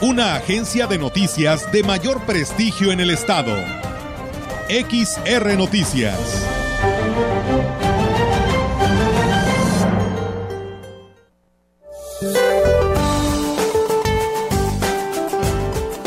Una 0.00 0.36
agencia 0.36 0.86
de 0.86 0.96
noticias 0.96 1.72
de 1.72 1.82
mayor 1.82 2.20
prestigio 2.24 2.92
en 2.92 3.00
el 3.00 3.10
estado. 3.10 3.52
XR 4.68 5.56
Noticias. 5.56 6.16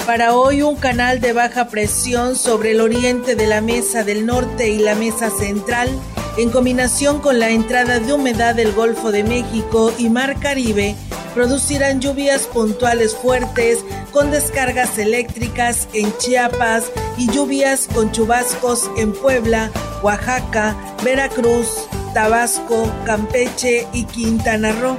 Para 0.06 0.36
hoy 0.36 0.62
un 0.62 0.78
canal 0.78 1.20
de 1.20 1.34
baja 1.34 1.68
presión 1.68 2.38
sobre 2.38 2.72
el 2.72 2.80
oriente 2.80 3.36
de 3.36 3.48
la 3.48 3.60
mesa 3.60 4.06
del 4.06 4.26
norte 4.26 4.70
y 4.70 4.78
la 4.78 4.96
mesa 4.96 5.30
central 5.30 5.90
en 6.38 6.50
combinación 6.50 7.20
con 7.20 7.40
la 7.40 7.50
entrada 7.50 8.00
de 8.00 8.14
humedad 8.14 8.56
del 8.56 8.74
Golfo 8.74 9.12
de 9.12 9.24
México 9.24 9.94
y 9.98 10.10
Mar 10.10 10.40
Caribe, 10.40 10.96
producirán 11.34 12.02
lluvias 12.02 12.44
puntuales 12.44 13.16
fuertes 13.16 13.80
con 14.12 14.32
descargas 14.32 14.98
eléctricas 14.98 15.88
en 15.94 16.16
Chiapas 16.18 16.86
y 17.18 17.30
lluvias 17.32 17.88
con 17.94 18.12
chubascos 18.12 18.90
en 18.98 19.14
Puebla, 19.14 19.72
Oaxaca, 20.04 20.76
Veracruz, 21.04 21.88
Tabasco, 22.14 22.92
Campeche 23.06 23.88
y 23.94 24.06
Quintana 24.06 24.74
Roo, 24.74 24.98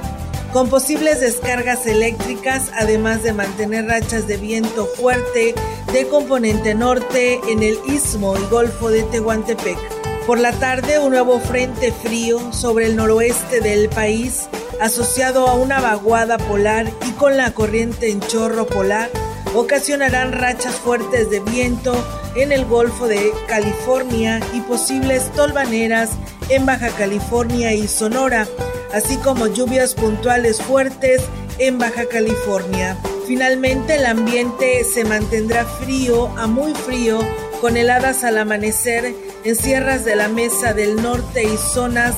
con 0.51 0.69
posibles 0.69 1.19
descargas 1.19 1.85
eléctricas, 1.87 2.71
además 2.75 3.23
de 3.23 3.33
mantener 3.33 3.87
rachas 3.87 4.27
de 4.27 4.37
viento 4.37 4.85
fuerte 4.85 5.55
de 5.91 6.07
componente 6.07 6.75
norte 6.75 7.39
en 7.49 7.63
el 7.63 7.77
istmo 7.87 8.35
y 8.37 8.43
golfo 8.51 8.89
de 8.89 9.03
Tehuantepec. 9.03 10.02
Por 10.25 10.39
la 10.39 10.53
tarde, 10.53 10.99
un 10.99 11.11
nuevo 11.11 11.41
frente 11.41 11.91
frío 11.91 12.53
sobre 12.53 12.85
el 12.85 12.95
noroeste 12.95 13.59
del 13.59 13.89
país, 13.89 14.47
asociado 14.79 15.49
a 15.49 15.55
una 15.55 15.81
vaguada 15.81 16.37
polar 16.37 16.89
y 17.05 17.11
con 17.11 17.35
la 17.35 17.53
corriente 17.53 18.09
en 18.09 18.21
chorro 18.21 18.65
polar, 18.65 19.09
ocasionarán 19.53 20.31
rachas 20.31 20.75
fuertes 20.75 21.29
de 21.29 21.41
viento 21.41 21.93
en 22.35 22.53
el 22.53 22.63
Golfo 22.63 23.09
de 23.09 23.33
California 23.49 24.39
y 24.53 24.61
posibles 24.61 25.29
tolvaneras 25.33 26.11
en 26.47 26.65
Baja 26.65 26.87
California 26.91 27.73
y 27.73 27.89
Sonora, 27.89 28.47
así 28.93 29.17
como 29.17 29.47
lluvias 29.47 29.93
puntuales 29.93 30.61
fuertes 30.61 31.21
en 31.59 31.79
Baja 31.79 32.05
California. 32.05 32.97
Finalmente 33.27 33.95
el 33.95 34.05
ambiente 34.05 34.85
se 34.85 35.03
mantendrá 35.03 35.65
frío 35.65 36.27
a 36.37 36.47
muy 36.47 36.73
frío 36.73 37.19
con 37.59 37.75
heladas 37.75 38.23
al 38.23 38.37
amanecer 38.37 39.13
en 39.43 39.55
sierras 39.55 40.05
de 40.05 40.15
la 40.15 40.27
Mesa 40.27 40.73
del 40.73 40.95
Norte 41.01 41.43
y 41.43 41.57
zonas 41.57 42.15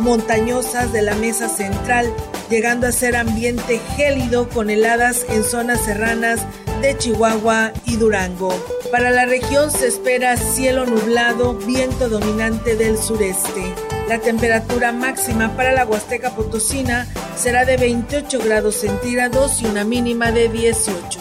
montañosas 0.00 0.92
de 0.92 1.02
la 1.02 1.14
Mesa 1.14 1.48
Central, 1.48 2.12
llegando 2.50 2.86
a 2.86 2.92
ser 2.92 3.16
ambiente 3.16 3.80
gélido 3.96 4.48
con 4.48 4.70
heladas 4.70 5.26
en 5.28 5.44
zonas 5.44 5.84
serranas 5.84 6.40
de 6.80 6.96
Chihuahua 6.96 7.72
y 7.86 7.96
Durango. 7.96 8.52
Para 8.90 9.10
la 9.10 9.24
región 9.24 9.70
se 9.70 9.86
espera 9.86 10.36
cielo 10.36 10.84
nublado, 10.84 11.54
viento 11.54 12.08
dominante 12.08 12.76
del 12.76 12.98
sureste. 12.98 13.74
La 14.08 14.18
temperatura 14.18 14.92
máxima 14.92 15.56
para 15.56 15.72
la 15.72 15.86
Huasteca 15.86 16.34
Potosina 16.34 17.06
será 17.36 17.64
de 17.64 17.76
28 17.76 18.40
grados 18.44 18.76
centígrados 18.76 19.62
y 19.62 19.66
una 19.66 19.84
mínima 19.84 20.32
de 20.32 20.48
18. 20.48 21.20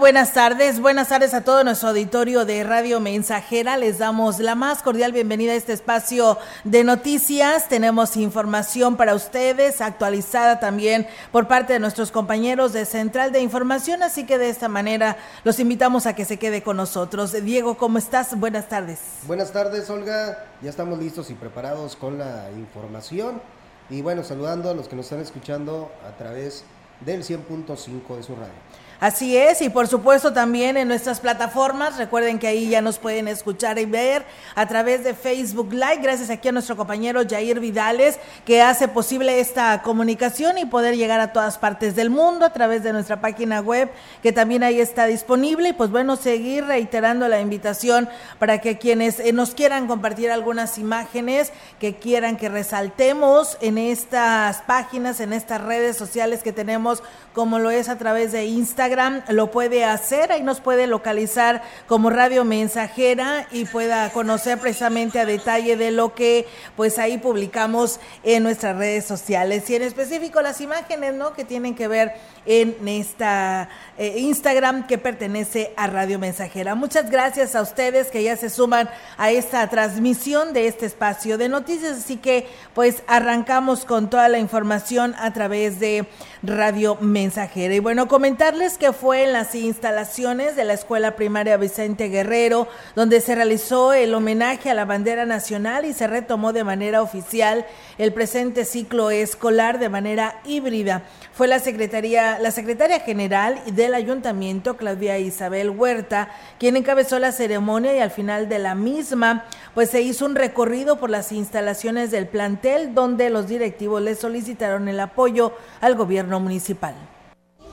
Buenas 0.00 0.32
tardes. 0.32 0.80
Buenas 0.80 1.10
tardes 1.10 1.34
a 1.34 1.44
todo 1.44 1.62
nuestro 1.62 1.90
auditorio 1.90 2.46
de 2.46 2.64
Radio 2.64 3.00
Mensajera. 3.00 3.76
Les 3.76 3.98
damos 3.98 4.38
la 4.38 4.54
más 4.54 4.82
cordial 4.82 5.12
bienvenida 5.12 5.52
a 5.52 5.56
este 5.56 5.74
espacio 5.74 6.38
de 6.64 6.84
noticias. 6.84 7.68
Tenemos 7.68 8.16
información 8.16 8.96
para 8.96 9.14
ustedes, 9.14 9.82
actualizada 9.82 10.58
también 10.58 11.06
por 11.30 11.48
parte 11.48 11.74
de 11.74 11.80
nuestros 11.80 12.10
compañeros 12.10 12.72
de 12.72 12.86
Central 12.86 13.30
de 13.30 13.40
Información. 13.40 14.02
Así 14.02 14.24
que 14.24 14.38
de 14.38 14.48
esta 14.48 14.68
manera 14.68 15.18
los 15.44 15.60
invitamos 15.60 16.06
a 16.06 16.14
que 16.14 16.24
se 16.24 16.38
quede 16.38 16.62
con 16.62 16.78
nosotros. 16.78 17.32
Diego, 17.32 17.76
¿cómo 17.76 17.98
estás? 17.98 18.38
Buenas 18.38 18.70
tardes. 18.70 19.00
Buenas 19.26 19.52
tardes, 19.52 19.90
Olga. 19.90 20.46
Ya 20.62 20.70
estamos 20.70 20.98
listos 20.98 21.28
y 21.30 21.34
preparados 21.34 21.94
con 21.94 22.16
la 22.16 22.48
información. 22.56 23.42
Y 23.90 24.00
bueno, 24.00 24.24
saludando 24.24 24.70
a 24.70 24.74
los 24.74 24.88
que 24.88 24.96
nos 24.96 25.04
están 25.04 25.20
escuchando 25.20 25.92
a 26.08 26.16
través 26.16 26.64
del 27.04 27.22
100.5 27.22 28.16
de 28.16 28.22
su 28.22 28.34
radio. 28.34 28.69
Así 29.00 29.34
es, 29.34 29.62
y 29.62 29.70
por 29.70 29.88
supuesto 29.88 30.34
también 30.34 30.76
en 30.76 30.86
nuestras 30.86 31.20
plataformas, 31.20 31.96
recuerden 31.96 32.38
que 32.38 32.46
ahí 32.46 32.68
ya 32.68 32.82
nos 32.82 32.98
pueden 32.98 33.28
escuchar 33.28 33.78
y 33.78 33.86
ver 33.86 34.26
a 34.54 34.66
través 34.66 35.04
de 35.04 35.14
Facebook 35.14 35.72
Live, 35.72 36.00
gracias 36.02 36.28
aquí 36.28 36.48
a 36.48 36.52
nuestro 36.52 36.76
compañero 36.76 37.22
Jair 37.26 37.60
Vidales, 37.60 38.18
que 38.44 38.60
hace 38.60 38.88
posible 38.88 39.40
esta 39.40 39.80
comunicación 39.80 40.58
y 40.58 40.66
poder 40.66 40.98
llegar 40.98 41.18
a 41.20 41.32
todas 41.32 41.56
partes 41.56 41.96
del 41.96 42.10
mundo 42.10 42.44
a 42.44 42.52
través 42.52 42.82
de 42.82 42.92
nuestra 42.92 43.22
página 43.22 43.62
web, 43.62 43.90
que 44.22 44.32
también 44.32 44.62
ahí 44.62 44.78
está 44.78 45.06
disponible, 45.06 45.70
y 45.70 45.72
pues 45.72 45.90
bueno, 45.90 46.16
seguir 46.16 46.66
reiterando 46.66 47.26
la 47.26 47.40
invitación 47.40 48.06
para 48.38 48.60
que 48.60 48.76
quienes 48.76 49.18
eh, 49.18 49.32
nos 49.32 49.54
quieran 49.54 49.86
compartir 49.86 50.30
algunas 50.30 50.76
imágenes, 50.76 51.54
que 51.78 51.96
quieran 51.96 52.36
que 52.36 52.50
resaltemos 52.50 53.56
en 53.62 53.78
estas 53.78 54.60
páginas, 54.60 55.20
en 55.20 55.32
estas 55.32 55.62
redes 55.62 55.96
sociales 55.96 56.42
que 56.42 56.52
tenemos, 56.52 57.02
como 57.32 57.58
lo 57.58 57.70
es 57.70 57.88
a 57.88 57.96
través 57.96 58.32
de 58.32 58.44
Instagram, 58.44 58.89
lo 59.28 59.50
puede 59.50 59.84
hacer, 59.84 60.32
ahí 60.32 60.42
nos 60.42 60.60
puede 60.60 60.86
localizar 60.86 61.62
como 61.86 62.10
radio 62.10 62.44
mensajera 62.44 63.46
y 63.50 63.64
pueda 63.64 64.10
conocer 64.10 64.58
precisamente 64.58 65.20
a 65.20 65.26
detalle 65.26 65.76
de 65.76 65.90
lo 65.90 66.14
que 66.14 66.46
pues 66.76 66.98
ahí 66.98 67.18
publicamos 67.18 68.00
en 68.22 68.42
nuestras 68.42 68.76
redes 68.76 69.04
sociales 69.04 69.68
y 69.70 69.76
en 69.76 69.82
específico 69.82 70.42
las 70.42 70.60
imágenes, 70.60 71.14
¿no? 71.14 71.32
Que 71.32 71.44
tienen 71.44 71.74
que 71.74 71.88
ver 71.88 72.12
en 72.46 72.76
esta 72.88 73.68
eh, 73.98 74.18
Instagram 74.18 74.86
que 74.86 74.98
pertenece 74.98 75.72
a 75.76 75.86
Radio 75.86 76.18
Mensajera. 76.18 76.74
Muchas 76.74 77.10
gracias 77.10 77.54
a 77.54 77.62
ustedes 77.62 78.10
que 78.10 78.22
ya 78.22 78.36
se 78.36 78.50
suman 78.50 78.88
a 79.18 79.30
esta 79.30 79.66
transmisión 79.68 80.52
de 80.52 80.66
este 80.66 80.86
espacio 80.86 81.38
de 81.38 81.48
noticias, 81.48 81.98
así 81.98 82.16
que 82.16 82.48
pues 82.74 83.02
arrancamos 83.06 83.84
con 83.84 84.10
toda 84.10 84.28
la 84.28 84.38
información 84.38 85.14
a 85.18 85.32
través 85.32 85.80
de 85.80 86.06
Radio 86.42 86.96
Mensajera. 87.00 87.74
Y 87.74 87.78
bueno, 87.78 88.08
comentarles 88.08 88.78
que 88.80 88.94
fue 88.94 89.24
en 89.24 89.34
las 89.34 89.54
instalaciones 89.54 90.56
de 90.56 90.64
la 90.64 90.72
Escuela 90.72 91.14
Primaria 91.14 91.58
Vicente 91.58 92.08
Guerrero, 92.08 92.66
donde 92.96 93.20
se 93.20 93.34
realizó 93.34 93.92
el 93.92 94.14
homenaje 94.14 94.70
a 94.70 94.74
la 94.74 94.86
bandera 94.86 95.26
nacional 95.26 95.84
y 95.84 95.92
se 95.92 96.06
retomó 96.06 96.54
de 96.54 96.64
manera 96.64 97.02
oficial 97.02 97.66
el 97.98 98.14
presente 98.14 98.64
ciclo 98.64 99.10
escolar 99.10 99.78
de 99.78 99.90
manera 99.90 100.40
híbrida. 100.46 101.02
Fue 101.34 101.46
la 101.46 101.58
Secretaría, 101.58 102.38
la 102.38 102.50
Secretaria 102.50 103.00
General 103.00 103.60
del 103.66 103.92
Ayuntamiento, 103.92 104.78
Claudia 104.78 105.18
Isabel 105.18 105.68
Huerta, 105.68 106.30
quien 106.58 106.74
encabezó 106.76 107.18
la 107.18 107.32
ceremonia 107.32 107.94
y 107.94 108.00
al 108.00 108.10
final 108.10 108.48
de 108.48 108.60
la 108.60 108.74
misma, 108.74 109.44
pues 109.74 109.90
se 109.90 110.00
hizo 110.00 110.24
un 110.24 110.36
recorrido 110.36 110.98
por 110.98 111.10
las 111.10 111.32
instalaciones 111.32 112.10
del 112.10 112.26
plantel 112.26 112.94
donde 112.94 113.28
los 113.28 113.46
directivos 113.46 114.00
le 114.00 114.14
solicitaron 114.14 114.88
el 114.88 115.00
apoyo 115.00 115.52
al 115.82 115.96
gobierno 115.96 116.40
municipal 116.40 116.94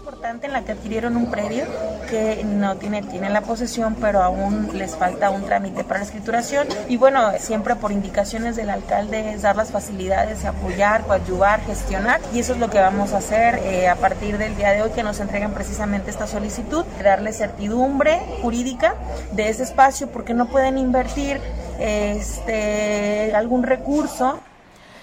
importante 0.07 0.48
en 0.48 0.54
la 0.54 0.63
que 0.63 0.71
adquirieron 0.71 1.18
un 1.18 1.30
predio 1.30 1.65
que 2.09 2.42
no 2.45 2.77
tiene, 2.77 3.04
tienen 3.04 3.33
la 3.33 3.42
posesión, 3.42 3.98
pero 4.00 4.24
aún 4.24 4.69
les 4.71 4.95
falta 4.95 5.30
un 5.30 5.44
trámite 5.44 5.83
para 5.83 6.00
la 6.00 6.06
escrituración. 6.06 6.65
Y 6.88 6.95
bueno, 6.95 7.33
siempre 7.39 7.75
por 7.75 7.92
indicaciones 7.92 8.56
del 8.56 8.69
alcalde 8.69 9.33
es 9.33 9.42
dar 9.42 9.57
las 9.57 9.71
facilidades, 9.71 10.45
apoyar, 10.45 11.01
coadyuvar, 11.01 11.59
gestionar. 11.65 12.21
Y 12.33 12.39
eso 12.39 12.54
es 12.54 12.59
lo 12.59 12.69
que 12.69 12.80
vamos 12.80 13.12
a 13.12 13.18
hacer 13.18 13.56
eh, 13.65 13.89
a 13.89 13.98
partir 13.98 14.38
del 14.38 14.56
día 14.56 14.71
de 14.71 14.81
hoy 14.81 14.92
que 14.92 15.04
nos 15.04 15.19
entreguen 15.19 15.51
precisamente 15.51 16.09
esta 16.09 16.25
solicitud, 16.25 16.86
darle 17.04 17.33
certidumbre 17.33 18.21
jurídica 18.42 18.95
de 19.33 19.50
ese 19.50 19.63
espacio 19.63 20.07
porque 20.07 20.33
no 20.33 20.48
pueden 20.48 20.77
invertir 20.77 21.42
este, 21.80 23.33
algún 23.36 23.63
recurso 23.63 24.39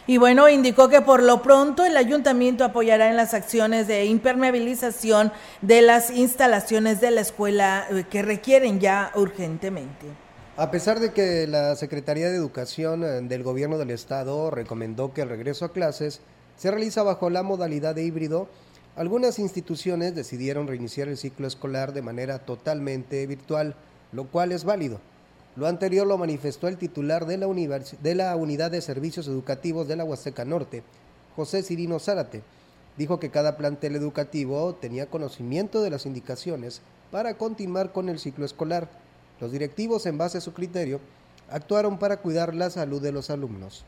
Y 0.06 0.18
bueno, 0.18 0.50
indicó 0.50 0.90
que 0.90 1.00
por 1.00 1.22
lo 1.22 1.40
pronto 1.40 1.84
el 1.84 1.96
ayuntamiento 1.96 2.62
apoyará 2.62 3.08
en 3.08 3.16
las 3.16 3.32
acciones 3.32 3.86
de 3.86 4.04
impermeabilización 4.04 5.32
de 5.62 5.80
las 5.80 6.10
instalaciones 6.10 7.00
de 7.00 7.10
la 7.10 7.22
escuela 7.22 7.86
eh, 7.90 8.04
que 8.10 8.20
requieren 8.20 8.80
ya 8.80 9.12
urgentemente. 9.14 10.06
A 10.58 10.70
pesar 10.70 11.00
de 11.00 11.12
que 11.12 11.46
la 11.46 11.74
Secretaría 11.74 12.28
de 12.28 12.36
Educación 12.36 13.02
eh, 13.02 13.22
del 13.22 13.42
Gobierno 13.42 13.78
del 13.78 13.90
Estado 13.90 14.50
recomendó 14.50 15.14
que 15.14 15.22
el 15.22 15.30
regreso 15.30 15.64
a 15.64 15.72
clases 15.72 16.20
se 16.58 16.70
realiza 16.70 17.02
bajo 17.02 17.30
la 17.30 17.42
modalidad 17.42 17.94
de 17.94 18.04
híbrido, 18.04 18.48
algunas 18.96 19.38
instituciones 19.38 20.14
decidieron 20.14 20.68
reiniciar 20.68 21.08
el 21.08 21.16
ciclo 21.16 21.48
escolar 21.48 21.94
de 21.94 22.02
manera 22.02 22.40
totalmente 22.40 23.26
virtual, 23.26 23.74
lo 24.12 24.26
cual 24.26 24.52
es 24.52 24.64
válido. 24.64 25.00
Lo 25.56 25.68
anterior 25.68 26.04
lo 26.04 26.18
manifestó 26.18 26.66
el 26.66 26.78
titular 26.78 27.26
de 27.26 27.38
la, 27.38 27.46
Unidad 28.36 28.70
de 28.72 28.80
Servicios 28.80 29.28
Educativos 29.28 29.86
de 29.86 29.94
la 29.94 30.04
Huasteca 30.04 30.44
Norte, 30.44 30.82
José 31.36 31.62
Cirino 31.62 32.00
Zárate. 32.00 32.42
Dijo 32.96 33.20
que 33.20 33.30
cada 33.30 33.56
plantel 33.56 33.94
educativo 33.94 34.74
tenía 34.74 35.06
conocimiento 35.06 35.80
de 35.80 35.90
las 35.90 36.06
indicaciones 36.06 36.82
para 37.12 37.34
continuar 37.34 37.92
con 37.92 38.08
el 38.08 38.18
ciclo 38.18 38.44
escolar. 38.44 38.88
Los 39.40 39.52
directivos, 39.52 40.06
en 40.06 40.18
base 40.18 40.38
a 40.38 40.40
su 40.40 40.52
criterio, 40.52 40.98
actuaron 41.48 41.98
para 41.98 42.16
cuidar 42.16 42.52
la 42.52 42.68
salud 42.70 43.00
de 43.00 43.12
los 43.12 43.30
alumnos. 43.30 43.84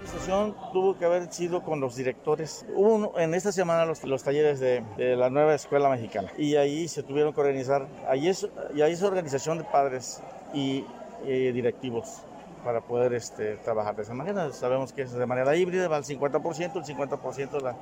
La 0.00 0.08
sesión 0.08 0.54
tuvo 0.72 0.96
que 0.96 1.04
haber 1.04 1.32
sido 1.32 1.64
con 1.64 1.80
los 1.80 1.96
directores. 1.96 2.64
Hubo 2.76 3.18
en 3.18 3.34
esta 3.34 3.50
semana 3.50 3.84
los, 3.84 4.22
talleres 4.22 4.60
de, 4.60 4.84
la 5.16 5.28
nueva 5.28 5.56
escuela 5.56 5.88
mexicana 5.88 6.32
y 6.38 6.54
ahí 6.54 6.86
se 6.86 7.02
tuvieron 7.02 7.34
que 7.34 7.40
organizar. 7.40 7.88
Ahí 8.08 8.30
y 8.76 8.80
ahí 8.80 8.92
es 8.92 9.02
organización 9.02 9.58
de 9.58 9.64
padres 9.64 10.22
y 10.54 10.84
directivos 11.24 12.22
para 12.64 12.80
poder 12.80 13.14
este, 13.14 13.56
trabajar 13.56 13.96
de 13.96 14.02
esa 14.02 14.14
manera. 14.14 14.52
Sabemos 14.52 14.92
que 14.92 15.02
es 15.02 15.12
de 15.12 15.26
manera 15.26 15.56
híbrida, 15.56 15.88
va 15.88 15.96
al 15.96 16.04
50%, 16.04 16.76
el 16.76 16.84
50% 16.84 17.74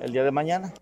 el 0.00 0.12
día 0.12 0.24
de 0.24 0.30
mañana. 0.30 0.72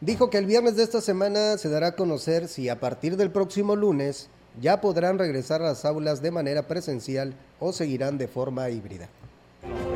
Dijo 0.00 0.30
que 0.30 0.38
el 0.38 0.46
viernes 0.46 0.76
de 0.76 0.82
esta 0.82 1.00
semana 1.00 1.56
se 1.56 1.68
dará 1.68 1.88
a 1.88 1.96
conocer 1.96 2.48
si 2.48 2.68
a 2.68 2.78
partir 2.78 3.16
del 3.16 3.30
próximo 3.30 3.74
lunes 3.74 4.28
ya 4.60 4.80
podrán 4.80 5.18
regresar 5.18 5.62
a 5.62 5.66
las 5.66 5.84
aulas 5.84 6.22
de 6.22 6.30
manera 6.30 6.68
presencial 6.68 7.34
o 7.58 7.72
seguirán 7.72 8.18
de 8.18 8.28
forma 8.28 8.68
híbrida. 8.70 9.08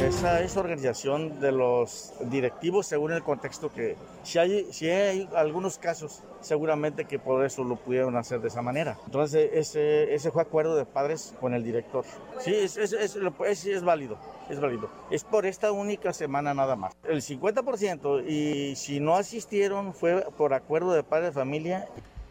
Esa 0.01 0.41
es 0.41 0.57
organización 0.57 1.41
de 1.41 1.53
los 1.53 2.15
directivos 2.31 2.87
según 2.87 3.13
el 3.13 3.23
contexto 3.23 3.71
que, 3.73 3.97
si 4.23 4.39
hay, 4.39 4.73
si 4.73 4.89
hay 4.89 5.29
algunos 5.35 5.77
casos, 5.79 6.23
seguramente 6.41 7.05
que 7.05 7.19
por 7.19 7.45
eso 7.45 7.65
lo 7.65 7.77
pudieron 7.77 8.17
hacer 8.17 8.41
de 8.41 8.49
esa 8.49 8.63
manera. 8.63 8.97
Entonces 9.07 9.51
ese, 9.53 10.15
ese 10.15 10.31
fue 10.31 10.43
acuerdo 10.43 10.77
de 10.77 10.87
padres 10.87 11.35
con 11.41 11.53
el 11.53 11.63
director. 11.63 12.05
Sí, 12.39 12.55
es, 12.55 12.77
es, 12.77 12.93
es, 12.93 13.17
es 13.67 13.85
válido, 13.85 14.17
es 14.49 14.61
válido. 14.61 14.89
Es 15.11 15.25
por 15.25 15.47
esta 15.47 15.73
única 15.73 16.13
semana 16.13 16.55
nada 16.55 16.77
más. 16.77 16.97
El 17.05 17.21
50% 17.21 18.25
y 18.27 18.77
si 18.77 19.01
no 19.01 19.17
asistieron 19.17 19.93
fue 19.93 20.25
por 20.37 20.55
acuerdo 20.55 20.93
de 20.93 21.03
padres 21.03 21.35
de 21.35 21.41
familia. 21.41 21.89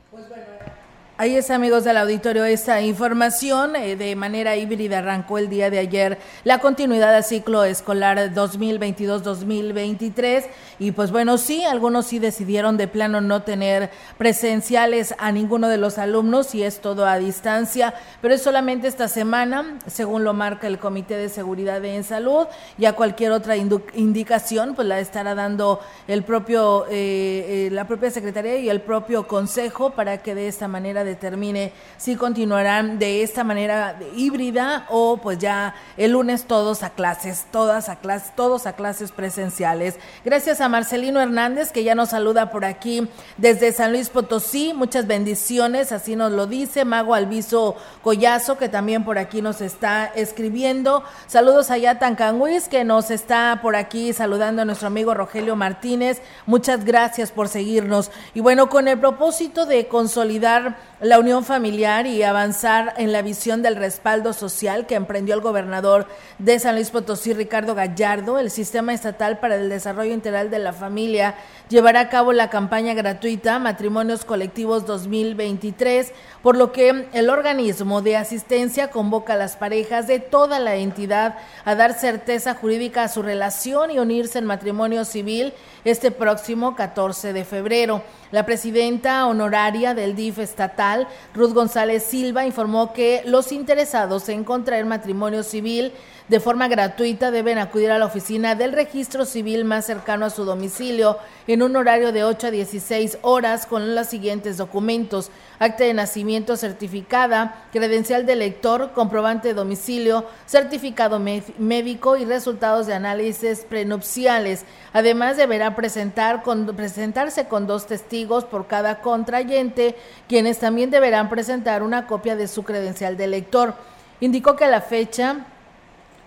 Pues 0.09 0.27
bueno. 0.29 0.86
Ahí 1.19 1.35
es, 1.35 1.49
amigos 1.49 1.83
del 1.83 1.97
auditorio, 1.97 2.45
esta 2.45 2.79
información. 2.79 3.75
Eh, 3.75 3.95
de 3.95 4.15
manera 4.15 4.55
híbrida 4.55 4.99
arrancó 4.99 5.39
el 5.39 5.49
día 5.49 5.71
de 5.71 5.79
ayer 5.79 6.19
la 6.43 6.59
continuidad 6.59 7.11
del 7.11 7.23
ciclo 7.23 7.63
escolar 7.63 8.31
2022-2023. 8.35 10.45
Y 10.77 10.91
pues 10.91 11.11
bueno, 11.11 11.39
sí, 11.39 11.63
algunos 11.63 12.05
sí 12.05 12.19
decidieron 12.19 12.77
de 12.77 12.87
plano 12.87 13.19
no 13.19 13.41
tener 13.41 13.89
presenciales 14.19 15.15
a 15.17 15.31
ninguno 15.31 15.69
de 15.69 15.77
los 15.77 15.97
alumnos 15.97 16.53
y 16.53 16.61
es 16.61 16.81
todo 16.81 17.07
a 17.07 17.17
distancia, 17.17 17.95
pero 18.21 18.35
es 18.35 18.43
solamente 18.43 18.87
esta 18.87 19.07
semana, 19.07 19.79
según 19.87 20.23
lo 20.23 20.35
marca 20.35 20.67
el 20.67 20.77
Comité 20.77 21.17
de 21.17 21.29
Seguridad 21.29 21.83
en 21.83 22.03
Salud. 22.03 22.45
Ya 22.77 22.93
cualquier 22.93 23.31
otra 23.31 23.57
indicación, 23.57 24.75
pues 24.75 24.87
la 24.87 24.99
estará 24.99 25.33
dando 25.33 25.79
el 26.07 26.23
propio, 26.23 26.85
eh, 26.91 27.65
eh, 27.65 27.69
la 27.71 27.87
propia 27.87 28.11
Secretaría 28.11 28.57
y 28.57 28.69
el 28.69 28.81
propio 28.81 29.27
Consejo 29.27 29.89
para 29.89 30.19
que 30.19 30.35
de 30.35 30.47
esta 30.47 30.67
manera 30.67 31.06
determine 31.07 31.71
si 31.97 32.15
continuarán 32.15 32.99
de 32.99 33.23
esta 33.23 33.43
manera 33.43 33.97
híbrida 34.15 34.85
o 34.89 35.17
pues 35.17 35.39
ya 35.39 35.73
el 35.97 36.11
lunes 36.11 36.45
todos 36.45 36.83
a 36.83 36.91
clases, 36.91 37.45
todas 37.51 37.89
a 37.89 37.95
clases, 37.95 38.35
todos 38.35 38.67
a 38.67 38.73
clases 38.73 39.11
presenciales. 39.11 39.95
Gracias 40.23 40.61
a 40.61 40.69
Marcelino 40.69 41.19
Hernández 41.19 41.71
que 41.71 41.83
ya 41.83 41.95
nos 41.95 42.09
saluda 42.09 42.51
por 42.51 42.65
aquí 42.65 43.09
desde 43.37 43.71
San 43.71 43.91
Luis 43.91 44.09
Potosí. 44.09 44.73
Muchas 44.73 45.07
bendiciones, 45.07 45.91
así 45.91 46.15
nos 46.15 46.31
lo 46.31 46.45
dice 46.45 46.85
Mago 46.85 47.15
Alviso 47.15 47.75
Collazo 48.03 48.57
que 48.57 48.69
también 48.69 49.03
por 49.03 49.17
aquí 49.17 49.41
nos 49.41 49.61
está 49.61 50.05
escribiendo. 50.05 51.03
Saludos 51.27 51.71
a 51.71 51.77
Yatan 51.77 52.15
Canguis 52.15 52.67
que 52.67 52.83
nos 52.83 53.11
está 53.11 53.59
por 53.61 53.75
aquí 53.75 54.13
saludando 54.13 54.61
a 54.61 54.65
nuestro 54.65 54.87
amigo 54.87 55.13
Rogelio 55.13 55.55
Martínez. 55.55 56.21
Muchas 56.45 56.85
gracias 56.85 57.31
por 57.31 57.47
seguirnos. 57.47 58.11
Y 58.33 58.41
bueno, 58.41 58.69
con 58.69 58.87
el 58.87 58.99
propósito 58.99 59.65
de 59.65 59.87
consolidar 59.87 60.77
la 60.99 61.19
unión 61.19 61.45
familiar 61.45 62.07
y 62.07 62.23
avanzar 62.23 62.95
en 62.97 63.11
la 63.11 63.21
visión 63.21 63.61
del 63.61 63.75
respaldo 63.75 64.33
social 64.33 64.87
que 64.87 64.95
emprendió 64.95 65.35
el 65.35 65.41
gobernador 65.41 66.07
de 66.39 66.57
San 66.57 66.75
Luis 66.75 66.89
Potosí, 66.89 67.33
Ricardo 67.33 67.75
Gallardo, 67.75 68.39
el 68.39 68.49
Sistema 68.49 68.93
Estatal 68.93 69.39
para 69.39 69.55
el 69.55 69.69
Desarrollo 69.69 70.13
Integral 70.13 70.49
de 70.49 70.59
la 70.59 70.73
Familia 70.73 71.35
llevará 71.69 71.99
a 71.99 72.09
cabo 72.09 72.33
la 72.33 72.49
campaña 72.49 72.93
gratuita 72.93 73.59
Matrimonios 73.59 74.25
Colectivos 74.25 74.85
2023, 74.85 76.13
por 76.41 76.57
lo 76.57 76.71
que 76.71 77.07
el 77.13 77.29
organismo 77.29 78.01
de 78.01 78.15
asistencia 78.15 78.89
convoca 78.89 79.33
a 79.33 79.37
las 79.37 79.55
parejas 79.55 80.07
de 80.07 80.19
toda 80.19 80.59
la 80.59 80.75
entidad 80.75 81.37
a 81.65 81.75
dar 81.75 81.93
certeza 81.93 82.55
jurídica 82.55 83.03
a 83.03 83.07
su 83.07 83.21
relación 83.21 83.91
y 83.91 83.99
unirse 83.99 84.39
en 84.39 84.45
matrimonio 84.45 85.05
civil 85.05 85.53
este 85.89 86.11
próximo 86.11 86.75
14 86.75 87.33
de 87.33 87.45
febrero. 87.45 88.03
La 88.31 88.45
presidenta 88.45 89.25
honoraria 89.27 89.93
del 89.93 90.15
DIF 90.15 90.39
estatal, 90.39 91.07
Ruth 91.33 91.53
González 91.53 92.03
Silva, 92.03 92.45
informó 92.45 92.93
que 92.93 93.21
los 93.25 93.51
interesados 93.51 94.27
en 94.29 94.43
contraer 94.43 94.85
matrimonio 94.85 95.43
civil 95.43 95.93
de 96.27 96.41
forma 96.41 96.67
gratuita 96.67 97.31
deben 97.31 97.57
acudir 97.57 97.89
a 97.89 97.99
la 97.99 98.05
oficina 98.05 98.53
del 98.55 98.73
registro 98.73 99.23
civil 99.23 99.63
más 99.63 99.85
cercano 99.85 100.25
a 100.25 100.29
su 100.29 100.43
domicilio 100.43 101.17
en 101.47 101.61
un 101.61 101.77
horario 101.77 102.11
de 102.11 102.25
8 102.25 102.47
a 102.47 102.51
16 102.51 103.19
horas 103.21 103.65
con 103.65 103.95
los 103.95 104.07
siguientes 104.07 104.57
documentos. 104.57 105.31
Acta 105.57 105.85
de 105.85 105.93
nacimiento 105.93 106.57
certificada, 106.57 107.63
credencial 107.71 108.25
de 108.25 108.35
lector, 108.35 108.91
comprobante 108.91 109.47
de 109.47 109.53
domicilio, 109.53 110.25
certificado 110.45 111.17
médico 111.19 112.17
y 112.17 112.25
resultados 112.25 112.87
de 112.87 112.93
análisis 112.93 113.59
prenupciales. 113.61 114.65
Además, 114.91 115.37
deberá 115.37 115.77
presentar 115.77 116.43
con, 116.43 116.65
presentarse 116.75 117.47
con 117.47 117.67
dos 117.67 117.87
testigos 117.87 118.43
por 118.43 118.67
cada 118.67 118.99
contrayente, 118.99 119.95
quienes 120.27 120.59
también 120.59 120.91
deberán 120.91 121.29
presentar 121.29 121.83
una 121.83 122.05
copia 122.05 122.35
de 122.35 122.49
su 122.49 122.63
credencial 122.63 123.15
de 123.15 123.27
lector. 123.27 123.75
Indicó 124.19 124.57
que 124.57 124.65
a 124.65 124.69
la 124.69 124.81
fecha 124.81 125.45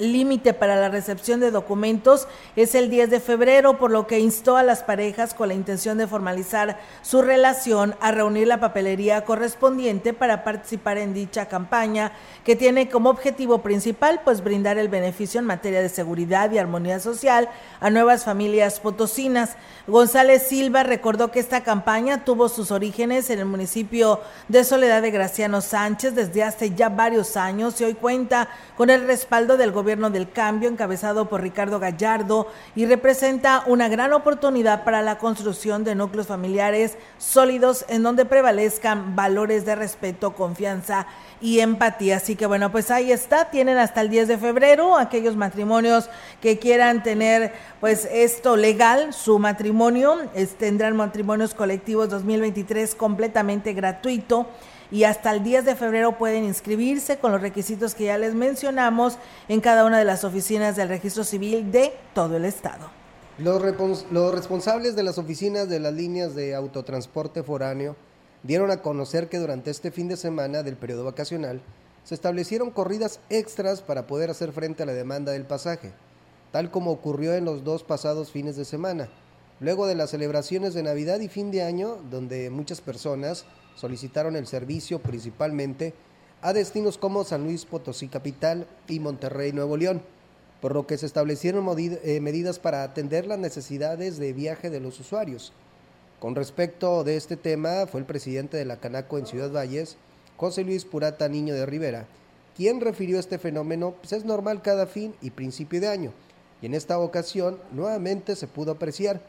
límite 0.01 0.55
para 0.55 0.77
la 0.77 0.89
recepción 0.89 1.41
de 1.41 1.51
documentos 1.51 2.27
es 2.57 2.75
el 2.75 2.91
10 2.91 3.11
de 3.11 3.21
febrero, 3.21 3.79
por 3.79 3.91
lo 3.91 4.07
que 4.07 4.19
instó 4.19 4.57
a 4.57 4.63
las 4.63 4.83
parejas 4.83 5.35
con 5.35 5.49
la 5.49 5.55
intención 5.55 5.99
de 5.99 6.07
formalizar 6.07 6.81
su 7.03 7.23
relación 7.23 7.95
a 8.01 8.11
reunir 8.11 8.49
la 8.49 8.61
papelería 8.61 9.25
correspondiente 9.25 10.13
para 10.15 10.43
participar 10.43 10.99
en 10.99 11.15
dicha 11.15 11.47
campaña 11.47 12.13
que 12.45 12.57
tiene 12.57 12.89
como 12.89 13.11
objetivo 13.11 13.59
principal 13.63 14.23
pues 14.25 14.43
brindar 14.43 14.79
el 14.79 14.89
beneficio 14.89 15.39
en 15.41 15.47
materia 15.47 15.83
de 15.83 15.89
seguridad 15.89 16.51
y 16.51 16.59
armonía 16.59 16.99
social 16.99 17.49
a 17.81 17.91
nuevas 17.91 18.25
familias 18.25 18.81
potosinas. 18.81 19.57
González 19.87 20.45
Silva 20.49 20.83
recordó 20.83 21.31
que 21.31 21.41
esta 21.41 21.63
campaña 21.63 22.25
tuvo 22.25 22.49
sus 22.49 22.71
orígenes 22.71 23.29
en 23.31 23.41
el 23.41 23.45
municipio 23.45 24.21
de 24.49 24.65
Soledad 24.65 25.03
de 25.03 25.11
Graciano 25.11 25.61
Sánchez 25.61 26.15
desde 26.15 26.43
hace 26.43 26.75
ya 26.75 26.89
varios 26.89 27.37
años 27.37 27.81
y 27.81 27.85
hoy 27.85 27.95
cuenta 27.95 28.49
con 28.77 28.89
el 28.89 29.07
respaldo 29.07 29.57
del 29.57 29.73
gobierno 29.73 29.90
del 29.91 30.31
cambio 30.31 30.69
encabezado 30.69 31.29
por 31.29 31.43
Ricardo 31.43 31.81
Gallardo 31.81 32.47
y 32.77 32.87
representa 32.87 33.65
una 33.67 33.89
gran 33.89 34.13
oportunidad 34.13 34.85
para 34.85 35.03
la 35.03 35.19
construcción 35.19 35.83
de 35.83 35.97
núcleos 35.97 36.29
familiares 36.29 36.97
sólidos 37.19 37.85
en 37.89 38.05
donde 38.05 38.25
prevalezcan 38.25 39.17
valores 39.17 39.65
de 39.65 39.75
respeto, 39.75 40.35
confianza 40.35 41.09
y 41.41 41.59
empatía. 41.59 42.19
Así 42.19 42.37
que 42.37 42.47
bueno, 42.47 42.71
pues 42.71 42.93
ahí 42.93 43.11
está, 43.11 43.51
tienen 43.51 43.79
hasta 43.79 44.01
el 44.01 44.11
10 44.11 44.29
de 44.29 44.39
febrero 44.39 44.97
aquellos 44.97 45.35
matrimonios 45.35 46.09
que 46.41 46.61
quieran 46.61 47.03
tener 47.03 47.53
pues 47.81 48.09
esto 48.13 48.57
legal, 48.57 49.13
su 49.13 49.41
matrimonio, 49.41 50.19
tendrán 50.57 50.97
matrimonios 50.97 51.53
colectivos 51.53 52.11
2023 52.11 52.95
completamente 52.95 53.73
gratuito 53.73 54.47
y 54.91 55.05
hasta 55.05 55.31
el 55.33 55.43
10 55.43 55.65
de 55.65 55.77
febrero 55.77 56.19
pueden 56.19 56.45
inscribirse 56.45 57.19
con 57.19 57.33
los 57.33 57.41
requisitos 57.41 57.95
que 57.95 58.05
ya 58.05 58.19
les 58.19 58.35
mencionamos 58.35 59.19
en 59.49 59.61
cada 59.61 59.85
una 59.85 59.99
de 59.99 60.05
las 60.05 60.25
oficinas 60.25 60.77
del 60.77 60.89
registro 60.89 61.25
civil 61.25 61.71
de 61.71 61.93
todo 62.15 62.37
el 62.37 62.45
estado. 62.45 62.91
Los, 63.39 63.63
responsables 63.63 64.97
de 64.97 65.03
las 65.03 65.17
oficinas 65.17 65.69
de 65.69 65.81
las 65.81 65.95
líneas 65.95 66.35
de 66.35 66.55
autotransporte 66.55 67.43
foráneo 67.43 67.97
dieron 68.43 68.71
a 68.71 68.83
conocer 68.83 69.29
que 69.29 69.39
durante 69.39 69.71
este 69.71 69.91
fin 69.91 70.09
de 70.09 70.17
semana 70.17 70.63
del 70.63 70.77
periodo 70.77 71.05
vacacional 71.05 71.63
se 72.05 72.15
establecieron 72.15 72.71
corridas 72.71 73.21
extras 73.31 73.81
para 73.83 74.07
poder 74.07 74.31
hacer 74.31 74.53
frente 74.53 74.83
a 74.83 74.87
la 74.87 74.93
demanda 74.93 75.33
del 75.33 75.45
pasaje. 75.45 75.93
tal 76.53 76.71
como 76.71 76.91
ocurrió 76.91 77.35
en 77.35 77.45
los 77.45 77.63
dos 77.63 77.85
pasados 77.85 78.33
fines 78.33 78.57
de 78.57 78.65
semana, 78.65 79.09
luego 79.61 79.87
de 79.87 79.95
las 79.95 80.11
celebraciones 80.11 80.75
de 80.75 80.83
Navidad 80.83 81.21
y 81.21 81.29
fin 81.29 81.53
de 81.53 81.63
año, 81.63 81.97
donde 82.11 82.51
muchas 82.51 82.81
personas 82.81 83.47
solicitaron 83.77 84.37
el 84.37 84.47
servicio 84.47 85.01
principalmente 85.01 85.95
a 86.43 86.53
destinos 86.53 86.99
como 86.99 87.25
San 87.25 87.45
Luis 87.45 87.65
Potosí 87.65 88.09
Capital 88.09 88.67
y 88.89 89.01
Monterrey 89.01 89.53
Nuevo 89.53 89.77
León, 89.77 90.03
por 90.61 90.75
lo 90.75 90.87
que 90.87 90.99
se 90.99 91.07
establecieron 91.07 91.67
eh, 91.79 92.21
medidas 92.21 92.59
para 92.59 92.83
atender 92.83 93.27
las 93.27 93.39
necesidades 93.39 94.19
de 94.19 94.33
viaje 94.33 94.71
de 94.71 94.81
los 94.81 95.01
usuarios. 95.01 95.53
Con 96.19 96.35
respecto 96.35 97.03
de 97.05 97.17
este 97.17 97.37
tema, 97.37 97.87
fue 97.87 98.01
el 98.01 98.07
presidente 98.07 98.57
de 98.57 98.65
la 98.67 98.77
Canaco 98.77 99.19
en 99.19 99.27
Ciudad 99.27 99.51
Valles, 99.51 99.97
José 100.37 100.65
Luis 100.65 100.85
Purata 100.85 101.29
Niño 101.29 101.55
de 101.55 101.67
Rivera, 101.67 102.07
quien 102.57 102.81
refirió 102.81 103.19
este 103.19 103.39
fenómeno, 103.39 103.95
pues 104.01 104.13
es 104.13 104.25
normal 104.25 104.63
cada 104.63 104.87
fin 104.87 105.15
y 105.23 105.31
principio 105.31 105.81
de 105.81 105.89
año, 105.89 106.13
y 106.61 106.67
en 106.67 106.75
esta 106.75 106.99
ocasión 106.99 107.59
nuevamente 107.73 108.37
se 108.37 108.47
pudo 108.47 108.73
apreciar. 108.73 109.21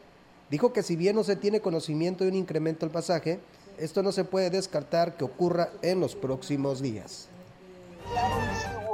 Dijo 0.50 0.74
que 0.74 0.82
si 0.82 0.96
bien 0.96 1.16
no 1.16 1.24
se 1.24 1.36
tiene 1.36 1.60
conocimiento 1.60 2.24
de 2.24 2.30
un 2.30 2.36
incremento 2.36 2.84
del 2.84 2.92
pasaje, 2.92 3.40
esto 3.82 4.02
no 4.02 4.12
se 4.12 4.24
puede 4.24 4.48
descartar 4.50 5.16
que 5.16 5.24
ocurra 5.24 5.70
en 5.82 6.00
los 6.00 6.14
próximos 6.14 6.80
días 6.80 7.28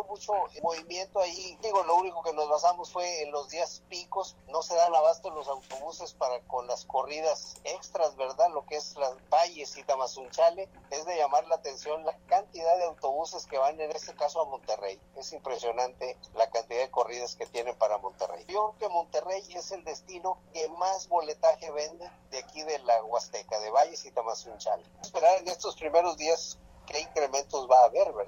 mucho 0.09 0.33
movimiento 0.63 1.21
ahí. 1.21 1.59
Digo, 1.63 1.83
lo 1.85 1.97
único 1.97 2.23
que 2.23 2.33
nos 2.33 2.49
basamos 2.49 2.91
fue 2.91 3.23
en 3.23 3.31
los 3.31 3.49
días 3.49 3.83
picos. 3.89 4.37
No 4.49 4.63
se 4.63 4.75
dan 4.75 4.95
abasto 4.95 5.31
los 5.31 5.49
autobuses 5.49 6.15
para 6.15 6.41
con 6.41 6.67
las 6.67 6.85
corridas 6.85 7.57
extras, 7.65 8.17
¿verdad? 8.17 8.49
Lo 8.51 8.65
que 8.67 8.77
es 8.77 8.97
las 8.97 9.15
valles 9.31 9.77
y 9.77 9.85
Tamazunchale. 9.85 10.69
Es 10.91 11.05
de 11.05 11.17
llamar 11.17 11.47
la 11.47 11.57
atención 11.57 12.05
la 12.05 12.17
cantidad 12.27 12.77
de 12.77 12.85
autobuses 12.85 13.47
que 13.47 13.59
van 13.59 13.81
en 13.81 13.91
este 13.91 14.15
caso 14.15 14.41
a 14.41 14.47
Monterrey. 14.47 15.01
Es 15.17 15.33
impresionante 15.33 16.17
la 16.35 16.51
cantidad 16.51 16.81
de 16.81 16.91
corridas 16.91 17.37
que 17.37 17.47
tienen 17.47 17.77
para 17.77 17.99
Monterrey. 17.99 18.45
Yo 18.49 18.75
creo 18.75 18.79
que 18.79 18.95
Monterrey 18.95 19.43
es 19.55 19.71
el 19.73 19.85
destino 19.85 20.39
que 20.53 20.69
más 20.71 21.09
boletaje 21.09 21.71
vende 21.71 22.11
de 22.31 22.39
aquí 22.39 22.63
de 22.63 22.79
la 22.81 23.03
Huasteca, 23.05 23.59
de 23.61 23.71
Valles 23.71 24.05
y 24.05 24.11
Tamazunchale. 24.11 24.85
Esperar 25.03 25.39
en 25.39 25.49
estos 25.49 25.77
primeros 25.77 26.17
días 26.17 26.59
qué 26.87 27.01
incrementos 27.01 27.69
va 27.71 27.81
a 27.81 27.85
haber, 27.85 28.13
¿verdad? 28.13 28.28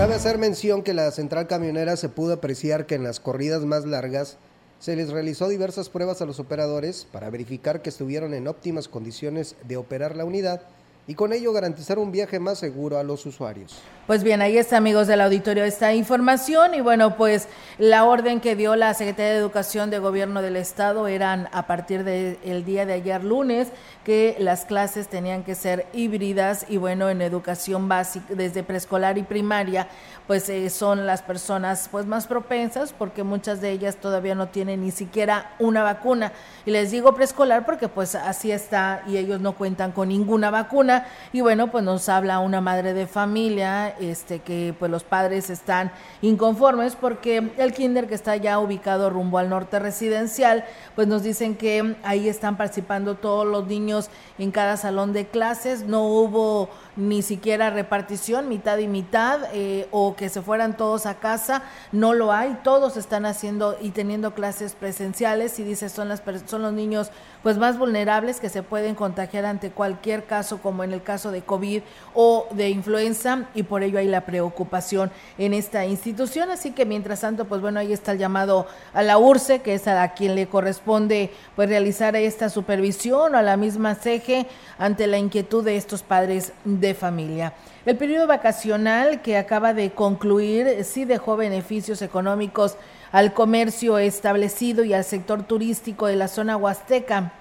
Cabe 0.00 0.14
hacer 0.14 0.38
mención 0.38 0.82
que 0.82 0.94
la 0.94 1.10
central 1.10 1.46
camionera 1.46 1.94
se 1.94 2.08
pudo 2.08 2.32
apreciar 2.32 2.86
que 2.86 2.94
en 2.94 3.04
las 3.04 3.20
corridas 3.20 3.66
más 3.66 3.84
largas 3.84 4.38
se 4.78 4.96
les 4.96 5.10
realizó 5.10 5.46
diversas 5.46 5.90
pruebas 5.90 6.22
a 6.22 6.24
los 6.24 6.40
operadores 6.40 7.06
para 7.12 7.28
verificar 7.28 7.82
que 7.82 7.90
estuvieron 7.90 8.32
en 8.32 8.48
óptimas 8.48 8.88
condiciones 8.88 9.56
de 9.68 9.76
operar 9.76 10.16
la 10.16 10.24
unidad 10.24 10.62
y 11.10 11.14
con 11.16 11.32
ello 11.32 11.52
garantizar 11.52 11.98
un 11.98 12.12
viaje 12.12 12.38
más 12.38 12.60
seguro 12.60 12.96
a 12.96 13.02
los 13.02 13.26
usuarios. 13.26 13.82
Pues 14.06 14.22
bien, 14.22 14.42
ahí 14.42 14.56
está, 14.56 14.76
amigos 14.76 15.08
del 15.08 15.20
auditorio, 15.20 15.64
esta 15.64 15.92
información 15.92 16.72
y 16.74 16.80
bueno, 16.80 17.16
pues 17.16 17.48
la 17.78 18.04
orden 18.04 18.40
que 18.40 18.54
dio 18.54 18.76
la 18.76 18.94
Secretaría 18.94 19.32
de 19.32 19.38
Educación 19.38 19.90
de 19.90 19.98
Gobierno 19.98 20.40
del 20.40 20.54
Estado 20.54 21.08
eran 21.08 21.48
a 21.52 21.66
partir 21.66 22.04
del 22.04 22.64
día 22.64 22.86
de 22.86 22.92
ayer 22.92 23.24
lunes 23.24 23.68
que 24.04 24.36
las 24.38 24.64
clases 24.66 25.08
tenían 25.08 25.42
que 25.42 25.56
ser 25.56 25.86
híbridas 25.92 26.66
y 26.68 26.76
bueno, 26.76 27.10
en 27.10 27.22
educación 27.22 27.88
básica, 27.88 28.26
desde 28.30 28.62
preescolar 28.62 29.18
y 29.18 29.22
primaria, 29.22 29.88
pues 30.26 30.48
eh, 30.48 30.70
son 30.70 31.06
las 31.06 31.22
personas 31.22 31.88
pues 31.90 32.06
más 32.06 32.26
propensas 32.26 32.92
porque 32.92 33.22
muchas 33.24 33.60
de 33.60 33.70
ellas 33.70 33.96
todavía 33.96 34.34
no 34.34 34.48
tienen 34.48 34.80
ni 34.80 34.90
siquiera 34.90 35.54
una 35.58 35.82
vacuna. 35.82 36.32
Y 36.66 36.70
les 36.70 36.90
digo 36.90 37.14
preescolar 37.14 37.64
porque 37.64 37.88
pues 37.88 38.14
así 38.14 38.50
está 38.50 39.02
y 39.06 39.16
ellos 39.16 39.40
no 39.40 39.56
cuentan 39.56 39.92
con 39.92 40.08
ninguna 40.08 40.50
vacuna 40.50 40.99
y 41.32 41.40
bueno, 41.40 41.70
pues 41.70 41.84
nos 41.84 42.08
habla 42.08 42.38
una 42.40 42.60
madre 42.60 42.94
de 42.94 43.06
familia 43.06 43.94
este 44.00 44.40
que 44.40 44.74
pues 44.78 44.90
los 44.90 45.04
padres 45.04 45.50
están 45.50 45.92
inconformes 46.22 46.96
porque 46.96 47.50
el 47.56 47.72
kinder 47.72 48.06
que 48.06 48.14
está 48.14 48.36
ya 48.36 48.58
ubicado 48.58 49.10
rumbo 49.10 49.38
al 49.38 49.48
norte 49.48 49.78
residencial, 49.78 50.64
pues 50.94 51.08
nos 51.08 51.22
dicen 51.22 51.56
que 51.56 51.96
ahí 52.02 52.28
están 52.28 52.56
participando 52.56 53.14
todos 53.14 53.46
los 53.46 53.66
niños 53.66 54.10
en 54.38 54.50
cada 54.50 54.76
salón 54.76 55.12
de 55.12 55.26
clases, 55.26 55.84
no 55.84 56.04
hubo 56.04 56.68
ni 57.00 57.22
siquiera 57.22 57.70
repartición, 57.70 58.48
mitad 58.48 58.78
y 58.78 58.86
mitad, 58.86 59.40
eh, 59.52 59.88
o 59.90 60.14
que 60.14 60.28
se 60.28 60.42
fueran 60.42 60.76
todos 60.76 61.06
a 61.06 61.14
casa, 61.14 61.62
no 61.92 62.12
lo 62.12 62.32
hay, 62.32 62.58
todos 62.62 62.96
están 62.96 63.26
haciendo 63.26 63.76
y 63.80 63.90
teniendo 63.90 64.34
clases 64.34 64.74
presenciales 64.74 65.58
y 65.58 65.64
dice 65.64 65.88
son, 65.88 66.08
las, 66.08 66.22
son 66.46 66.62
los 66.62 66.72
niños 66.72 67.10
pues 67.42 67.56
más 67.56 67.78
vulnerables 67.78 68.38
que 68.38 68.50
se 68.50 68.62
pueden 68.62 68.94
contagiar 68.94 69.46
ante 69.46 69.70
cualquier 69.70 70.24
caso, 70.24 70.58
como 70.58 70.84
en 70.84 70.92
el 70.92 71.02
caso 71.02 71.30
de 71.30 71.40
COVID 71.40 71.82
o 72.14 72.46
de 72.52 72.68
influenza, 72.68 73.46
y 73.54 73.62
por 73.62 73.82
ello 73.82 73.98
hay 73.98 74.08
la 74.08 74.26
preocupación 74.26 75.10
en 75.38 75.54
esta 75.54 75.86
institución. 75.86 76.50
Así 76.50 76.72
que 76.72 76.84
mientras 76.84 77.20
tanto, 77.20 77.46
pues 77.46 77.62
bueno, 77.62 77.80
ahí 77.80 77.92
está 77.92 78.12
el 78.12 78.18
llamado 78.18 78.66
a 78.92 79.02
la 79.02 79.16
URSE, 79.16 79.60
que 79.62 79.74
es 79.74 79.88
a 79.88 80.06
quien 80.12 80.34
le 80.34 80.48
corresponde 80.48 81.32
pues 81.56 81.68
realizar 81.68 82.14
esta 82.14 82.50
supervisión, 82.50 83.34
o 83.34 83.38
a 83.38 83.42
la 83.42 83.56
misma 83.56 83.94
CEGE, 83.94 84.46
ante 84.78 85.06
la 85.06 85.18
inquietud 85.18 85.64
de 85.64 85.76
estos 85.76 86.02
padres 86.02 86.52
de 86.64 86.89
familia. 86.94 87.54
El 87.86 87.96
periodo 87.96 88.26
vacacional 88.26 89.22
que 89.22 89.36
acaba 89.36 89.74
de 89.74 89.92
concluir 89.92 90.84
sí 90.84 91.04
dejó 91.04 91.36
beneficios 91.36 92.02
económicos 92.02 92.76
al 93.12 93.32
comercio 93.32 93.98
establecido 93.98 94.84
y 94.84 94.92
al 94.92 95.04
sector 95.04 95.42
turístico 95.42 96.06
de 96.06 96.16
la 96.16 96.28
zona 96.28 96.56
huasteca. 96.56 97.32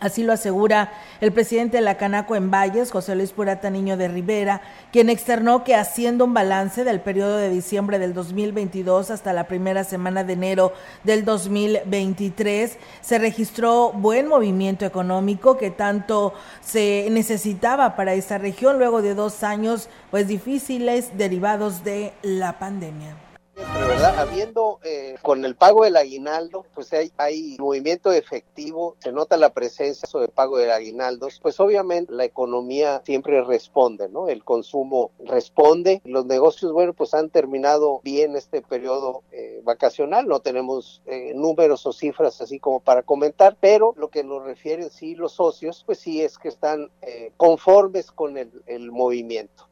Así 0.00 0.22
lo 0.22 0.32
asegura 0.32 0.92
el 1.20 1.30
presidente 1.30 1.76
de 1.76 1.82
la 1.82 1.98
Canaco 1.98 2.34
en 2.34 2.50
Valles, 2.50 2.90
José 2.90 3.14
Luis 3.14 3.32
Purata 3.32 3.68
Niño 3.68 3.98
de 3.98 4.08
Rivera, 4.08 4.62
quien 4.92 5.10
externó 5.10 5.62
que 5.62 5.74
haciendo 5.74 6.24
un 6.24 6.32
balance 6.32 6.84
del 6.84 7.00
periodo 7.00 7.36
de 7.36 7.50
diciembre 7.50 7.98
del 7.98 8.14
2022 8.14 9.10
hasta 9.10 9.34
la 9.34 9.44
primera 9.44 9.84
semana 9.84 10.24
de 10.24 10.32
enero 10.32 10.72
del 11.04 11.26
2023, 11.26 12.78
se 13.02 13.18
registró 13.18 13.92
buen 13.92 14.26
movimiento 14.26 14.86
económico 14.86 15.58
que 15.58 15.70
tanto 15.70 16.32
se 16.62 17.08
necesitaba 17.10 17.94
para 17.94 18.14
esta 18.14 18.38
región 18.38 18.78
luego 18.78 19.02
de 19.02 19.14
dos 19.14 19.42
años 19.42 19.90
pues 20.10 20.26
difíciles 20.28 21.16
derivados 21.18 21.84
de 21.84 22.12
la 22.22 22.58
pandemia. 22.58 23.29
¿Verdad? 23.74 24.18
Habiendo 24.18 24.78
eh, 24.84 25.16
con 25.22 25.44
el 25.44 25.54
pago 25.54 25.84
del 25.84 25.96
aguinaldo, 25.96 26.64
pues 26.74 26.92
hay, 26.92 27.12
hay 27.16 27.56
movimiento 27.58 28.12
efectivo, 28.12 28.96
se 28.98 29.12
nota 29.12 29.36
la 29.36 29.52
presencia 29.52 30.08
de 30.20 30.28
pago 30.28 30.58
del 30.58 30.70
aguinaldo, 30.70 31.28
pues 31.42 31.60
obviamente 31.60 32.12
la 32.12 32.24
economía 32.24 33.02
siempre 33.04 33.42
responde, 33.42 34.08
¿no? 34.08 34.28
El 34.28 34.44
consumo 34.44 35.10
responde, 35.24 36.00
los 36.04 36.26
negocios, 36.26 36.72
bueno, 36.72 36.92
pues 36.92 37.14
han 37.14 37.30
terminado 37.30 38.00
bien 38.02 38.36
este 38.36 38.62
periodo 38.62 39.22
eh, 39.32 39.60
vacacional, 39.64 40.26
no 40.26 40.40
tenemos 40.40 41.02
eh, 41.06 41.32
números 41.34 41.86
o 41.86 41.92
cifras 41.92 42.40
así 42.40 42.58
como 42.58 42.80
para 42.80 43.02
comentar, 43.02 43.56
pero 43.60 43.94
lo 43.96 44.08
que 44.08 44.24
nos 44.24 44.44
refieren 44.44 44.90
sí 44.90 45.14
los 45.14 45.32
socios, 45.32 45.82
pues 45.84 45.98
sí 45.98 46.22
es 46.22 46.38
que 46.38 46.48
están 46.48 46.90
conformes 47.36 48.10
con 48.10 48.36
el, 48.36 48.50
el 48.66 48.90
movimiento. 48.90 49.69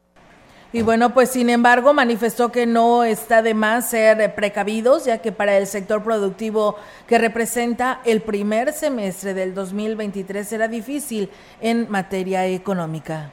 Y 0.70 0.82
bueno, 0.82 1.14
pues 1.14 1.30
sin 1.30 1.48
embargo 1.48 1.94
manifestó 1.94 2.52
que 2.52 2.66
no 2.66 3.02
está 3.02 3.40
de 3.40 3.54
más 3.54 3.88
ser 3.88 4.34
precavidos, 4.34 5.06
ya 5.06 5.18
que 5.18 5.32
para 5.32 5.56
el 5.56 5.66
sector 5.66 6.02
productivo 6.02 6.76
que 7.06 7.16
representa 7.16 8.00
el 8.04 8.20
primer 8.20 8.74
semestre 8.74 9.32
del 9.32 9.54
2023 9.54 10.46
será 10.46 10.68
difícil 10.68 11.30
en 11.62 11.90
materia 11.90 12.46
económica 12.46 13.32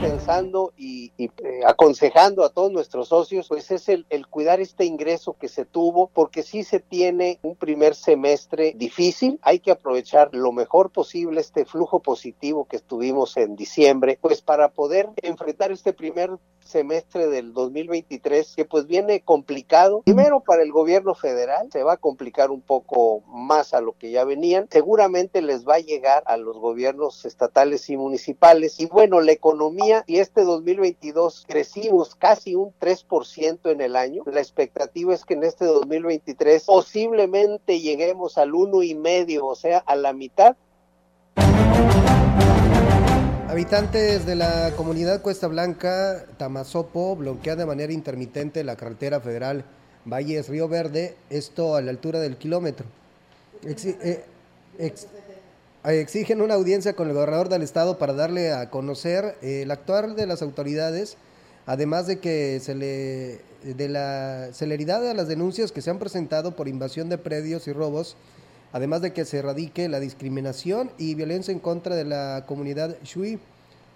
pensando 0.00 0.72
y, 0.76 1.12
eh, 1.18 1.30
aconsejando 1.66 2.44
a 2.44 2.50
todos 2.50 2.70
nuestros 2.70 3.08
socios, 3.08 3.48
pues 3.48 3.70
es 3.70 3.88
el, 3.88 4.06
cuidar 4.28 4.60
este 4.60 4.84
ingreso 4.84 5.36
que 5.38 5.48
se 5.48 5.64
tuvo, 5.64 6.08
porque 6.08 6.42
si 6.42 6.62
se 6.62 6.80
tiene 6.80 7.38
un 7.42 7.56
primer 7.56 7.94
semestre 7.94 8.74
difícil, 8.76 9.38
hay 9.42 9.58
que 9.58 9.70
aprovechar 9.70 10.30
lo 10.32 10.52
mejor 10.52 10.90
posible 10.90 11.40
este 11.40 11.64
flujo 11.64 12.00
positivo 12.00 12.66
que 12.66 12.76
estuvimos 12.76 13.36
en 13.36 13.56
diciembre, 13.56 14.18
pues 14.20 14.42
para 14.42 14.68
poder 14.68 15.08
enfrentar 15.22 15.72
este 15.72 15.92
primer 15.92 16.30
semestre 16.68 17.28
del 17.28 17.54
2023 17.54 18.54
que 18.54 18.64
pues 18.64 18.86
viene 18.86 19.22
complicado. 19.22 20.02
Primero 20.04 20.40
para 20.40 20.62
el 20.62 20.70
gobierno 20.70 21.14
federal 21.14 21.68
se 21.72 21.82
va 21.82 21.94
a 21.94 21.96
complicar 21.96 22.50
un 22.50 22.60
poco 22.60 23.22
más 23.26 23.72
a 23.72 23.80
lo 23.80 23.96
que 23.96 24.10
ya 24.10 24.24
venían. 24.24 24.68
Seguramente 24.70 25.40
les 25.40 25.66
va 25.66 25.76
a 25.76 25.80
llegar 25.80 26.22
a 26.26 26.36
los 26.36 26.58
gobiernos 26.58 27.24
estatales 27.24 27.88
y 27.88 27.96
municipales. 27.96 28.78
Y 28.80 28.86
bueno, 28.86 29.20
la 29.20 29.32
economía, 29.48 30.04
y 30.06 30.18
este 30.18 30.42
2022 30.42 31.44
crecimos 31.48 32.14
casi 32.14 32.54
un 32.54 32.72
3% 32.80 33.70
en 33.70 33.80
el 33.80 33.96
año, 33.96 34.22
la 34.26 34.40
expectativa 34.40 35.14
es 35.14 35.24
que 35.24 35.34
en 35.34 35.44
este 35.44 35.64
2023 35.64 36.64
posiblemente 36.64 37.80
lleguemos 37.80 38.36
al 38.36 38.54
uno 38.54 38.82
y 38.82 38.94
medio, 38.94 39.46
o 39.46 39.54
sea, 39.54 39.78
a 39.78 39.96
la 39.96 40.12
mitad 40.12 40.56
Habitantes 43.48 44.26
de 44.26 44.36
la 44.36 44.72
comunidad 44.76 45.22
Cuesta 45.22 45.48
Blanca, 45.48 46.26
Tamazopo, 46.36 47.16
bloquean 47.16 47.56
de 47.56 47.64
manera 47.64 47.92
intermitente 47.92 48.62
la 48.62 48.76
carretera 48.76 49.20
federal 49.20 49.64
Valles 50.04 50.48
Río 50.50 50.68
Verde, 50.68 51.16
esto 51.30 51.74
a 51.74 51.80
la 51.80 51.90
altura 51.90 52.20
del 52.20 52.36
kilómetro. 52.36 52.84
Eh, 53.64 54.24
exigen 55.94 56.42
una 56.42 56.54
audiencia 56.54 56.94
con 56.94 57.08
el 57.08 57.14
gobernador 57.14 57.48
del 57.48 57.62
estado 57.62 57.98
para 57.98 58.12
darle 58.12 58.52
a 58.52 58.70
conocer 58.70 59.36
el 59.42 59.70
actuar 59.70 60.14
de 60.14 60.26
las 60.26 60.42
autoridades 60.42 61.16
además 61.68 62.06
de 62.06 62.18
que 62.18 62.60
se 62.60 62.74
le 62.74 63.40
de 63.62 63.88
la 63.90 64.48
celeridad 64.52 65.02
de 65.02 65.12
las 65.12 65.28
denuncias 65.28 65.70
que 65.70 65.82
se 65.82 65.90
han 65.90 65.98
presentado 65.98 66.56
por 66.56 66.66
invasión 66.66 67.10
de 67.10 67.18
predios 67.18 67.68
y 67.68 67.72
robos, 67.72 68.16
además 68.72 69.02
de 69.02 69.12
que 69.12 69.26
se 69.26 69.38
erradique 69.38 69.86
la 69.88 70.00
discriminación 70.00 70.90
y 70.96 71.14
violencia 71.14 71.52
en 71.52 71.58
contra 71.58 71.94
de 71.94 72.04
la 72.04 72.44
comunidad 72.46 72.96
Shui. 73.04 73.38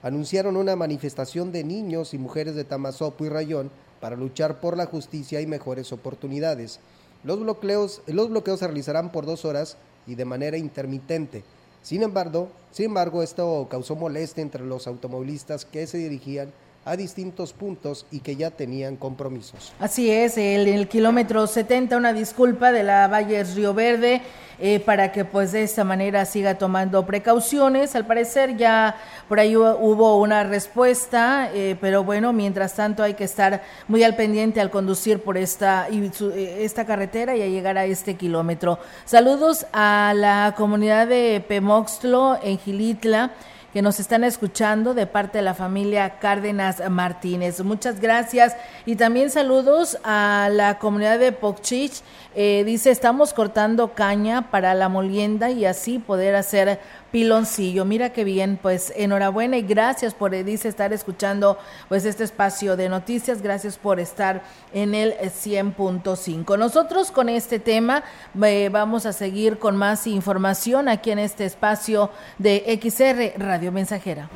Anunciaron 0.02 0.58
una 0.58 0.76
manifestación 0.76 1.50
de 1.50 1.64
niños 1.64 2.12
y 2.12 2.18
mujeres 2.18 2.56
de 2.56 2.64
Tamazopo 2.64 3.24
y 3.24 3.30
Rayón 3.30 3.70
para 4.00 4.16
luchar 4.16 4.60
por 4.60 4.76
la 4.76 4.84
justicia 4.84 5.40
y 5.40 5.46
mejores 5.46 5.92
oportunidades. 5.92 6.78
Los 7.24 7.40
bloqueos, 7.40 8.02
los 8.06 8.28
bloqueos 8.28 8.58
se 8.58 8.66
realizarán 8.66 9.12
por 9.12 9.24
dos 9.24 9.46
horas 9.46 9.78
y 10.06 10.16
de 10.16 10.26
manera 10.26 10.58
intermitente. 10.58 11.42
Sin 11.82 12.02
embargo, 12.02 12.48
sin 12.70 12.86
embargo, 12.86 13.22
esto 13.22 13.66
causó 13.70 13.96
molestia 13.96 14.42
entre 14.42 14.64
los 14.64 14.86
automovilistas 14.86 15.64
que 15.64 15.86
se 15.86 15.98
dirigían 15.98 16.52
a 16.84 16.96
distintos 16.96 17.52
puntos 17.52 18.06
y 18.10 18.20
que 18.20 18.34
ya 18.34 18.50
tenían 18.50 18.96
compromisos. 18.96 19.72
Así 19.78 20.10
es, 20.10 20.36
el, 20.36 20.88
kilómetro 20.88 21.46
70, 21.46 21.96
una 21.96 22.12
disculpa 22.12 22.72
de 22.72 22.82
la 22.82 23.06
Valle 23.06 23.44
Río 23.44 23.72
Verde 23.72 24.20
eh, 24.58 24.80
para 24.80 25.12
que 25.12 25.24
pues 25.24 25.52
de 25.52 25.62
esta 25.62 25.84
manera 25.84 26.24
siga 26.24 26.58
tomando 26.58 27.06
precauciones. 27.06 27.94
Al 27.94 28.04
parecer 28.04 28.56
ya 28.56 28.96
por 29.28 29.38
ahí 29.38 29.56
hubo 29.56 30.20
una 30.20 30.42
respuesta, 30.42 31.50
eh, 31.54 31.76
pero 31.80 32.02
bueno, 32.02 32.32
mientras 32.32 32.74
tanto 32.74 33.04
hay 33.04 33.14
que 33.14 33.24
estar 33.24 33.62
muy 33.86 34.02
al 34.02 34.16
pendiente 34.16 34.60
al 34.60 34.70
conducir 34.70 35.20
por 35.20 35.36
esta, 35.36 35.86
eh, 35.88 36.58
esta 36.60 36.84
carretera 36.84 37.36
y 37.36 37.42
a 37.42 37.46
llegar 37.46 37.78
a 37.78 37.84
este 37.84 38.16
kilómetro. 38.16 38.80
Saludos 39.04 39.66
a 39.72 40.14
la 40.16 40.54
comunidad 40.56 41.06
de 41.06 41.44
Pemoxtlo 41.46 42.40
en 42.42 42.58
Gilitla 42.58 43.32
que 43.72 43.82
nos 43.82 44.00
están 44.00 44.22
escuchando 44.22 44.92
de 44.92 45.06
parte 45.06 45.38
de 45.38 45.42
la 45.42 45.54
familia 45.54 46.18
Cárdenas 46.18 46.82
Martínez. 46.90 47.62
Muchas 47.62 48.00
gracias 48.00 48.54
y 48.84 48.96
también 48.96 49.30
saludos 49.30 49.98
a 50.04 50.50
la 50.52 50.78
comunidad 50.78 51.18
de 51.18 51.32
Pochich. 51.32 52.02
Eh, 52.34 52.64
dice, 52.66 52.90
estamos 52.90 53.32
cortando 53.32 53.94
caña 53.94 54.50
para 54.50 54.74
la 54.74 54.88
molienda 54.88 55.50
y 55.50 55.64
así 55.64 55.98
poder 55.98 56.34
hacer 56.34 56.80
piloncillo. 57.12 57.84
Mira 57.84 58.12
qué 58.12 58.24
bien, 58.24 58.58
pues 58.60 58.92
enhorabuena 58.96 59.58
y 59.58 59.62
gracias 59.62 60.14
por, 60.14 60.34
eh, 60.34 60.42
dice, 60.42 60.68
estar 60.68 60.92
escuchando 60.92 61.58
pues 61.88 62.04
este 62.04 62.24
espacio 62.24 62.76
de 62.76 62.88
noticias. 62.88 63.42
Gracias 63.42 63.76
por 63.76 64.00
estar 64.00 64.42
en 64.72 64.94
el 64.94 65.14
100.5. 65.20 66.58
Nosotros 66.58 67.12
con 67.12 67.28
este 67.28 67.60
tema 67.60 68.02
eh, 68.42 68.68
vamos 68.72 69.06
a 69.06 69.12
seguir 69.12 69.58
con 69.58 69.76
más 69.76 70.06
información 70.08 70.88
aquí 70.88 71.12
en 71.12 71.20
este 71.20 71.44
espacio 71.44 72.10
de 72.38 72.80
XR 72.82 73.38
Radio 73.38 73.70
Mensajera. 73.70 74.30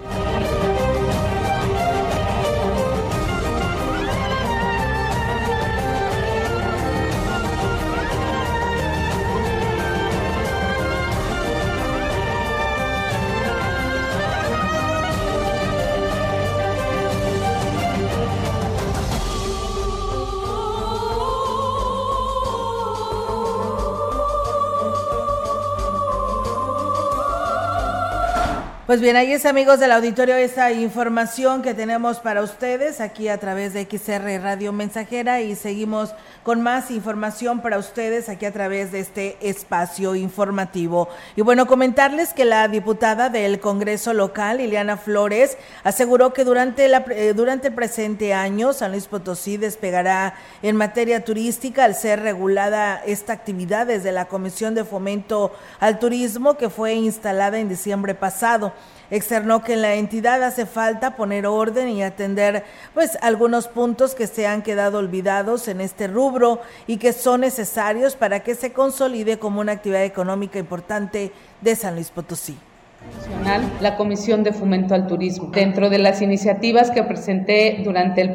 Pues 28.87 29.01
bien, 29.01 29.17
ahí 29.17 29.33
es 29.33 29.47
amigos 29.47 29.81
del 29.81 29.91
auditorio 29.91 30.37
esta 30.37 30.71
información 30.71 31.61
que 31.61 31.75
tenemos 31.75 32.21
para 32.21 32.41
ustedes 32.43 33.01
aquí 33.01 33.27
a 33.27 33.37
través 33.37 33.75
de 33.75 33.83
XR 33.91 34.41
Radio 34.41 34.73
Mensajera 34.73 35.41
y 35.41 35.57
seguimos 35.57 36.15
con 36.45 36.63
más 36.63 36.93
información 36.93 37.63
para 37.63 37.79
ustedes 37.79 38.29
aquí 38.29 38.47
a 38.47 38.53
través 38.53 38.93
de 38.93 39.01
este 39.01 39.39
espacio 39.41 40.15
informativo. 40.15 41.09
Y 41.35 41.43
bueno, 41.43 41.67
comentarles 41.67 42.33
que 42.33 42.45
la 42.45 42.69
diputada 42.69 43.29
del 43.29 43.59
Congreso 43.59 44.15
local, 44.15 44.59
Liliana 44.59 44.97
Flores, 44.97 45.59
aseguró 45.83 46.33
que 46.33 46.45
durante, 46.45 46.87
la, 46.87 47.05
eh, 47.11 47.33
durante 47.35 47.67
el 47.67 47.75
presente 47.75 48.35
año 48.35 48.73
San 48.73 48.93
Luis 48.93 49.09
Potosí 49.09 49.57
despegará 49.57 50.35
en 50.63 50.77
materia 50.77 51.25
turística 51.25 51.83
al 51.83 51.97
ser 51.97 52.21
regulada 52.21 53.03
esta 53.05 53.33
actividad 53.33 53.89
desde 53.89 54.13
la 54.13 54.27
Comisión 54.27 54.77
de 54.77 54.85
Fomento 54.85 55.53
al 55.81 55.99
Turismo 55.99 56.57
que 56.57 56.71
fue 56.71 56.95
instalada 56.95 57.59
en 57.59 57.69
diciembre 57.69 58.15
pasado. 58.15 58.76
Externó 59.11 59.63
que 59.63 59.75
en 59.75 59.83
la 59.83 59.95
entidad 59.95 60.43
hace 60.43 60.67
falta 60.67 61.15
poner 61.15 61.47
orden 61.47 61.89
y 61.89 62.03
atender 62.03 62.65
pues 62.93 63.17
algunos 63.23 63.69
puntos 63.69 64.15
que 64.15 64.27
se 64.27 64.47
han 64.47 64.63
quedado 64.63 64.99
olvidados 64.99 65.69
en 65.69 65.81
este 65.81 66.09
rubro 66.09 66.61
y 66.87 66.97
que 66.97 67.13
son 67.13 67.43
necesarios 67.43 68.17
para 68.17 68.41
que 68.41 68.55
se 68.55 68.73
consolide 68.73 69.39
como 69.39 69.61
una 69.61 69.73
actividad 69.73 70.05
económica 70.05 70.59
importante 70.59 71.33
de 71.61 71.77
San 71.77 71.95
Luis 71.95 72.11
Potosí 72.11 72.59
la 73.81 73.97
Comisión 73.97 74.43
de 74.43 74.53
Fomento 74.53 74.95
al 74.95 75.07
Turismo. 75.07 75.51
Dentro 75.53 75.89
de 75.89 75.99
las 75.99 76.21
iniciativas 76.21 76.91
que 76.91 77.03
presenté 77.05 77.81
durante 77.85 78.21
el, 78.21 78.35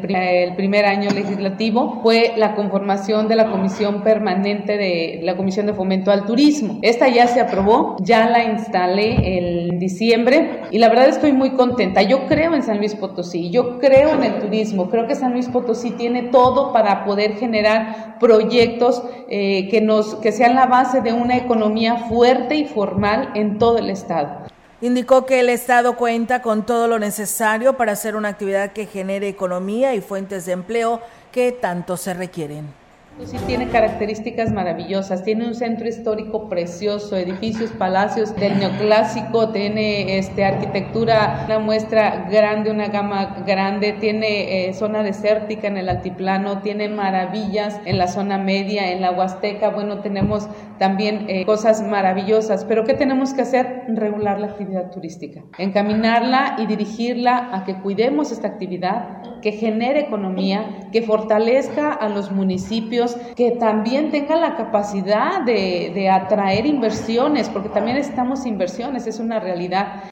primer 0.54 0.86
año 0.86 1.10
legislativo 1.10 2.00
fue 2.02 2.32
la 2.36 2.54
conformación 2.54 3.28
de 3.28 3.36
la 3.36 3.50
Comisión 3.50 4.02
Permanente 4.02 4.76
de 4.78 5.20
la 5.22 5.36
Comisión 5.36 5.66
de 5.66 5.74
Fomento 5.74 6.10
al 6.10 6.24
Turismo. 6.24 6.78
Esta 6.82 7.08
ya 7.08 7.26
se 7.26 7.40
aprobó, 7.40 7.96
ya 8.00 8.28
la 8.28 8.44
instalé 8.44 9.38
en 9.38 9.78
diciembre 9.78 10.62
y 10.70 10.78
la 10.78 10.88
verdad 10.88 11.08
estoy 11.08 11.32
muy 11.32 11.50
contenta. 11.50 12.02
Yo 12.02 12.26
creo 12.26 12.54
en 12.54 12.62
San 12.62 12.78
Luis 12.78 12.94
Potosí, 12.94 13.50
yo 13.50 13.78
creo 13.78 14.14
en 14.14 14.24
el 14.24 14.38
turismo, 14.38 14.88
creo 14.88 15.06
que 15.06 15.14
San 15.14 15.32
Luis 15.32 15.48
Potosí 15.48 15.90
tiene 15.90 16.24
todo 16.24 16.72
para 16.72 17.04
poder 17.04 17.34
generar 17.34 18.18
proyectos 18.18 19.02
eh, 19.28 19.68
que, 19.68 19.80
nos, 19.80 20.14
que 20.16 20.32
sean 20.32 20.54
la 20.54 20.66
base 20.66 21.02
de 21.02 21.12
una 21.12 21.36
economía 21.36 21.96
fuerte 21.96 22.54
y 22.54 22.64
formal 22.64 23.30
en 23.34 23.58
todo 23.58 23.78
el 23.78 23.90
estado. 23.90 24.42
Indicó 24.82 25.26
que 25.26 25.38
el 25.38 25.48
Estado 25.48 25.96
cuenta 25.96 26.42
con 26.42 26.66
todo 26.66 26.88
lo 26.88 26.98
necesario 26.98 27.76
para 27.76 27.92
hacer 27.92 28.16
una 28.16 28.30
actividad 28.30 28.72
que 28.72 28.86
genere 28.86 29.28
economía 29.28 29.94
y 29.94 30.00
fuentes 30.00 30.44
de 30.44 30.52
empleo 30.52 31.00
que 31.30 31.52
tanto 31.52 31.96
se 31.96 32.14
requieren. 32.14 32.81
Sí, 33.24 33.36
tiene 33.46 33.68
características 33.68 34.52
maravillosas, 34.52 35.22
tiene 35.22 35.46
un 35.46 35.54
centro 35.54 35.86
histórico 35.86 36.48
precioso, 36.48 37.16
edificios, 37.16 37.70
palacios 37.70 38.34
del 38.34 38.58
neoclásico, 38.58 39.50
tiene 39.50 40.18
este, 40.18 40.44
arquitectura, 40.44 41.44
una 41.44 41.58
muestra 41.60 42.26
grande, 42.30 42.70
una 42.70 42.88
gama 42.88 43.44
grande, 43.46 43.92
tiene 43.92 44.68
eh, 44.68 44.74
zona 44.74 45.04
desértica 45.04 45.68
en 45.68 45.76
el 45.76 45.88
altiplano, 45.88 46.62
tiene 46.62 46.88
maravillas 46.88 47.80
en 47.84 47.98
la 47.98 48.08
zona 48.08 48.38
media, 48.38 48.90
en 48.90 49.02
la 49.02 49.12
Huasteca, 49.12 49.68
bueno, 49.68 50.00
tenemos 50.00 50.48
también 50.78 51.26
eh, 51.28 51.44
cosas 51.44 51.82
maravillosas, 51.82 52.64
pero 52.64 52.84
¿qué 52.84 52.94
tenemos 52.94 53.34
que 53.34 53.42
hacer? 53.42 53.84
Regular 53.88 54.40
la 54.40 54.48
actividad 54.48 54.90
turística, 54.90 55.42
encaminarla 55.58 56.56
y 56.58 56.66
dirigirla 56.66 57.50
a 57.52 57.64
que 57.64 57.74
cuidemos 57.74 58.32
esta 58.32 58.48
actividad, 58.48 59.22
que 59.42 59.52
genere 59.52 60.00
economía, 60.00 60.88
que 60.90 61.02
fortalezca 61.02 61.92
a 61.92 62.08
los 62.08 62.30
municipios, 62.30 63.16
que 63.36 63.50
también 63.52 64.10
tengan 64.10 64.40
la 64.40 64.56
capacidad 64.56 65.42
de, 65.42 65.92
de 65.94 66.08
atraer 66.08 66.64
inversiones, 66.64 67.50
porque 67.50 67.68
también 67.68 67.96
necesitamos 67.96 68.46
inversiones, 68.46 69.06
es 69.06 69.18
una 69.18 69.40
realidad. 69.40 70.11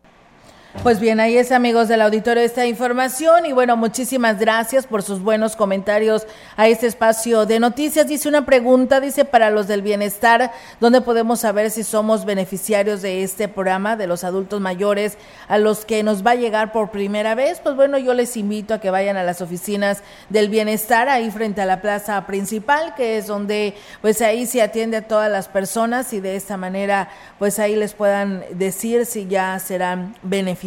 Pues 0.82 0.98
bien, 0.98 1.20
ahí 1.20 1.36
es 1.36 1.52
amigos 1.52 1.88
del 1.88 2.00
auditorio 2.00 2.42
esta 2.42 2.64
información 2.64 3.44
y 3.44 3.52
bueno, 3.52 3.76
muchísimas 3.76 4.38
gracias 4.38 4.86
por 4.86 5.02
sus 5.02 5.20
buenos 5.20 5.54
comentarios 5.54 6.26
a 6.56 6.68
este 6.68 6.86
espacio 6.86 7.44
de 7.44 7.60
noticias. 7.60 8.06
Dice 8.06 8.30
una 8.30 8.46
pregunta, 8.46 8.98
dice 8.98 9.26
para 9.26 9.50
los 9.50 9.66
del 9.66 9.82
bienestar, 9.82 10.52
¿dónde 10.78 11.02
podemos 11.02 11.40
saber 11.40 11.70
si 11.70 11.82
somos 11.82 12.24
beneficiarios 12.24 13.02
de 13.02 13.24
este 13.24 13.46
programa 13.48 13.96
de 13.96 14.06
los 14.06 14.24
adultos 14.24 14.60
mayores 14.60 15.18
a 15.48 15.58
los 15.58 15.84
que 15.84 16.02
nos 16.02 16.24
va 16.24 16.30
a 16.30 16.36
llegar 16.36 16.72
por 16.72 16.90
primera 16.90 17.34
vez? 17.34 17.60
Pues 17.60 17.74
bueno, 17.74 17.98
yo 17.98 18.14
les 18.14 18.36
invito 18.38 18.72
a 18.72 18.80
que 18.80 18.90
vayan 18.90 19.18
a 19.18 19.24
las 19.24 19.42
oficinas 19.42 20.02
del 20.30 20.48
bienestar 20.48 21.08
ahí 21.10 21.30
frente 21.30 21.60
a 21.60 21.66
la 21.66 21.82
plaza 21.82 22.26
principal, 22.26 22.94
que 22.94 23.18
es 23.18 23.26
donde 23.26 23.74
pues 24.00 24.22
ahí 24.22 24.46
se 24.46 24.62
atiende 24.62 24.98
a 24.98 25.08
todas 25.08 25.30
las 25.30 25.48
personas 25.48 26.12
y 26.14 26.20
de 26.20 26.36
esta 26.36 26.56
manera 26.56 27.08
pues 27.38 27.58
ahí 27.58 27.74
les 27.76 27.92
puedan 27.92 28.44
decir 28.52 29.04
si 29.04 29.26
ya 29.26 29.58
serán 29.58 30.14
beneficiarios 30.22 30.59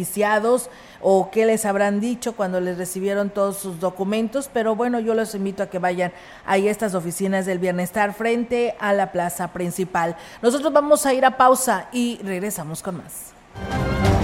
o 1.00 1.30
qué 1.30 1.46
les 1.46 1.64
habrán 1.64 2.00
dicho 2.00 2.34
cuando 2.34 2.60
les 2.60 2.78
recibieron 2.78 3.30
todos 3.30 3.58
sus 3.58 3.78
documentos, 3.80 4.50
pero 4.52 4.74
bueno, 4.74 5.00
yo 5.00 5.14
los 5.14 5.34
invito 5.34 5.62
a 5.62 5.66
que 5.66 5.78
vayan 5.78 6.12
a 6.46 6.56
estas 6.56 6.94
oficinas 6.94 7.46
del 7.46 7.58
bienestar 7.58 8.14
frente 8.14 8.74
a 8.80 8.92
la 8.92 9.12
plaza 9.12 9.52
principal. 9.52 10.16
Nosotros 10.42 10.72
vamos 10.72 11.06
a 11.06 11.14
ir 11.14 11.24
a 11.24 11.36
pausa 11.36 11.88
y 11.92 12.18
regresamos 12.22 12.82
con 12.82 12.98
más. 12.98 14.23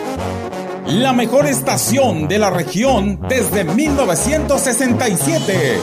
La 0.91 1.13
mejor 1.13 1.45
estación 1.45 2.27
de 2.27 2.37
la 2.37 2.49
región 2.49 3.21
desde 3.29 3.63
1967. 3.63 5.79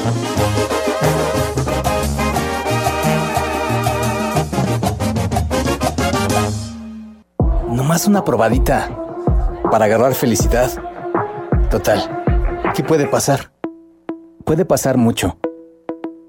Nomás 7.71 8.07
una 8.07 8.23
probadita 8.23 8.91
para 9.71 9.87
agarrar 9.87 10.13
felicidad. 10.13 10.71
Total, 11.71 12.03
¿qué 12.75 12.85
puede 12.85 13.07
pasar? 13.07 13.51
Puede 14.45 14.67
pasar 14.67 14.99
mucho. 14.99 15.39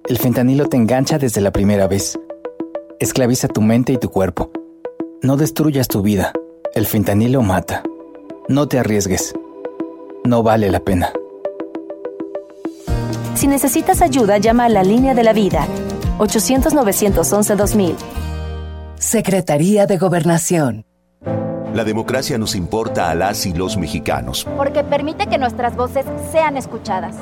El 0.08 0.20
fentanilo 0.20 0.70
te 0.70 0.78
engancha 0.78 1.18
desde 1.18 1.42
la 1.42 1.52
primera 1.52 1.90
vez. 1.90 2.18
Esclaviza 3.02 3.50
tu 3.50 3.62
mente 3.62 3.92
y 3.92 3.98
tu 3.98 4.10
cuerpo. 4.10 4.52
No 5.22 5.36
destruyas 5.36 5.90
tu 5.90 6.02
vida. 6.02 6.32
El 6.74 6.86
fentanilo 6.86 7.42
mata. 7.42 7.84
No 8.50 8.68
te 8.68 8.80
arriesgues. 8.80 9.36
No 10.26 10.42
vale 10.42 10.72
la 10.72 10.80
pena. 10.80 11.14
Si 13.36 13.46
necesitas 13.46 14.02
ayuda, 14.02 14.40
llama 14.40 14.66
a 14.66 14.70
la 14.70 14.82
línea 14.82 15.14
de 15.14 15.24
la 15.24 15.34
vida. 15.34 15.68
800-911-2000. 16.18 17.94
Secretaría 18.98 19.86
de 19.86 20.00
Gobernación. 20.00 20.84
La 21.76 21.84
democracia 21.84 22.40
nos 22.40 22.56
importa 22.56 23.12
a 23.12 23.16
las 23.16 23.46
y 23.46 23.54
los 23.54 23.78
mexicanos. 23.78 24.48
Porque 24.58 24.84
permite 24.84 25.28
que 25.28 25.38
nuestras 25.38 25.76
voces 25.76 26.06
sean 26.32 26.58
escuchadas. 26.58 27.16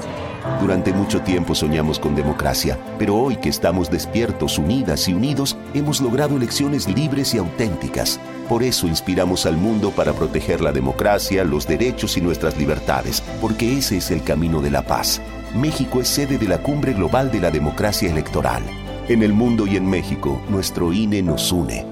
Durante 0.62 0.94
mucho 0.94 1.20
tiempo 1.24 1.56
soñamos 1.56 2.00
con 2.00 2.16
democracia, 2.16 2.78
pero 2.98 3.18
hoy 3.18 3.36
que 3.36 3.50
estamos 3.50 3.92
despiertos, 3.92 4.58
unidas 4.58 5.10
y 5.10 5.13
unidos, 5.13 5.58
hemos 5.74 6.00
logrado 6.00 6.38
elecciones 6.38 6.88
libres 6.88 7.36
y 7.36 7.38
auténticas. 7.38 8.18
Por 8.47 8.63
eso 8.63 8.88
inspiramos 8.88 9.45
al 9.45 9.57
mundo 9.57 9.91
para 9.91 10.13
proteger 10.13 10.62
la 10.62 10.71
democracia, 10.71 11.43
los 11.43 11.67
derechos 11.67 12.15
y 12.15 12.21
nuestras 12.21 12.57
libertades, 12.57 13.21
porque 13.41 13.77
ese 13.77 13.97
es 13.97 14.10
el 14.10 14.23
camino 14.23 14.62
de 14.62 14.71
la 14.71 14.83
paz. 14.83 15.21
México 15.53 15.99
es 15.99 16.07
sede 16.07 16.38
de 16.38 16.47
la 16.47 16.60
Cumbre 16.60 16.93
Global 16.93 17.29
de 17.29 17.41
la 17.41 17.51
Democracia 17.51 18.10
Electoral. 18.10 18.63
En 19.10 19.21
el 19.21 19.33
mundo 19.33 19.67
y 19.67 19.75
en 19.75 19.89
México, 19.89 20.41
nuestro 20.49 20.93
INE 20.93 21.21
nos 21.21 21.51
une. 21.51 21.86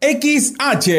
XH, 0.00 0.90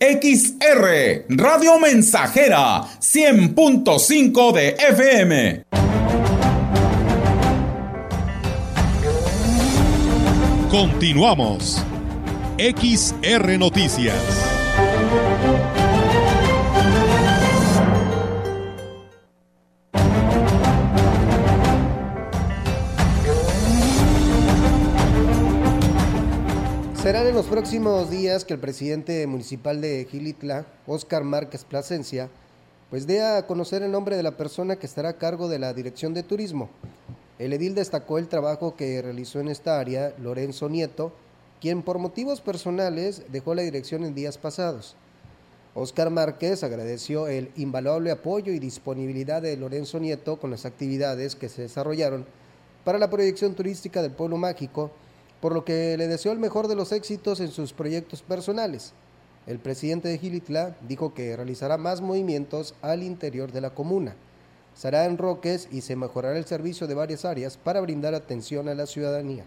XR, 0.00 1.26
Radio 1.28 1.78
Mensajera, 1.78 2.82
100.5 3.00 4.52
de 4.52 4.68
FM. 4.70 5.64
Continuamos. 10.70 11.84
XR 12.56 13.58
Noticias. 13.58 14.14
Serán 27.02 27.26
en 27.26 27.34
los 27.34 27.46
próximos 27.46 28.08
días 28.08 28.44
que 28.44 28.54
el 28.54 28.60
presidente 28.60 29.26
municipal 29.26 29.80
de 29.80 30.06
Gilitla, 30.08 30.64
Óscar 30.86 31.24
Márquez 31.24 31.64
Plasencia, 31.64 32.28
pues 32.88 33.08
dé 33.08 33.20
a 33.24 33.48
conocer 33.48 33.82
el 33.82 33.90
nombre 33.90 34.16
de 34.16 34.22
la 34.22 34.36
persona 34.36 34.76
que 34.76 34.86
estará 34.86 35.08
a 35.08 35.18
cargo 35.18 35.48
de 35.48 35.58
la 35.58 35.74
dirección 35.74 36.14
de 36.14 36.22
turismo. 36.22 36.70
El 37.40 37.52
edil 37.52 37.74
destacó 37.74 38.18
el 38.18 38.28
trabajo 38.28 38.76
que 38.76 39.02
realizó 39.02 39.40
en 39.40 39.48
esta 39.48 39.80
área 39.80 40.14
Lorenzo 40.18 40.68
Nieto, 40.68 41.12
quien 41.64 41.80
por 41.80 41.98
motivos 41.98 42.42
personales 42.42 43.22
dejó 43.32 43.54
la 43.54 43.62
dirección 43.62 44.04
en 44.04 44.14
días 44.14 44.36
pasados. 44.36 44.96
Óscar 45.74 46.10
Márquez 46.10 46.62
agradeció 46.62 47.26
el 47.26 47.52
invaluable 47.56 48.10
apoyo 48.10 48.52
y 48.52 48.58
disponibilidad 48.58 49.40
de 49.40 49.56
Lorenzo 49.56 49.98
Nieto 49.98 50.38
con 50.38 50.50
las 50.50 50.66
actividades 50.66 51.34
que 51.34 51.48
se 51.48 51.62
desarrollaron 51.62 52.26
para 52.84 52.98
la 52.98 53.08
proyección 53.08 53.54
turística 53.54 54.02
del 54.02 54.10
pueblo 54.10 54.36
mágico, 54.36 54.90
por 55.40 55.54
lo 55.54 55.64
que 55.64 55.96
le 55.96 56.06
deseó 56.06 56.32
el 56.32 56.38
mejor 56.38 56.68
de 56.68 56.76
los 56.76 56.92
éxitos 56.92 57.40
en 57.40 57.50
sus 57.50 57.72
proyectos 57.72 58.20
personales. 58.20 58.92
El 59.46 59.58
presidente 59.58 60.08
de 60.08 60.18
Gilitla 60.18 60.76
dijo 60.86 61.14
que 61.14 61.34
realizará 61.34 61.78
más 61.78 62.02
movimientos 62.02 62.74
al 62.82 63.02
interior 63.02 63.52
de 63.52 63.62
la 63.62 63.70
comuna. 63.70 64.16
Será 64.74 65.06
en 65.06 65.16
Roques 65.16 65.68
y 65.72 65.80
se 65.80 65.96
mejorará 65.96 66.36
el 66.36 66.44
servicio 66.44 66.86
de 66.86 66.94
varias 66.94 67.24
áreas 67.24 67.56
para 67.56 67.80
brindar 67.80 68.14
atención 68.14 68.68
a 68.68 68.74
la 68.74 68.84
ciudadanía. 68.84 69.46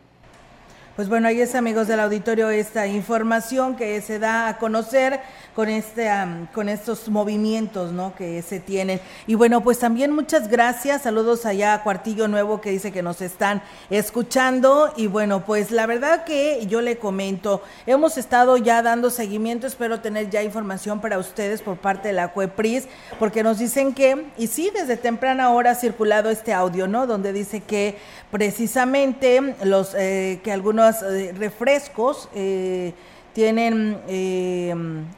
Pues 0.97 1.09
bueno, 1.09 1.27
ahí 1.27 1.39
es 1.39 1.53
amigos 1.53 1.87
del 1.87 1.99
auditorio 1.99 2.49
esta 2.49 2.87
información 2.87 3.75
que 3.75 4.01
se 4.01 4.17
da 4.17 4.47
a 4.47 4.57
conocer 4.57 5.19
con 5.53 5.69
este 5.69 6.09
con 6.55 6.69
estos 6.69 7.07
movimientos, 7.09 7.91
¿no? 7.91 8.15
que 8.15 8.41
se 8.41 8.59
tienen. 8.59 8.99
Y 9.27 9.35
bueno, 9.35 9.61
pues 9.61 9.77
también 9.77 10.11
muchas 10.11 10.47
gracias. 10.47 11.03
Saludos 11.03 11.45
allá 11.45 11.75
a 11.75 11.83
Cuartillo 11.83 12.27
Nuevo 12.27 12.61
que 12.61 12.71
dice 12.71 12.91
que 12.91 13.03
nos 13.03 13.21
están 13.21 13.61
escuchando 13.91 14.91
y 14.97 15.05
bueno, 15.05 15.45
pues 15.45 15.69
la 15.69 15.85
verdad 15.85 16.23
que 16.23 16.65
yo 16.65 16.81
le 16.81 16.97
comento, 16.97 17.61
hemos 17.85 18.17
estado 18.17 18.57
ya 18.57 18.81
dando 18.81 19.11
seguimiento, 19.11 19.67
espero 19.67 19.99
tener 19.99 20.31
ya 20.31 20.41
información 20.41 20.99
para 20.99 21.19
ustedes 21.19 21.61
por 21.61 21.77
parte 21.77 22.07
de 22.07 22.15
la 22.15 22.33
CUEPRIS, 22.33 22.87
porque 23.19 23.43
nos 23.43 23.59
dicen 23.59 23.93
que 23.93 24.25
y 24.35 24.47
sí 24.47 24.71
desde 24.73 24.97
temprana 24.97 25.51
hora 25.51 25.71
ha 25.71 25.75
circulado 25.75 26.31
este 26.31 26.53
audio, 26.53 26.87
¿no? 26.87 27.05
Donde 27.05 27.33
dice 27.33 27.61
que 27.61 27.99
precisamente 28.31 29.55
los 29.63 29.93
eh, 29.95 30.39
que 30.43 30.51
algunos 30.51 30.86
eh, 30.89 31.33
refrescos 31.37 32.29
eh, 32.33 32.93
tienen 33.33 33.99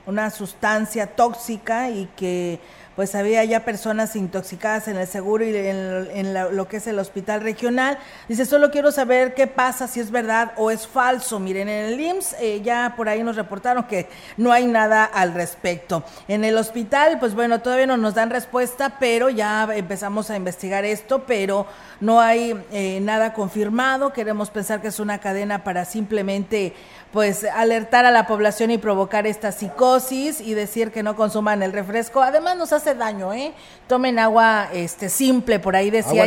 una 0.05 0.29
sustancia 0.29 1.08
tóxica 1.08 1.89
y 1.89 2.10
que 2.17 2.60
pues 2.99 3.15
había 3.15 3.45
ya 3.45 3.63
personas 3.63 4.17
intoxicadas 4.17 4.89
en 4.89 4.97
el 4.97 5.07
seguro 5.07 5.45
y 5.45 5.55
en, 5.55 6.33
lo 6.33 6.67
que 6.67 6.75
es 6.75 6.88
el 6.88 6.99
hospital 6.99 7.39
regional. 7.39 7.97
Dice, 8.27 8.45
solo 8.45 8.71
quiero 8.71 8.91
saber 8.91 9.35
qué 9.35 9.47
pasa, 9.47 9.88
si 9.88 10.01
es 10.01 10.12
verdad 10.12 10.51
o 10.57 10.69
es 10.69 10.85
falso. 10.85 11.39
Miren, 11.39 11.69
en 11.69 11.93
el 11.93 11.97
IMSS 12.01 12.35
ya 12.62 12.95
por 12.97 13.07
ahí 13.07 13.23
nos 13.23 13.38
reportaron 13.38 13.85
que 13.85 14.09
no 14.35 14.51
hay 14.51 14.67
nada 14.67 15.05
al 15.05 15.33
respecto. 15.33 16.03
En 16.27 16.43
el 16.43 16.57
hospital, 16.57 17.19
pues 17.21 17.35
bueno, 17.35 17.62
todavía 17.62 17.88
no 17.88 17.95
nos 17.95 18.15
dan 18.15 18.31
respuesta, 18.31 18.97
pero 18.99 19.29
ya 19.29 19.65
empezamos 19.73 20.29
a 20.29 20.35
investigar 20.35 20.83
esto, 20.83 21.23
pero 21.25 21.67
no 22.01 22.19
hay 22.19 22.53
eh, 22.73 22.99
nada 23.01 23.31
confirmado, 23.31 24.12
queremos 24.12 24.49
pensar 24.49 24.81
que 24.81 24.89
es 24.89 24.99
una 24.99 25.19
cadena 25.19 25.63
para 25.63 25.85
simplemente 25.85 26.73
pues 27.11 27.43
alertar 27.43 28.05
a 28.05 28.11
la 28.11 28.27
población 28.27 28.69
y 28.69 28.77
provocar 28.77 29.25
esta 29.25 29.51
psicosis 29.51 30.41
y 30.41 30.53
decir 30.53 30.91
que 30.91 31.01
no 31.01 31.15
consuman 31.15 31.63
el 31.63 31.73
refresco. 31.73 32.21
Además 32.21 32.55
nos 32.57 32.71
hace 32.71 32.93
daño, 32.93 33.33
¿eh? 33.33 33.53
Tomen 33.87 34.19
agua 34.19 34.69
este 34.71 35.09
simple, 35.09 35.59
por 35.59 35.75
ahí 35.75 35.89
decía 35.89 36.25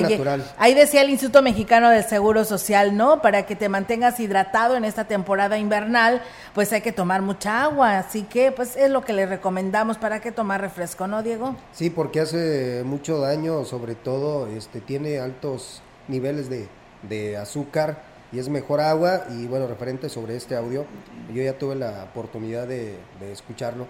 ahí 0.58 0.74
decía 0.74 1.02
el 1.02 1.10
Instituto 1.10 1.40
Mexicano 1.42 1.88
del 1.90 2.02
Seguro 2.02 2.44
Social, 2.44 2.96
¿no? 2.96 3.22
Para 3.22 3.46
que 3.46 3.54
te 3.54 3.68
mantengas 3.68 4.18
hidratado 4.18 4.76
en 4.76 4.84
esta 4.84 5.04
temporada 5.04 5.56
invernal, 5.56 6.20
pues 6.54 6.72
hay 6.72 6.80
que 6.80 6.92
tomar 6.92 7.22
mucha 7.22 7.62
agua, 7.62 7.98
así 7.98 8.22
que 8.22 8.50
pues 8.50 8.76
es 8.76 8.90
lo 8.90 9.02
que 9.02 9.12
le 9.12 9.26
recomendamos 9.26 9.98
para 9.98 10.20
que 10.20 10.32
tomar 10.32 10.60
refresco, 10.60 11.06
¿no, 11.06 11.22
Diego? 11.22 11.54
Sí, 11.72 11.90
porque 11.90 12.20
hace 12.20 12.82
mucho 12.84 13.18
daño, 13.18 13.64
sobre 13.64 13.94
todo 13.94 14.48
este 14.48 14.80
tiene 14.80 15.20
altos 15.20 15.80
niveles 16.08 16.50
de, 16.50 16.68
de 17.08 17.36
azúcar 17.36 18.11
y 18.32 18.38
es 18.38 18.48
mejor 18.48 18.80
agua. 18.80 19.24
Y 19.30 19.46
bueno, 19.46 19.66
referente 19.66 20.08
sobre 20.08 20.36
este 20.36 20.56
audio, 20.56 20.84
yo 21.32 21.42
ya 21.42 21.58
tuve 21.58 21.74
la 21.74 22.04
oportunidad 22.04 22.66
de, 22.66 22.96
escucharlo. 23.30 23.86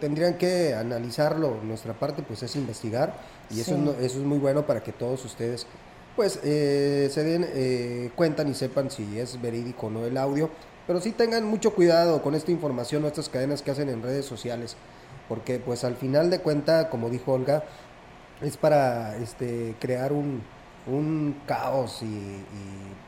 tendrían 0.00 0.34
que 0.34 0.74
analizarlo. 0.74 1.58
Nuestra 1.62 1.94
parte 1.94 2.22
pues 2.22 2.42
es 2.42 2.56
investigar 2.56 3.14
y 3.50 3.60
eso, 3.60 3.74
eso 4.00 4.18
es 4.18 4.24
muy 4.24 4.38
bueno 4.38 4.66
para 4.66 4.82
que 4.82 4.92
todos 4.92 5.24
ustedes 5.24 5.66
pues 6.16 6.40
eh, 6.42 7.08
se 7.12 7.22
den 7.22 7.46
eh, 7.54 8.10
cuenta 8.16 8.42
y 8.42 8.54
sepan 8.54 8.90
si 8.90 9.20
es 9.20 9.40
verídico 9.40 9.86
o 9.86 9.90
no 9.90 10.04
el 10.06 10.16
audio. 10.16 10.50
Pero 10.86 11.00
sí 11.00 11.12
tengan 11.12 11.44
mucho 11.44 11.74
cuidado 11.74 12.22
con 12.22 12.34
esta 12.34 12.50
información 12.50 13.04
o 13.04 13.06
estas 13.06 13.28
cadenas 13.28 13.60
que 13.60 13.70
hacen 13.70 13.88
en 13.90 14.02
redes 14.02 14.24
sociales. 14.24 14.76
Porque 15.28 15.58
pues 15.58 15.84
al 15.84 15.96
final 15.96 16.30
de 16.30 16.40
cuenta, 16.40 16.88
como 16.88 17.10
dijo 17.10 17.32
Olga, 17.32 17.64
es 18.40 18.56
para 18.56 19.16
este, 19.16 19.74
crear 19.78 20.12
un, 20.12 20.42
un 20.86 21.36
caos 21.46 22.02
y, 22.02 22.06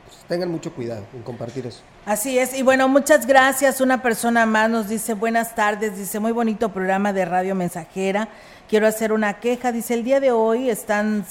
pues, 0.09 0.23
tengan 0.27 0.49
mucho 0.49 0.73
cuidado 0.73 1.05
en 1.13 1.21
compartir 1.21 1.67
eso. 1.67 1.81
Así 2.05 2.39
es, 2.39 2.53
y 2.53 2.63
bueno, 2.63 2.87
muchas 2.87 3.25
gracias. 3.25 3.81
Una 3.81 4.01
persona 4.01 4.45
más 4.45 4.69
nos 4.69 4.89
dice 4.89 5.13
buenas 5.13 5.53
tardes, 5.55 5.97
dice 5.97 6.19
muy 6.19 6.31
bonito 6.31 6.69
programa 6.69 7.13
de 7.13 7.25
Radio 7.25 7.55
Mensajera 7.55 8.29
quiero 8.69 8.87
hacer 8.87 9.11
una 9.11 9.39
queja. 9.39 9.71
Dice, 9.71 9.95
el 9.95 10.03
día 10.03 10.19
de 10.19 10.31
hoy 10.31 10.69
están, 10.69 11.25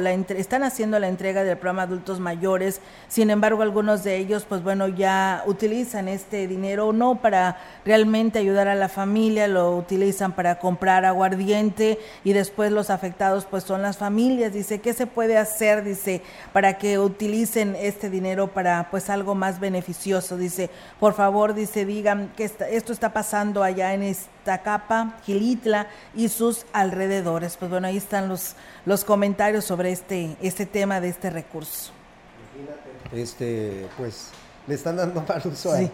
la 0.00 0.12
están 0.12 0.62
haciendo 0.62 0.98
la 0.98 1.08
entrega 1.08 1.44
del 1.44 1.58
programa 1.58 1.82
Adultos 1.82 2.18
Mayores, 2.18 2.80
sin 3.06 3.30
embargo 3.30 3.62
algunos 3.62 4.02
de 4.02 4.16
ellos, 4.16 4.46
pues 4.48 4.62
bueno, 4.62 4.88
ya 4.88 5.44
utilizan 5.46 6.08
este 6.08 6.48
dinero 6.48 6.92
no 6.92 7.20
para 7.20 7.58
realmente 7.84 8.38
ayudar 8.38 8.66
a 8.66 8.74
la 8.74 8.88
familia, 8.88 9.46
lo 9.46 9.76
utilizan 9.76 10.32
para 10.32 10.58
comprar 10.58 11.04
aguardiente 11.04 11.98
y 12.24 12.32
después 12.32 12.72
los 12.72 12.88
afectados 12.88 13.44
pues 13.44 13.64
son 13.64 13.82
las 13.82 13.98
familias. 13.98 14.52
Dice, 14.52 14.80
¿qué 14.80 14.94
se 14.94 15.06
puede 15.06 15.36
hacer? 15.36 15.84
Dice, 15.84 16.22
para 16.52 16.78
que 16.78 16.98
utilicen 16.98 17.76
este 17.78 18.08
dinero 18.10 18.48
para 18.48 18.88
pues 18.90 19.10
algo 19.10 19.34
más 19.34 19.60
beneficioso. 19.60 20.36
Dice, 20.36 20.70
por 20.98 21.14
favor, 21.14 21.54
dice, 21.54 21.84
digan 21.84 22.32
que 22.36 22.44
esto 22.44 22.92
está 22.92 23.12
pasando 23.12 23.62
allá 23.62 23.94
en 23.94 24.02
Iztacapa, 24.02 25.16
Gilitla 25.24 25.86
y 26.14 26.28
sus 26.28 26.66
alrededores. 26.72 27.56
Pues 27.56 27.70
bueno, 27.70 27.86
ahí 27.86 27.96
están 27.96 28.28
los, 28.28 28.54
los 28.86 29.04
comentarios 29.04 29.64
sobre 29.64 29.92
este, 29.92 30.36
este 30.40 30.66
tema 30.66 31.00
de 31.00 31.08
este 31.08 31.30
recurso. 31.30 31.92
Este, 33.12 33.86
pues 33.96 34.30
le 34.66 34.76
están 34.76 34.96
dando 34.96 35.24
mal 35.26 35.42
uso 35.46 35.72
a, 35.72 35.80
ese 35.80 35.90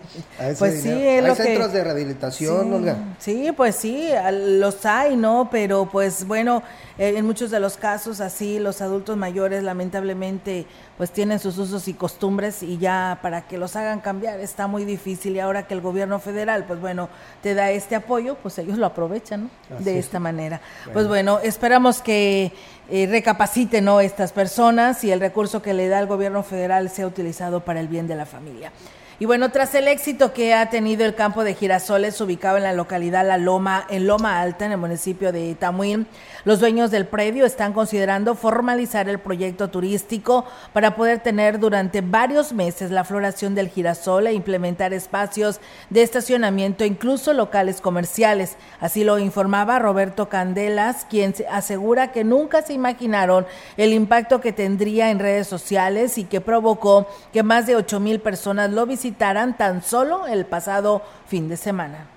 pues 0.58 0.82
sí, 0.82 0.90
Hay 0.90 1.34
centros 1.34 1.72
de 1.72 1.84
rehabilitación, 1.84 2.84
sí, 3.18 3.44
Sí, 3.46 3.52
pues 3.52 3.76
sí, 3.76 4.10
los 4.32 4.84
hay, 4.84 5.16
¿no? 5.16 5.48
Pero 5.50 5.88
pues 5.90 6.26
bueno, 6.26 6.62
eh, 6.98 7.14
en 7.16 7.24
muchos 7.24 7.50
de 7.50 7.60
los 7.60 7.76
casos 7.76 8.20
así 8.20 8.58
los 8.58 8.82
adultos 8.82 9.16
mayores 9.16 9.62
lamentablemente 9.62 10.66
pues 10.96 11.10
tienen 11.10 11.38
sus 11.38 11.58
usos 11.58 11.88
y 11.88 11.94
costumbres 11.94 12.62
y 12.62 12.78
ya 12.78 13.18
para 13.22 13.46
que 13.46 13.58
los 13.58 13.76
hagan 13.76 14.00
cambiar 14.00 14.40
está 14.40 14.66
muy 14.66 14.84
difícil. 14.84 15.36
Y 15.36 15.40
ahora 15.40 15.66
que 15.66 15.74
el 15.74 15.80
gobierno 15.80 16.18
federal 16.18 16.64
pues 16.64 16.80
bueno 16.80 17.08
te 17.42 17.54
da 17.54 17.70
este 17.70 17.96
apoyo 17.96 18.36
pues 18.36 18.58
ellos 18.58 18.78
lo 18.78 18.86
aprovechan 18.86 19.50
¿no? 19.70 19.78
de 19.78 19.98
esta 19.98 20.18
manera. 20.18 20.60
Pues 20.92 21.06
bueno 21.06 21.38
esperamos 21.42 22.00
que 22.00 22.52
eh, 22.88 23.06
recapaciten 23.10 23.84
¿no? 23.84 24.00
estas 24.00 24.32
personas 24.32 25.04
y 25.04 25.10
el 25.10 25.20
recurso 25.20 25.62
que 25.62 25.74
le 25.74 25.88
da 25.88 26.00
el 26.00 26.06
gobierno 26.06 26.42
federal 26.42 26.88
sea 26.90 27.06
utilizado 27.06 27.60
para 27.60 27.80
el 27.80 27.88
bien 27.88 28.06
de 28.06 28.16
la 28.16 28.26
familia 28.26 28.72
y 29.18 29.24
bueno, 29.24 29.50
tras 29.50 29.74
el 29.74 29.88
éxito 29.88 30.34
que 30.34 30.52
ha 30.52 30.68
tenido 30.68 31.06
el 31.06 31.14
campo 31.14 31.42
de 31.42 31.54
girasoles 31.54 32.20
ubicado 32.20 32.58
en 32.58 32.64
la 32.64 32.74
localidad 32.74 33.26
La 33.26 33.38
Loma, 33.38 33.86
en 33.88 34.06
Loma 34.06 34.42
Alta, 34.42 34.66
en 34.66 34.72
el 34.72 34.78
municipio 34.78 35.32
de 35.32 35.54
Tamuín, 35.54 36.06
los 36.44 36.60
dueños 36.60 36.90
del 36.90 37.06
predio 37.06 37.46
están 37.46 37.72
considerando 37.72 38.34
formalizar 38.34 39.08
el 39.08 39.18
proyecto 39.18 39.68
turístico 39.68 40.44
para 40.74 40.96
poder 40.96 41.20
tener 41.20 41.58
durante 41.58 42.02
varios 42.02 42.52
meses 42.52 42.90
la 42.90 43.04
floración 43.04 43.54
del 43.54 43.70
girasol 43.70 44.26
e 44.26 44.34
implementar 44.34 44.92
espacios 44.92 45.60
de 45.88 46.02
estacionamiento, 46.02 46.84
incluso 46.84 47.32
locales 47.32 47.80
comerciales. 47.80 48.56
Así 48.80 49.02
lo 49.02 49.18
informaba 49.18 49.78
Roberto 49.78 50.28
Candelas, 50.28 51.06
quien 51.08 51.34
asegura 51.50 52.12
que 52.12 52.22
nunca 52.22 52.60
se 52.60 52.74
imaginaron 52.74 53.46
el 53.78 53.94
impacto 53.94 54.42
que 54.42 54.52
tendría 54.52 55.10
en 55.10 55.20
redes 55.20 55.46
sociales 55.46 56.18
y 56.18 56.24
que 56.24 56.42
provocó 56.42 57.08
que 57.32 57.42
más 57.42 57.66
de 57.66 57.76
8 57.76 57.98
mil 57.98 58.20
personas 58.20 58.70
lo 58.70 58.84
visitaran 58.84 59.05
visitaran 59.06 59.56
tan 59.56 59.82
solo 59.82 60.26
el 60.26 60.46
pasado 60.46 61.00
fin 61.26 61.48
de 61.48 61.56
semana. 61.56 62.08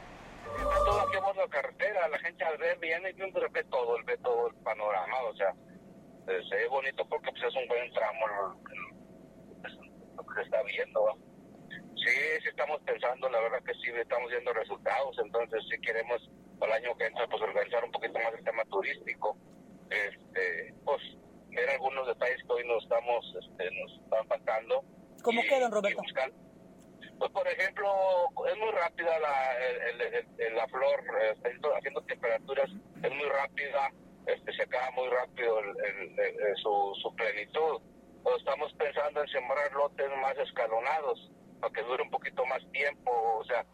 Todo 0.58 1.02
aquí 1.02 1.18
la 1.38 1.48
carretera, 1.48 2.08
la 2.08 2.18
gente 2.18 2.44
al 2.44 2.58
ver 2.58 2.80
viene 2.80 3.12
y 3.12 3.14
ve 3.14 3.64
todo, 3.70 3.96
ve 4.06 4.18
todo 4.18 4.48
el 4.48 4.56
panorama, 4.64 5.22
o 5.30 5.36
sea, 5.36 5.54
se 6.26 6.56
ve 6.56 6.68
bonito 6.68 7.06
porque 7.08 7.30
pues, 7.30 7.44
es 7.44 7.56
un 7.56 7.68
buen 7.68 7.94
tramo 7.94 8.28
lo, 8.28 8.58
que 9.62 10.34
se 10.34 10.42
está 10.42 10.64
viendo. 10.64 11.16
Sí, 11.70 12.16
sí 12.42 12.50
estamos 12.50 12.82
pensando, 12.82 13.30
la 13.30 13.40
verdad 13.40 13.62
que 13.64 13.74
sí 13.76 13.92
estamos 13.96 14.32
viendo 14.32 14.52
resultados, 14.52 15.16
entonces 15.24 15.64
si 15.70 15.80
queremos 15.82 16.28
para 16.58 16.78
el 16.78 16.86
año 16.86 16.98
que 16.98 17.06
entra 17.06 17.28
pues 17.28 17.42
organizar 17.44 17.84
un 17.86 17.92
poquito 17.92 18.18
más 18.18 18.34
el 18.34 18.44
tema 18.44 18.66
turístico, 18.66 19.38
este, 19.92 20.74
pues 20.84 21.02
ver 21.50 21.70
algunos 21.70 22.08
detalles 22.08 22.42
que 22.48 22.52
hoy 22.52 22.68
nos 22.68 22.82
estamos, 22.82 23.36
este, 23.40 23.70
nos 23.80 23.92
están 24.04 24.28
faltando. 24.28 24.84
¿Cómo 25.22 25.42
quedan, 25.44 25.72
Roberto? 25.72 26.02
Pues, 27.20 27.32
por 27.32 27.48
ejemplo, 27.48 27.88
es 28.48 28.58
muy 28.58 28.72
rápida 28.72 29.20
la, 29.20 30.56
la 30.56 30.68
flor, 30.70 31.04
eh, 31.22 31.36
haciendo 31.78 32.02
temperaturas, 32.04 32.70
es 33.04 33.12
muy 33.12 33.28
rápida, 33.28 33.92
este, 34.26 34.54
se 34.54 34.64
acaba 34.64 34.90
muy 34.92 35.10
rápido 35.10 35.62
su, 36.64 36.96
su 37.02 37.16
plenitud. 37.16 37.82
estamos 38.38 38.74
pensando 38.74 39.22
en 39.22 39.28
sembrar 39.28 39.72
lotes 39.74 40.10
más 40.22 40.38
escalonados 40.38 41.30
para 41.60 41.74
que 41.74 41.84
dure 41.84 42.04
un 42.04 42.10
poquito 42.10 42.46
más 42.46 42.62
tiempo, 42.72 43.12
o 43.12 43.44
sea, 43.44 43.66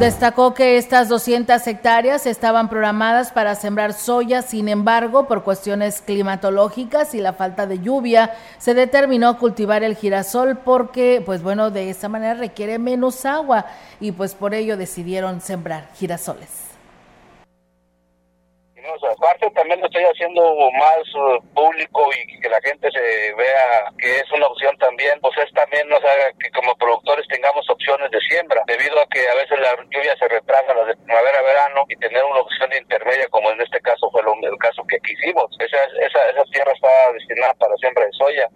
Destacó 0.00 0.54
que 0.54 0.78
estas 0.78 1.10
200 1.10 1.66
hectáreas 1.66 2.24
estaban 2.24 2.70
programadas 2.70 3.32
para 3.32 3.54
sembrar 3.54 3.92
soya, 3.92 4.40
sin 4.40 4.70
embargo, 4.70 5.28
por 5.28 5.44
cuestiones 5.44 6.00
climatológicas 6.00 7.14
y 7.14 7.20
la 7.20 7.34
falta 7.34 7.66
de 7.66 7.80
lluvia, 7.80 8.34
se 8.56 8.72
determinó 8.72 9.38
cultivar 9.38 9.82
el 9.82 9.96
girasol 9.96 10.56
porque, 10.56 11.22
pues 11.26 11.42
bueno, 11.42 11.70
de 11.70 11.90
esa 11.90 12.08
manera 12.08 12.32
requiere 12.32 12.78
menos 12.78 13.26
agua 13.26 13.66
y 14.00 14.12
pues 14.12 14.34
por 14.34 14.54
ello 14.54 14.78
decidieron 14.78 15.42
sembrar 15.42 15.90
girasoles 15.94 16.59
aparte 18.86 19.50
también 19.50 19.80
lo 19.80 19.86
estoy 19.86 20.04
haciendo 20.04 20.42
más 20.78 21.02
uh, 21.14 21.40
público 21.54 22.08
y 22.12 22.40
que 22.40 22.48
la 22.48 22.60
gente 22.62 22.88
se 22.90 23.34
vea 23.34 23.92
que 23.98 24.16
es 24.16 24.32
una 24.32 24.46
opción 24.46 24.76
también, 24.78 25.20
pues 25.20 25.36
es 25.38 25.52
también 25.52 25.88
nos 25.88 26.00
haga 26.00 26.32
que 26.38 26.50
como 26.50 26.74
productores 26.76 27.26
tengamos 27.28 27.68
opciones 27.68 28.10
de 28.10 28.20
siembra, 28.20 28.62
debido 28.66 29.00
a 29.00 29.06
que 29.08 29.28
a 29.28 29.34
veces 29.34 29.58
la 29.60 29.76
lluvia 29.90 30.16
se 30.18 30.28
retrasa 30.28 30.74
las 30.74 30.86
de 30.86 30.96
primavera-verano 30.96 31.84
y 31.88 31.96
tener 31.96 32.24
una 32.24 32.40
opción 32.40 32.70
intermedia 32.72 33.28
como 33.28 33.50
en 33.50 33.60
este 33.60 33.80
caso 33.80 34.10
fue 34.10 34.22
el 34.22 34.58
caso 34.58 34.82
que 34.88 34.96
aquí 34.96 35.12
hicimos. 35.12 35.46
Esa, 35.58 35.84
esa, 36.06 36.30
esa 36.30 36.44
tierra 36.52 36.72
estaba 36.72 37.12
destinada 37.12 37.54
para 37.54 37.76
siembra 37.76 38.04
de 38.04 38.12
soya 38.12 38.48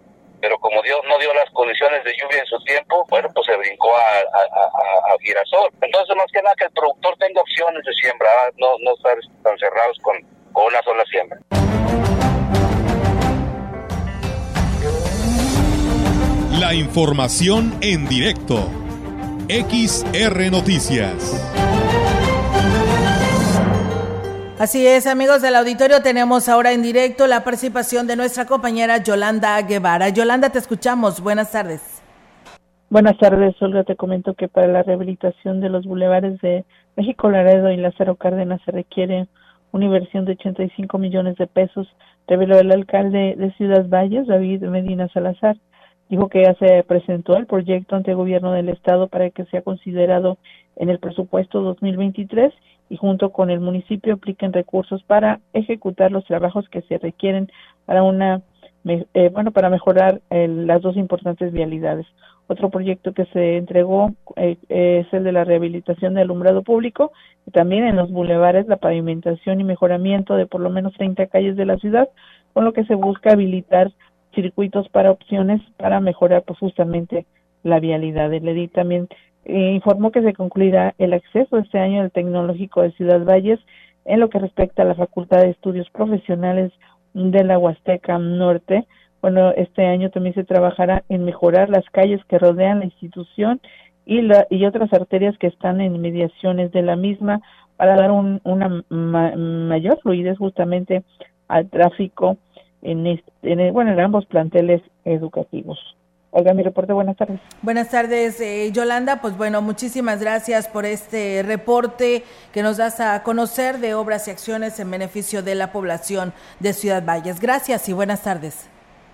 pero 0.45 0.59
como 0.59 0.79
Dios 0.83 0.99
no 1.09 1.17
dio 1.17 1.33
las 1.33 1.49
condiciones 1.53 2.03
de 2.03 2.11
lluvia 2.21 2.37
en 2.37 2.45
su 2.45 2.63
tiempo, 2.65 3.03
bueno, 3.09 3.27
pues 3.33 3.47
se 3.47 3.57
brincó 3.57 3.89
a, 3.97 5.17
girasol. 5.19 5.71
Entonces, 5.81 6.15
más 6.15 6.27
que 6.31 6.39
nada 6.43 6.53
que 6.55 6.65
el 6.65 6.71
productor 6.71 7.17
tenga 7.17 7.41
opciones 7.41 7.83
de 7.83 7.91
siembra, 7.93 8.29
no, 8.59 8.75
no 8.83 8.93
estar 8.93 9.17
tan 9.41 9.57
cerrados 9.57 9.97
con, 10.03 10.15
con 10.53 10.65
una 10.65 10.83
sola 10.83 11.03
siembra. 11.09 11.39
La 16.59 16.75
información 16.75 17.75
en 17.81 18.07
directo. 18.07 18.69
XR 19.49 20.51
Noticias. 20.51 21.64
Así 24.57 24.87
es, 24.87 25.05
amigos 25.05 25.41
del 25.41 25.53
auditorio, 25.55 26.01
tenemos 26.01 26.47
ahora 26.47 26.71
en 26.71 26.81
directo 26.81 27.27
la 27.27 27.43
participación 27.43 28.07
de 28.07 28.15
nuestra 28.15 28.45
compañera 28.45 29.03
Yolanda 29.03 29.61
Guevara. 29.61 30.07
Yolanda, 30.07 30.49
te 30.49 30.59
escuchamos. 30.59 31.19
Buenas 31.19 31.51
tardes. 31.51 32.01
Buenas 32.89 33.17
tardes, 33.17 33.61
Olga. 33.61 33.83
Te 33.83 33.97
comento 33.97 34.33
que 34.33 34.47
para 34.47 34.67
la 34.67 34.81
rehabilitación 34.81 35.59
de 35.59 35.67
los 35.67 35.85
bulevares 35.85 36.39
de 36.39 36.63
México 36.95 37.29
Laredo 37.29 37.69
y 37.69 37.75
Lázaro 37.75 38.15
Cárdenas 38.15 38.61
se 38.63 38.71
requiere 38.71 39.27
una 39.73 39.85
inversión 39.85 40.23
de 40.23 40.31
85 40.31 40.97
millones 40.99 41.35
de 41.35 41.47
pesos, 41.47 41.93
reveló 42.25 42.57
el 42.57 42.71
alcalde 42.71 43.35
de 43.37 43.51
Ciudad 43.57 43.85
Valles, 43.89 44.25
David 44.25 44.63
Medina 44.63 45.09
Salazar. 45.09 45.57
Dijo 46.07 46.29
que 46.29 46.43
ya 46.43 46.53
se 46.53 46.81
presentó 46.83 47.35
el 47.35 47.45
proyecto 47.45 47.97
ante 47.97 48.11
el 48.11 48.17
gobierno 48.17 48.53
del 48.53 48.69
estado 48.69 49.09
para 49.09 49.29
que 49.31 49.43
sea 49.45 49.63
considerado 49.63 50.37
en 50.77 50.89
el 50.89 50.99
presupuesto 50.99 51.59
2023 51.59 52.53
y 52.89 52.97
junto 52.97 53.31
con 53.31 53.49
el 53.49 53.59
municipio 53.59 54.13
apliquen 54.13 54.53
recursos 54.53 55.03
para 55.03 55.39
ejecutar 55.53 56.11
los 56.11 56.25
trabajos 56.25 56.69
que 56.69 56.81
se 56.83 56.97
requieren 56.97 57.51
para 57.85 58.03
una 58.03 58.41
eh, 58.85 59.29
bueno 59.33 59.51
para 59.51 59.69
mejorar 59.69 60.21
las 60.29 60.81
dos 60.81 60.95
importantes 60.95 61.51
vialidades. 61.51 62.05
Otro 62.47 62.69
proyecto 62.69 63.13
que 63.13 63.25
se 63.25 63.57
entregó 63.57 64.13
eh, 64.35 64.57
es 64.69 65.11
el 65.11 65.23
de 65.23 65.31
la 65.31 65.43
rehabilitación 65.43 66.13
de 66.13 66.21
alumbrado 66.21 66.61
público 66.61 67.11
y 67.47 67.51
también 67.51 67.85
en 67.85 67.95
los 67.95 68.11
bulevares 68.11 68.67
la 68.67 68.77
pavimentación 68.77 69.59
y 69.59 69.63
mejoramiento 69.63 70.35
de 70.35 70.45
por 70.45 70.61
lo 70.61 70.69
menos 70.69 70.93
30 70.93 71.25
calles 71.27 71.55
de 71.55 71.65
la 71.65 71.77
ciudad, 71.77 72.07
con 72.53 72.63
lo 72.63 72.73
que 72.73 72.85
se 72.85 72.93
busca 72.93 73.31
habilitar 73.31 73.91
circuitos 74.35 74.87
para 74.89 75.09
opciones 75.09 75.61
para 75.77 75.99
mejorar 75.99 76.43
pues, 76.43 76.59
justamente 76.59 77.25
la 77.63 77.79
vialidad. 77.79 78.31
El 78.31 78.47
EDI 78.47 78.67
también 78.67 79.07
eh, 79.07 79.15
informó 79.45 80.11
que 80.11 80.21
se 80.21 80.33
concluirá 80.33 80.95
el 80.97 81.13
acceso 81.13 81.57
este 81.57 81.79
año 81.79 82.01
al 82.01 82.11
Tecnológico 82.11 82.81
de 82.81 82.91
Ciudad 82.91 83.23
Valles 83.23 83.59
en 84.05 84.19
lo 84.19 84.29
que 84.29 84.39
respecta 84.39 84.83
a 84.83 84.85
la 84.85 84.95
Facultad 84.95 85.41
de 85.41 85.49
Estudios 85.49 85.89
Profesionales 85.89 86.71
de 87.13 87.43
la 87.43 87.57
Huasteca 87.57 88.17
Norte, 88.17 88.85
bueno, 89.25 89.51
este 89.57 89.83
año 89.83 90.11
también 90.11 90.35
se 90.35 90.43
trabajará 90.43 91.03
en 91.09 91.25
mejorar 91.25 91.71
las 91.71 91.83
calles 91.89 92.23
que 92.25 92.37
rodean 92.37 92.77
la 92.77 92.85
institución 92.85 93.59
y, 94.05 94.21
la, 94.21 94.45
y 94.51 94.65
otras 94.65 94.93
arterias 94.93 95.35
que 95.39 95.47
están 95.47 95.81
en 95.81 95.95
inmediaciones 95.95 96.71
de 96.71 96.83
la 96.83 96.95
misma 96.95 97.41
para 97.75 97.95
dar 97.95 98.11
una 98.11 98.83
mayor 98.89 99.99
fluidez 100.01 100.37
justamente 100.37 101.03
al 101.47 101.67
tráfico 101.71 102.37
en, 102.83 103.19
bueno, 103.73 103.93
en 103.93 103.99
ambos 103.99 104.27
planteles 104.27 104.83
educativos. 105.05 105.79
Oiga, 106.37 106.53
mi 106.53 106.63
reporte, 106.63 106.91
buenas 106.91 107.15
tardes. 107.15 107.39
Buenas 107.61 107.89
tardes, 107.89 108.41
eh, 108.41 108.69
Yolanda. 108.73 109.21
Pues 109.21 109.37
bueno, 109.37 109.61
muchísimas 109.61 110.19
gracias 110.19 110.67
por 110.67 110.83
este 110.83 111.43
reporte 111.47 112.25
que 112.51 112.61
nos 112.61 112.75
das 112.75 112.99
a 112.99 113.23
conocer 113.23 113.77
de 113.77 113.93
obras 113.93 114.27
y 114.27 114.31
acciones 114.31 114.77
en 114.81 114.91
beneficio 114.91 115.43
de 115.43 115.55
la 115.55 115.71
población 115.71 116.33
de 116.59 116.73
Ciudad 116.73 117.05
Valles. 117.05 117.39
Gracias 117.39 117.87
y 117.87 117.93
buenas 117.93 118.23
tardes. 118.23 118.69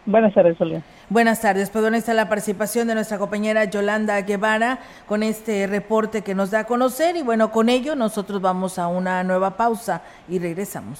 Buenas 0.08 0.34
tardes, 0.34 0.58
Solia. 0.58 0.82
Buenas 1.10 1.42
tardes. 1.42 1.70
Pues 1.70 1.84
bueno, 1.84 1.96
está 1.96 2.16
la 2.16 2.28
participación 2.28 2.88
de 2.88 2.96
nuestra 2.96 3.20
compañera 3.20 3.66
Yolanda 3.66 4.20
Guevara 4.22 4.80
con 5.06 5.22
este 5.22 5.68
reporte 5.68 6.24
que 6.24 6.34
nos 6.34 6.50
da 6.50 6.62
a 6.62 6.64
conocer 6.64 7.18
y 7.18 7.22
bueno, 7.22 7.52
con 7.52 7.70
ello 7.70 7.96
nosotros 7.96 8.42
vamos 8.42 8.80
a 8.80 8.88
una 8.88 9.24
nueva 9.24 9.58
pausa 9.58 10.02
y 10.28 10.40
regresamos. 10.40 11.00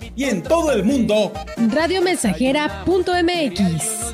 y 0.21 0.25
en 0.25 0.43
todo 0.43 0.71
el 0.71 0.83
mundo 0.83 1.31
radiomensajera.mx. 1.57 4.13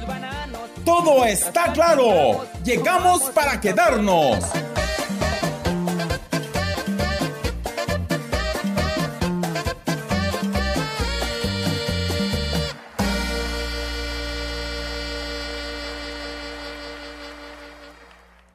Todo 0.86 1.26
está 1.26 1.74
claro. 1.74 2.46
Llegamos 2.64 3.24
para 3.32 3.60
quedarnos. 3.60 4.38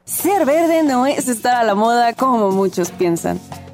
Ser 0.05 0.45
verde 0.47 0.81
no 0.81 1.05
es 1.05 1.27
estar 1.27 1.57
a 1.57 1.63
la 1.63 1.75
moda 1.75 2.13
como 2.13 2.49
muchos 2.49 2.89
piensan. 2.89 3.39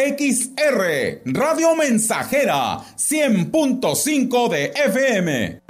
XR, 0.00 1.20
Radio 1.26 1.76
Mensajera, 1.76 2.78
100.5 2.96 4.48
de 4.48 4.72
FM. 4.74 5.60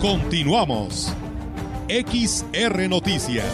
Continuamos. 0.00 1.12
XR 1.88 2.88
Noticias. 2.88 3.44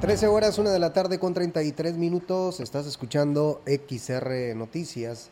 Trece 0.00 0.26
horas, 0.26 0.58
una 0.58 0.70
de 0.72 0.80
la 0.80 0.92
tarde 0.92 1.20
con 1.20 1.34
33 1.34 1.96
minutos. 1.96 2.58
Estás 2.58 2.86
escuchando 2.86 3.62
XR 3.66 4.56
Noticias. 4.56 5.30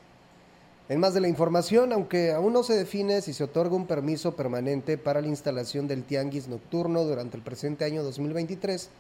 En 0.89 0.99
más 0.99 1.15
de 1.15 1.21
la 1.21 1.29
información, 1.29 1.93
aunque 1.93 2.33
aún 2.33 2.53
no 2.53 2.65
se 2.65 2.75
define 2.75 3.23
si 3.23 3.33
se 3.33 3.45
otorga 3.45 3.77
un 3.77 3.87
permiso 3.87 4.35
permanente 4.35 4.99
para 4.99 5.21
la 5.21 5.29
instalación 5.29 5.87
del 5.87 6.03
tianguis 6.03 6.49
nocturno 6.49 7.05
durante 7.05 7.37
el 7.37 7.43
presente 7.43 7.85
año 7.85 8.03
2023, 8.03 8.91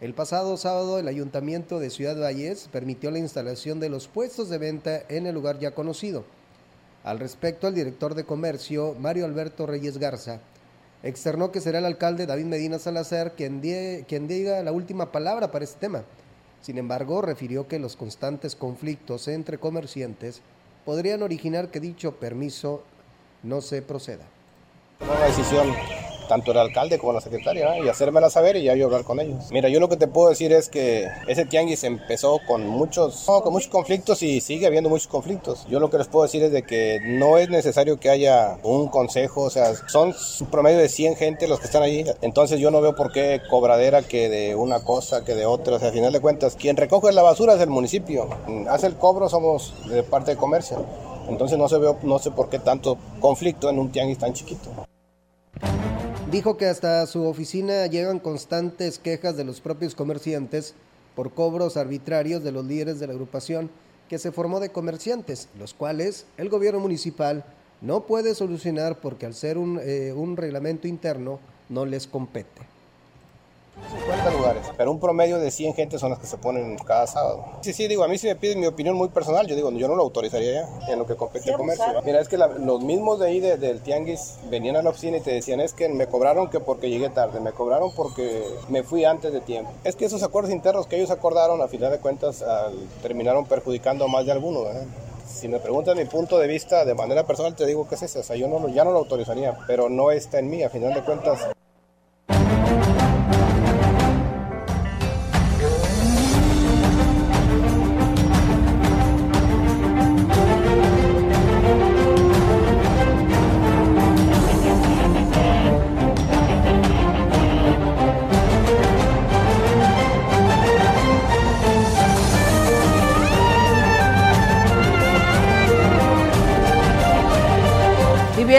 el 0.00 0.14
pasado 0.14 0.56
sábado 0.56 0.98
el 1.00 1.08
Ayuntamiento 1.08 1.80
de 1.80 1.90
Ciudad 1.90 2.16
Valles 2.20 2.68
permitió 2.70 3.10
la 3.10 3.18
instalación 3.18 3.80
de 3.80 3.88
los 3.88 4.06
puestos 4.06 4.48
de 4.48 4.58
venta 4.58 5.02
en 5.08 5.26
el 5.26 5.34
lugar 5.34 5.58
ya 5.58 5.72
conocido. 5.74 6.24
Al 7.02 7.18
respecto, 7.18 7.66
el 7.66 7.74
director 7.74 8.14
de 8.14 8.24
comercio, 8.24 8.94
Mario 9.00 9.24
Alberto 9.24 9.66
Reyes 9.66 9.98
Garza, 9.98 10.38
externó 11.02 11.50
que 11.50 11.60
será 11.60 11.80
el 11.80 11.84
alcalde 11.84 12.26
David 12.26 12.46
Medina 12.46 12.78
Salazar 12.78 13.32
quien, 13.32 13.60
quien 14.06 14.28
diga 14.28 14.62
la 14.62 14.72
última 14.72 15.10
palabra 15.10 15.50
para 15.50 15.64
este 15.64 15.80
tema. 15.80 16.04
Sin 16.62 16.78
embargo, 16.78 17.22
refirió 17.22 17.66
que 17.66 17.80
los 17.80 17.96
constantes 17.96 18.54
conflictos 18.54 19.26
entre 19.26 19.58
comerciantes 19.58 20.40
podrían 20.84 21.22
originar 21.22 21.70
que 21.70 21.80
dicho 21.80 22.12
permiso 22.12 22.82
no 23.42 23.60
se 23.60 23.82
proceda. 23.82 24.24
Tanto 26.28 26.52
el 26.52 26.58
alcalde 26.58 26.98
como 26.98 27.12
la 27.12 27.20
secretaria, 27.20 27.78
y 27.78 27.88
hacérmela 27.88 28.30
saber 28.30 28.56
y 28.56 28.64
ya 28.64 28.74
yo 28.74 28.86
hablar 28.86 29.04
con 29.04 29.20
ellos. 29.20 29.50
Mira, 29.50 29.68
yo 29.68 29.80
lo 29.80 29.88
que 29.88 29.96
te 29.96 30.06
puedo 30.06 30.28
decir 30.28 30.52
es 30.52 30.68
que 30.68 31.08
ese 31.26 31.44
tianguis 31.44 31.84
empezó 31.84 32.40
con 32.46 32.66
muchos, 32.66 33.24
con 33.26 33.52
muchos 33.52 33.68
conflictos 33.70 34.22
y 34.22 34.40
sigue 34.40 34.66
habiendo 34.66 34.88
muchos 34.88 35.08
conflictos. 35.08 35.66
Yo 35.68 35.80
lo 35.80 35.90
que 35.90 35.98
les 35.98 36.08
puedo 36.08 36.24
decir 36.24 36.42
es 36.42 36.52
de 36.52 36.62
que 36.62 37.00
no 37.04 37.38
es 37.38 37.48
necesario 37.48 37.98
que 37.98 38.10
haya 38.10 38.58
un 38.62 38.88
consejo, 38.88 39.42
o 39.42 39.50
sea, 39.50 39.74
son 39.88 40.14
su 40.14 40.46
promedio 40.46 40.78
de 40.78 40.88
100 40.88 41.16
gente 41.16 41.48
los 41.48 41.60
que 41.60 41.66
están 41.66 41.82
allí, 41.82 42.04
entonces 42.22 42.60
yo 42.60 42.70
no 42.70 42.80
veo 42.80 42.94
por 42.94 43.12
qué 43.12 43.40
cobradera 43.48 44.02
que 44.02 44.28
de 44.28 44.54
una 44.54 44.80
cosa, 44.80 45.24
que 45.24 45.34
de 45.34 45.46
otra, 45.46 45.76
o 45.76 45.78
sea, 45.78 45.88
al 45.88 45.94
final 45.94 46.12
de 46.12 46.20
cuentas, 46.20 46.56
quien 46.56 46.76
recoge 46.76 47.12
la 47.12 47.22
basura 47.22 47.54
es 47.54 47.60
el 47.60 47.70
municipio, 47.70 48.28
hace 48.68 48.86
el 48.86 48.96
cobro 48.96 49.28
somos 49.28 49.74
de 49.88 50.02
parte 50.02 50.32
de 50.32 50.36
comercio. 50.36 50.84
Entonces 51.28 51.56
no 51.56 51.68
se 51.68 51.78
veo, 51.78 51.96
no 52.02 52.18
sé 52.18 52.30
por 52.30 52.50
qué 52.50 52.58
tanto 52.58 52.98
conflicto 53.18 53.70
en 53.70 53.78
un 53.78 53.90
tianguis 53.90 54.18
tan 54.18 54.34
chiquito. 54.34 54.70
Dijo 56.34 56.56
que 56.56 56.66
hasta 56.66 57.06
su 57.06 57.26
oficina 57.26 57.86
llegan 57.86 58.18
constantes 58.18 58.98
quejas 58.98 59.36
de 59.36 59.44
los 59.44 59.60
propios 59.60 59.94
comerciantes 59.94 60.74
por 61.14 61.32
cobros 61.32 61.76
arbitrarios 61.76 62.42
de 62.42 62.50
los 62.50 62.64
líderes 62.64 62.98
de 62.98 63.06
la 63.06 63.12
agrupación 63.12 63.70
que 64.08 64.18
se 64.18 64.32
formó 64.32 64.58
de 64.58 64.70
comerciantes, 64.70 65.48
los 65.56 65.74
cuales 65.74 66.26
el 66.36 66.48
gobierno 66.48 66.80
municipal 66.80 67.44
no 67.80 68.08
puede 68.08 68.34
solucionar 68.34 69.00
porque 69.00 69.26
al 69.26 69.34
ser 69.34 69.58
un, 69.58 69.78
eh, 69.80 70.12
reglamento 70.34 70.88
interno 70.88 71.38
no 71.68 71.86
les 71.86 72.08
compete. 72.08 72.73
50 73.90 74.30
lugares. 74.30 74.62
pero 74.76 74.90
un 74.90 75.00
promedio 75.00 75.38
de 75.38 75.50
100 75.50 75.74
gente 75.74 75.98
son 75.98 76.10
las 76.10 76.18
que 76.18 76.26
se 76.26 76.36
ponen 76.36 76.76
cada 76.78 77.06
sábado. 77.06 77.44
Sí, 77.60 77.72
sí, 77.72 77.88
digo, 77.88 78.04
a 78.04 78.08
mí 78.08 78.18
si 78.18 78.26
me 78.26 78.36
piden 78.36 78.60
mi 78.60 78.66
opinión 78.66 78.96
muy 78.96 79.08
personal, 79.08 79.46
yo 79.46 79.56
digo, 79.56 79.70
yo 79.72 79.88
no 79.88 79.96
lo 79.96 80.02
autorizaría 80.02 80.66
ya 80.86 80.92
en 80.92 80.98
lo 80.98 81.06
que 81.06 81.16
compete 81.16 81.50
el 81.50 81.56
comercio. 81.56 81.84
Mira, 82.04 82.20
es 82.20 82.28
que 82.28 82.38
los 82.38 82.82
mismos 82.82 83.18
de 83.18 83.26
ahí 83.26 83.40
del 83.40 83.80
tianguis 83.80 84.36
venían 84.48 84.76
a 84.76 84.82
la 84.82 84.90
oficina 84.90 85.16
y 85.16 85.20
te 85.20 85.32
decían, 85.32 85.60
es 85.60 85.72
que 85.72 85.88
me 85.88 86.06
cobraron 86.06 86.48
que 86.50 86.60
porque 86.60 86.90
llegué 86.90 87.10
tarde, 87.10 87.40
me 87.40 87.52
cobraron 87.52 87.92
porque 87.94 88.44
me 88.68 88.82
fui 88.82 89.04
antes 89.04 89.32
de 89.32 89.40
tiempo. 89.40 89.70
Es 89.84 89.96
que 89.96 90.04
esos 90.04 90.22
acuerdos 90.22 90.52
internos 90.52 90.86
que 90.86 90.96
ellos 90.96 91.10
acordaron, 91.10 91.60
a 91.60 91.68
final 91.68 91.90
de 91.90 91.98
cuentas, 91.98 92.44
terminaron 93.02 93.44
perjudicando 93.46 94.04
a 94.04 94.08
más 94.08 94.26
de 94.26 94.32
algunos. 94.32 94.66
Si 95.26 95.48
me 95.48 95.58
preguntan 95.58 95.96
mi 95.96 96.04
punto 96.04 96.38
de 96.38 96.46
vista 96.46 96.84
de 96.84 96.94
manera 96.94 97.26
personal, 97.26 97.54
te 97.54 97.66
digo 97.66 97.88
que 97.88 97.96
es 97.96 98.02
ese. 98.02 98.20
O 98.20 98.22
sea, 98.22 98.36
yo 98.36 98.46
no, 98.46 98.68
ya 98.68 98.84
no 98.84 98.92
lo 98.92 98.98
autorizaría, 98.98 99.58
pero 99.66 99.88
no 99.88 100.10
está 100.10 100.38
en 100.38 100.48
mí. 100.48 100.62
A 100.62 100.70
final 100.70 100.94
de 100.94 101.02
cuentas, 101.02 101.40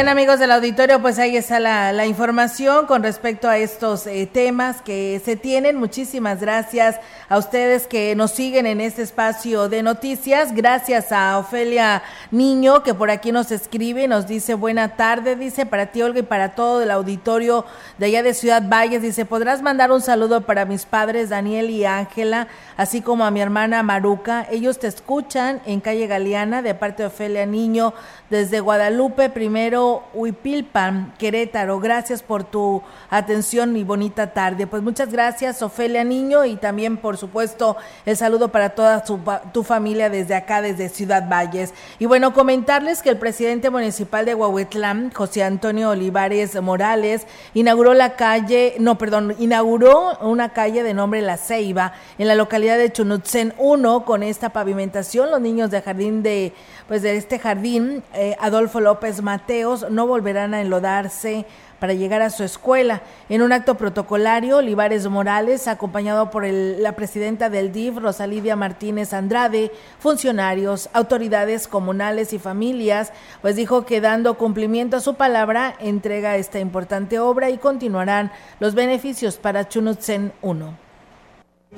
bien, 0.05 0.19
amigos 0.19 0.39
del 0.39 0.51
auditorio, 0.51 1.01
pues 1.01 1.17
ahí 1.17 1.35
está 1.35 1.59
la, 1.59 2.05
información 2.05 2.85
con 2.85 3.01
respecto 3.01 3.49
a 3.49 3.57
estos 3.57 4.05
eh, 4.05 4.29
temas 4.31 4.83
que 4.83 5.19
se 5.25 5.35
tienen. 5.35 5.77
Muchísimas 5.77 6.41
gracias 6.41 6.97
a 7.27 7.39
ustedes 7.39 7.87
que 7.87 8.15
nos 8.15 8.29
siguen 8.29 8.67
en 8.67 8.81
este 8.81 9.01
espacio 9.01 9.67
de 9.67 9.81
noticias. 9.81 10.53
Gracias 10.53 11.11
a 11.11 11.39
Ofelia 11.39 12.03
Niño, 12.29 12.83
que 12.83 12.93
por 12.93 13.09
aquí 13.09 13.31
nos 13.31 13.51
escribe 13.51 14.03
y 14.03 14.07
nos 14.07 14.27
dice 14.27 14.53
buena 14.53 14.95
tarde, 14.95 15.35
dice 15.35 15.65
para 15.65 15.87
ti, 15.87 16.03
Olga, 16.03 16.19
y 16.19 16.23
para 16.23 16.53
todo 16.53 16.83
el 16.83 16.91
auditorio 16.91 17.65
de 17.97 18.05
allá 18.05 18.21
de 18.21 18.35
Ciudad 18.35 18.61
Valles. 18.69 19.01
Dice, 19.01 19.25
podrás 19.25 19.63
mandar 19.63 19.91
un 19.91 20.01
saludo 20.01 20.41
para 20.41 20.65
mis 20.65 20.85
padres, 20.85 21.29
Daniel 21.29 21.71
y 21.71 21.85
Ángela, 21.85 22.47
así 22.77 23.01
como 23.01 23.25
a 23.25 23.31
mi 23.31 23.41
hermana 23.41 23.81
Maruca. 23.81 24.45
Ellos 24.51 24.77
te 24.77 24.87
escuchan 24.87 25.61
en 25.65 25.79
calle 25.79 26.05
Galeana 26.05 26.61
de 26.61 26.75
parte 26.75 27.01
de 27.01 27.07
Ofelia 27.07 27.47
Niño 27.47 27.95
desde 28.29 28.59
Guadalupe, 28.59 29.29
primero 29.29 29.94
Huipilpan, 30.13 31.13
Querétaro. 31.17 31.79
Gracias 31.79 32.21
por 32.21 32.43
tu 32.43 32.81
atención 33.09 33.75
y 33.77 33.83
bonita 33.83 34.33
tarde. 34.33 34.67
Pues 34.67 34.83
muchas 34.83 35.11
gracias, 35.11 35.61
Ofelia 35.61 36.03
Niño, 36.03 36.45
y 36.45 36.55
también, 36.55 36.97
por 36.97 37.17
supuesto, 37.17 37.77
el 38.05 38.17
saludo 38.17 38.49
para 38.49 38.69
toda 38.69 39.03
tu 39.51 39.63
familia 39.63 40.09
desde 40.09 40.35
acá, 40.35 40.61
desde 40.61 40.89
Ciudad 40.89 41.27
Valles. 41.29 41.73
Y 41.99 42.05
bueno, 42.05 42.33
comentarles 42.33 43.01
que 43.01 43.09
el 43.09 43.17
presidente 43.17 43.69
municipal 43.69 44.25
de 44.25 44.35
Huahuetlán, 44.35 45.11
José 45.13 45.43
Antonio 45.43 45.89
Olivares 45.89 46.59
Morales, 46.61 47.27
inauguró 47.53 47.93
la 47.93 48.15
calle, 48.15 48.75
no, 48.79 48.97
perdón, 48.97 49.35
inauguró 49.39 50.17
una 50.21 50.49
calle 50.49 50.83
de 50.83 50.93
nombre 50.93 51.21
La 51.21 51.37
Ceiba 51.37 51.93
en 52.17 52.27
la 52.27 52.35
localidad 52.35 52.77
de 52.77 52.91
Chunutzen 52.91 53.53
1 53.57 54.05
con 54.05 54.23
esta 54.23 54.49
pavimentación. 54.49 55.31
Los 55.31 55.41
niños 55.41 55.71
de 55.71 55.81
jardín 55.81 56.23
de 56.23 56.53
pues 56.87 57.01
de 57.01 57.15
este 57.17 57.39
jardín, 57.39 58.03
eh, 58.13 58.35
Adolfo 58.39 58.79
López 58.79 59.21
Mateos, 59.21 59.84
no 59.89 60.07
volverán 60.07 60.53
a 60.53 60.61
enlodarse 60.61 61.45
para 61.79 61.93
llegar 61.93 62.21
a 62.21 62.29
su 62.29 62.43
escuela. 62.43 63.01
En 63.29 63.41
un 63.41 63.51
acto 63.51 63.75
protocolario, 63.75 64.57
Olivares 64.57 65.07
Morales, 65.07 65.67
acompañado 65.67 66.31
por 66.31 66.45
la 66.45 66.93
presidenta 66.93 67.49
del 67.49 67.71
DIF, 67.71 67.97
Rosalidia 67.97 68.55
Martínez 68.55 69.13
Andrade, 69.13 69.71
funcionarios, 69.99 70.89
autoridades 70.93 71.67
comunales 71.67 72.33
y 72.33 72.39
familias, 72.39 73.11
pues 73.41 73.55
dijo 73.55 73.85
que 73.85 74.01
dando 74.01 74.37
cumplimiento 74.37 74.97
a 74.97 75.01
su 75.01 75.15
palabra, 75.15 75.75
entrega 75.79 76.37
esta 76.37 76.59
importante 76.59 77.19
obra 77.19 77.49
y 77.49 77.57
continuarán 77.57 78.31
los 78.59 78.73
beneficios 78.73 79.37
para 79.37 79.67
Chunutzen 79.67 80.33
1. 80.41 80.77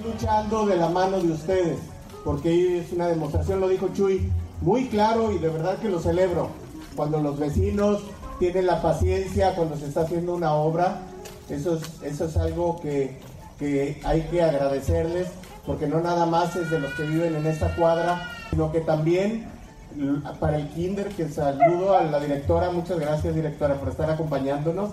Luchando 0.03 0.65
de 0.67 0.77
la 0.77 0.89
mano 0.89 1.19
de 1.19 1.31
ustedes, 1.31 1.79
porque 2.23 2.79
es 2.79 2.91
una 2.91 3.07
demostración, 3.07 3.59
lo 3.59 3.67
dijo 3.67 3.89
Chuy, 3.93 4.31
muy 4.61 4.87
claro 4.87 5.31
y 5.31 5.39
de 5.39 5.49
verdad 5.49 5.77
que 5.79 5.89
lo 5.89 5.99
celebro. 5.99 6.49
Cuando 6.97 7.21
los 7.21 7.39
vecinos 7.39 8.01
tienen 8.39 8.65
la 8.65 8.81
paciencia, 8.81 9.55
cuando 9.55 9.77
se 9.77 9.85
está 9.85 10.01
haciendo 10.01 10.35
una 10.35 10.53
obra, 10.53 11.03
eso 11.49 11.77
es, 11.77 11.83
eso 12.03 12.25
es 12.25 12.35
algo 12.35 12.81
que, 12.81 13.19
que 13.57 14.01
hay 14.03 14.23
que 14.23 14.43
agradecerles, 14.43 15.29
porque 15.65 15.87
no 15.87 16.01
nada 16.01 16.25
más 16.25 16.57
es 16.57 16.69
de 16.69 16.79
los 16.81 16.93
que 16.95 17.03
viven 17.03 17.35
en 17.35 17.47
esta 17.47 17.73
cuadra, 17.75 18.29
sino 18.49 18.69
que 18.73 18.81
también 18.81 19.47
para 20.41 20.57
el 20.57 20.67
kinder, 20.69 21.07
que 21.09 21.29
saludo 21.29 21.95
a 21.97 22.03
la 22.03 22.19
directora, 22.19 22.69
muchas 22.71 22.99
gracias 22.99 23.33
directora 23.33 23.75
por 23.75 23.89
estar 23.89 24.09
acompañándonos 24.11 24.89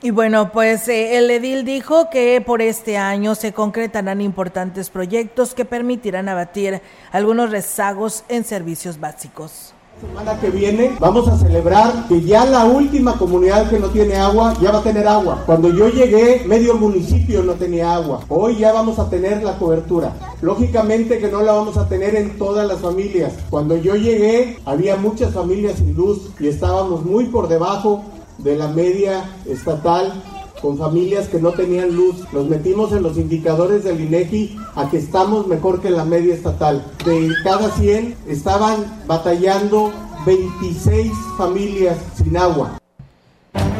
y 0.00 0.12
bueno, 0.12 0.52
pues 0.52 0.86
eh, 0.86 1.18
el 1.18 1.28
edil 1.28 1.64
dijo 1.64 2.08
que 2.08 2.40
por 2.40 2.62
este 2.62 2.96
año 2.96 3.34
se 3.34 3.52
concretarán 3.52 4.20
importantes 4.20 4.90
proyectos 4.90 5.54
que 5.54 5.64
permitirán 5.64 6.28
abatir 6.28 6.80
algunos 7.10 7.50
rezagos 7.50 8.24
en 8.28 8.44
servicios 8.44 9.00
básicos. 9.00 9.74
Semana 10.00 10.38
que 10.38 10.50
viene 10.50 10.96
vamos 11.00 11.26
a 11.26 11.36
celebrar 11.36 12.06
que 12.06 12.20
ya 12.20 12.44
la 12.44 12.66
última 12.66 13.18
comunidad 13.18 13.68
que 13.68 13.80
no 13.80 13.88
tiene 13.88 14.14
agua 14.14 14.54
ya 14.60 14.70
va 14.70 14.78
a 14.78 14.82
tener 14.82 15.08
agua. 15.08 15.42
Cuando 15.44 15.70
yo 15.70 15.88
llegué, 15.88 16.44
medio 16.46 16.76
municipio 16.76 17.42
no 17.42 17.54
tenía 17.54 17.94
agua. 17.94 18.20
Hoy 18.28 18.58
ya 18.58 18.72
vamos 18.72 19.00
a 19.00 19.10
tener 19.10 19.42
la 19.42 19.58
cobertura. 19.58 20.14
Lógicamente 20.40 21.18
que 21.18 21.26
no 21.26 21.42
la 21.42 21.52
vamos 21.52 21.76
a 21.78 21.88
tener 21.88 22.14
en 22.14 22.38
todas 22.38 22.68
las 22.68 22.78
familias. 22.78 23.34
Cuando 23.50 23.76
yo 23.76 23.96
llegué, 23.96 24.58
había 24.64 24.94
muchas 24.94 25.34
familias 25.34 25.78
sin 25.78 25.94
luz 25.94 26.30
y 26.38 26.46
estábamos 26.46 27.04
muy 27.04 27.24
por 27.26 27.48
debajo 27.48 28.04
de 28.38 28.54
la 28.54 28.68
media 28.68 29.28
estatal 29.46 30.22
con 30.60 30.78
familias 30.78 31.28
que 31.28 31.40
no 31.40 31.52
tenían 31.52 31.94
luz. 31.94 32.24
Nos 32.32 32.48
metimos 32.48 32.92
en 32.92 33.02
los 33.02 33.16
indicadores 33.16 33.84
del 33.84 34.00
INEGI 34.00 34.56
a 34.74 34.90
que 34.90 34.98
estamos 34.98 35.46
mejor 35.46 35.80
que 35.80 35.90
la 35.90 36.04
media 36.04 36.34
estatal. 36.34 36.84
De 37.04 37.30
cada 37.44 37.70
100 37.70 38.16
estaban 38.26 39.04
batallando 39.06 39.92
26 40.26 41.12
familias 41.36 41.98
sin 42.16 42.36
agua. 42.36 42.78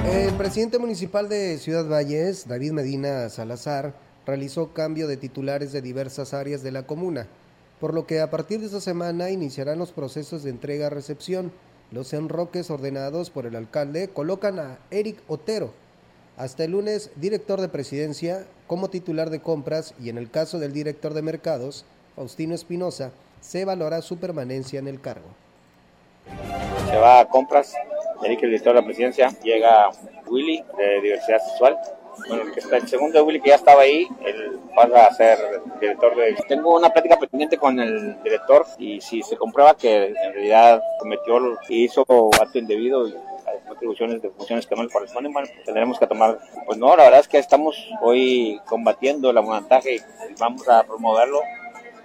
El 0.05 0.33
presidente 0.35 0.79
municipal 0.79 1.29
de 1.29 1.59
Ciudad 1.59 1.89
Valles, 1.89 2.49
David 2.49 2.72
Medina 2.72 3.29
Salazar, 3.29 3.95
realizó 4.26 4.72
cambio 4.72 5.09
de 5.09 5.16
titulares 5.16 5.72
de 5.72 5.83
diversas 5.83 6.35
áreas 6.35 6.62
de 6.62 6.72
la 6.72 6.85
comuna, 6.85 7.26
por 7.81 7.95
lo 7.95 8.07
que 8.07 8.20
a 8.20 8.31
partir 8.31 8.61
de 8.61 8.66
esta 8.66 8.81
semana 8.81 9.31
iniciarán 9.31 9.79
los 9.79 9.93
procesos 9.93 10.43
de 10.43 10.51
entrega-recepción 10.51 11.53
los 11.91 12.12
enroques 12.12 12.70
ordenados 12.70 13.31
por 13.31 13.47
el 13.47 13.57
alcalde 13.57 14.09
colocan 14.09 14.59
a 14.59 14.79
Eric 14.91 15.22
Otero, 15.26 15.72
hasta 16.39 16.64
el 16.64 16.70
lunes 16.70 17.11
director 17.16 17.61
de 17.61 17.68
presidencia, 17.68 18.47
como 18.68 18.89
titular 18.89 19.28
de 19.28 19.41
compras 19.41 19.95
y 20.01 20.09
en 20.09 20.18
el 20.18 20.30
caso 20.30 20.59
del 20.61 20.72
director 20.72 21.12
de 21.12 21.22
mercados, 21.22 21.84
Faustino 22.14 22.55
Espinosa, 22.55 23.11
se 23.41 23.64
valora 23.64 24.03
su 24.03 24.18
permanencia 24.18 24.78
en 24.78 24.86
el 24.86 25.01
cargo. 25.01 25.26
Se 26.89 26.97
va 26.97 27.20
a 27.20 27.28
compras, 27.28 27.74
Eric 28.22 28.43
el 28.43 28.51
director 28.51 28.74
de 28.74 28.80
la 28.80 28.86
presidencia, 28.86 29.30
llega 29.43 29.91
Willy 30.28 30.64
de 30.76 31.01
diversidad 31.01 31.41
sexual, 31.41 31.76
bueno, 32.28 32.45
el, 32.45 32.53
que 32.53 32.61
está, 32.61 32.76
el 32.76 32.89
segundo 32.89 33.24
Willy 33.24 33.41
que 33.41 33.51
ya 33.51 33.57
estaba 33.57 33.82
ahí, 33.82 34.07
él 34.24 34.61
pasa 34.74 35.07
a 35.07 35.14
ser 35.14 35.39
director 35.80 36.16
de... 36.16 36.36
Tengo 36.49 36.76
una 36.76 36.91
plática 36.91 37.16
pendiente 37.16 37.57
con 37.57 37.80
el 37.80 38.20
director 38.22 38.64
y 38.78 39.01
si 39.01 39.22
se 39.22 39.36
comprueba 39.36 39.76
que 39.76 40.07
en 40.07 40.32
realidad 40.34 40.82
cometió 41.01 41.59
y 41.68 41.84
hizo 41.84 42.05
acto 42.41 42.59
indebido 42.59 43.09
y 43.09 43.14
atribuciones 43.71 44.23
de 44.23 44.31
funciones 44.31 44.66
que 44.66 44.75
no 44.75 44.83
le 44.83 44.91
corresponden, 44.91 45.33
bueno, 45.33 45.49
pues 45.53 45.64
tendremos 45.64 45.99
que 45.99 46.07
tomar, 46.07 46.39
pues 46.66 46.79
no, 46.79 46.97
la 46.97 47.05
verdad 47.05 47.21
es 47.21 47.29
que 47.29 47.39
estamos 47.39 47.77
hoy 48.03 48.61
combatiendo 48.66 49.31
el 49.31 49.43
montaje 49.43 49.97
y 49.97 50.01
vamos 50.39 50.69
a 50.69 50.85
promoverlo. 50.85 51.41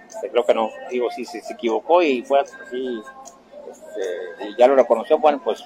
Este, 0.08 0.30
creo 0.30 0.46
que 0.46 0.54
no, 0.54 0.70
digo, 0.90 1.10
si 1.10 1.24
se 1.24 1.40
equivocó 1.52 2.02
y 2.02 2.22
fue 2.22 2.40
así, 2.40 3.02
este, 3.70 4.54
ya 4.58 4.66
lo 4.68 4.76
reconoció, 4.76 5.18
bueno, 5.18 5.40
pues 5.42 5.64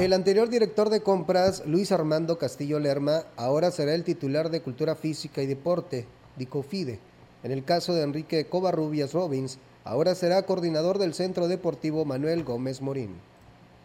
el 0.00 0.14
anterior 0.14 0.48
director 0.48 0.88
de 0.88 1.02
compras, 1.02 1.62
Luis 1.66 1.92
Armando 1.92 2.38
Castillo 2.38 2.78
Lerma, 2.78 3.24
ahora 3.36 3.70
será 3.70 3.94
el 3.94 4.02
titular 4.02 4.48
de 4.48 4.62
Cultura 4.62 4.94
Física 4.96 5.42
y 5.42 5.46
Deporte, 5.46 6.06
DICOFIDE. 6.36 6.98
En 7.42 7.52
el 7.52 7.66
caso 7.66 7.92
de 7.92 8.02
Enrique 8.02 8.46
Covarrubias 8.46 9.12
Robbins, 9.12 9.58
ahora 9.84 10.14
será 10.14 10.46
coordinador 10.46 10.96
del 10.96 11.12
Centro 11.12 11.48
Deportivo 11.48 12.06
Manuel 12.06 12.44
Gómez 12.44 12.80
Morín. 12.80 13.20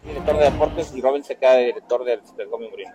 Director 0.05 0.37
de 0.37 0.43
deportes 0.45 0.93
y 0.95 1.01
Robin 1.01 1.23
se 1.23 1.35
queda 1.35 1.57
director 1.57 2.03
del, 2.03 2.21
del 2.37 2.47
Gómez 2.47 2.69
Morín, 2.69 2.87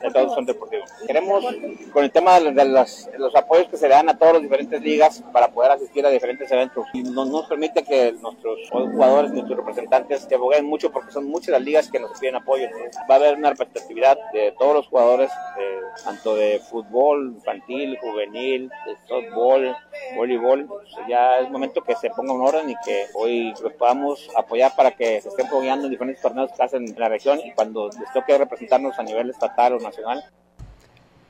de 0.00 0.28
son 0.34 0.46
deportivo. 0.46 0.84
Queremos, 1.06 1.44
con 1.92 2.04
el 2.04 2.10
tema 2.10 2.38
de, 2.38 2.64
los, 2.64 3.08
apoyos 3.34 3.68
que 3.68 3.76
se 3.76 3.88
le 3.88 3.94
dan 3.94 4.08
a 4.08 4.18
todas 4.18 4.34
las 4.34 4.42
diferentes 4.42 4.80
ligas 4.80 5.22
para 5.32 5.48
poder 5.48 5.72
asistir 5.72 6.06
a 6.06 6.10
diferentes 6.10 6.50
eventos, 6.50 6.86
y 6.92 7.02
nos, 7.02 7.28
nos 7.28 7.46
permite 7.46 7.82
que 7.82 8.12
nuestros 8.12 8.70
jugadores, 8.70 9.32
nuestros 9.32 9.58
representantes 9.58 10.26
se 10.28 10.34
aboguen 10.34 10.64
mucho 10.66 10.90
porque 10.92 11.12
son 11.12 11.26
muchas 11.26 11.52
las 11.52 11.62
ligas 11.62 11.90
que 11.90 11.98
nos 11.98 12.18
piden 12.18 12.36
apoyo. 12.36 12.68
va 13.10 13.14
a 13.14 13.18
haber 13.18 13.36
una 13.36 13.50
representatividad 13.50 14.18
de 14.32 14.54
todos 14.58 14.74
los 14.74 14.88
jugadores, 14.88 15.30
tanto 16.04 16.36
de 16.36 16.60
fútbol, 16.60 17.34
infantil, 17.36 17.98
juvenil, 18.00 18.70
de 18.86 18.96
softball, 19.08 19.76
voleibol. 20.16 20.68
ya 21.08 21.40
es 21.40 21.50
momento 21.50 21.82
que 21.82 21.94
se 21.96 22.10
ponga 22.10 22.32
un 22.32 22.42
orden 22.42 22.70
y 22.70 22.74
que 22.84 23.06
hoy 23.14 23.54
los 23.62 23.72
podamos 23.74 24.28
apoyar 24.36 24.74
para 24.76 24.92
que 24.92 25.20
se 25.20 25.28
estén 25.28 25.46
apoyando 25.46 25.86
en 25.86 25.90
diferentes 25.90 26.22
torneos 26.22 26.51
hacen 26.58 26.88
en 26.88 26.98
la 26.98 27.08
región 27.08 27.38
y 27.44 27.52
cuando 27.52 27.88
les 27.88 28.12
toque 28.12 28.36
representarnos 28.36 28.98
a 28.98 29.02
nivel 29.02 29.30
estatal 29.30 29.74
o 29.74 29.80
nacional. 29.80 30.24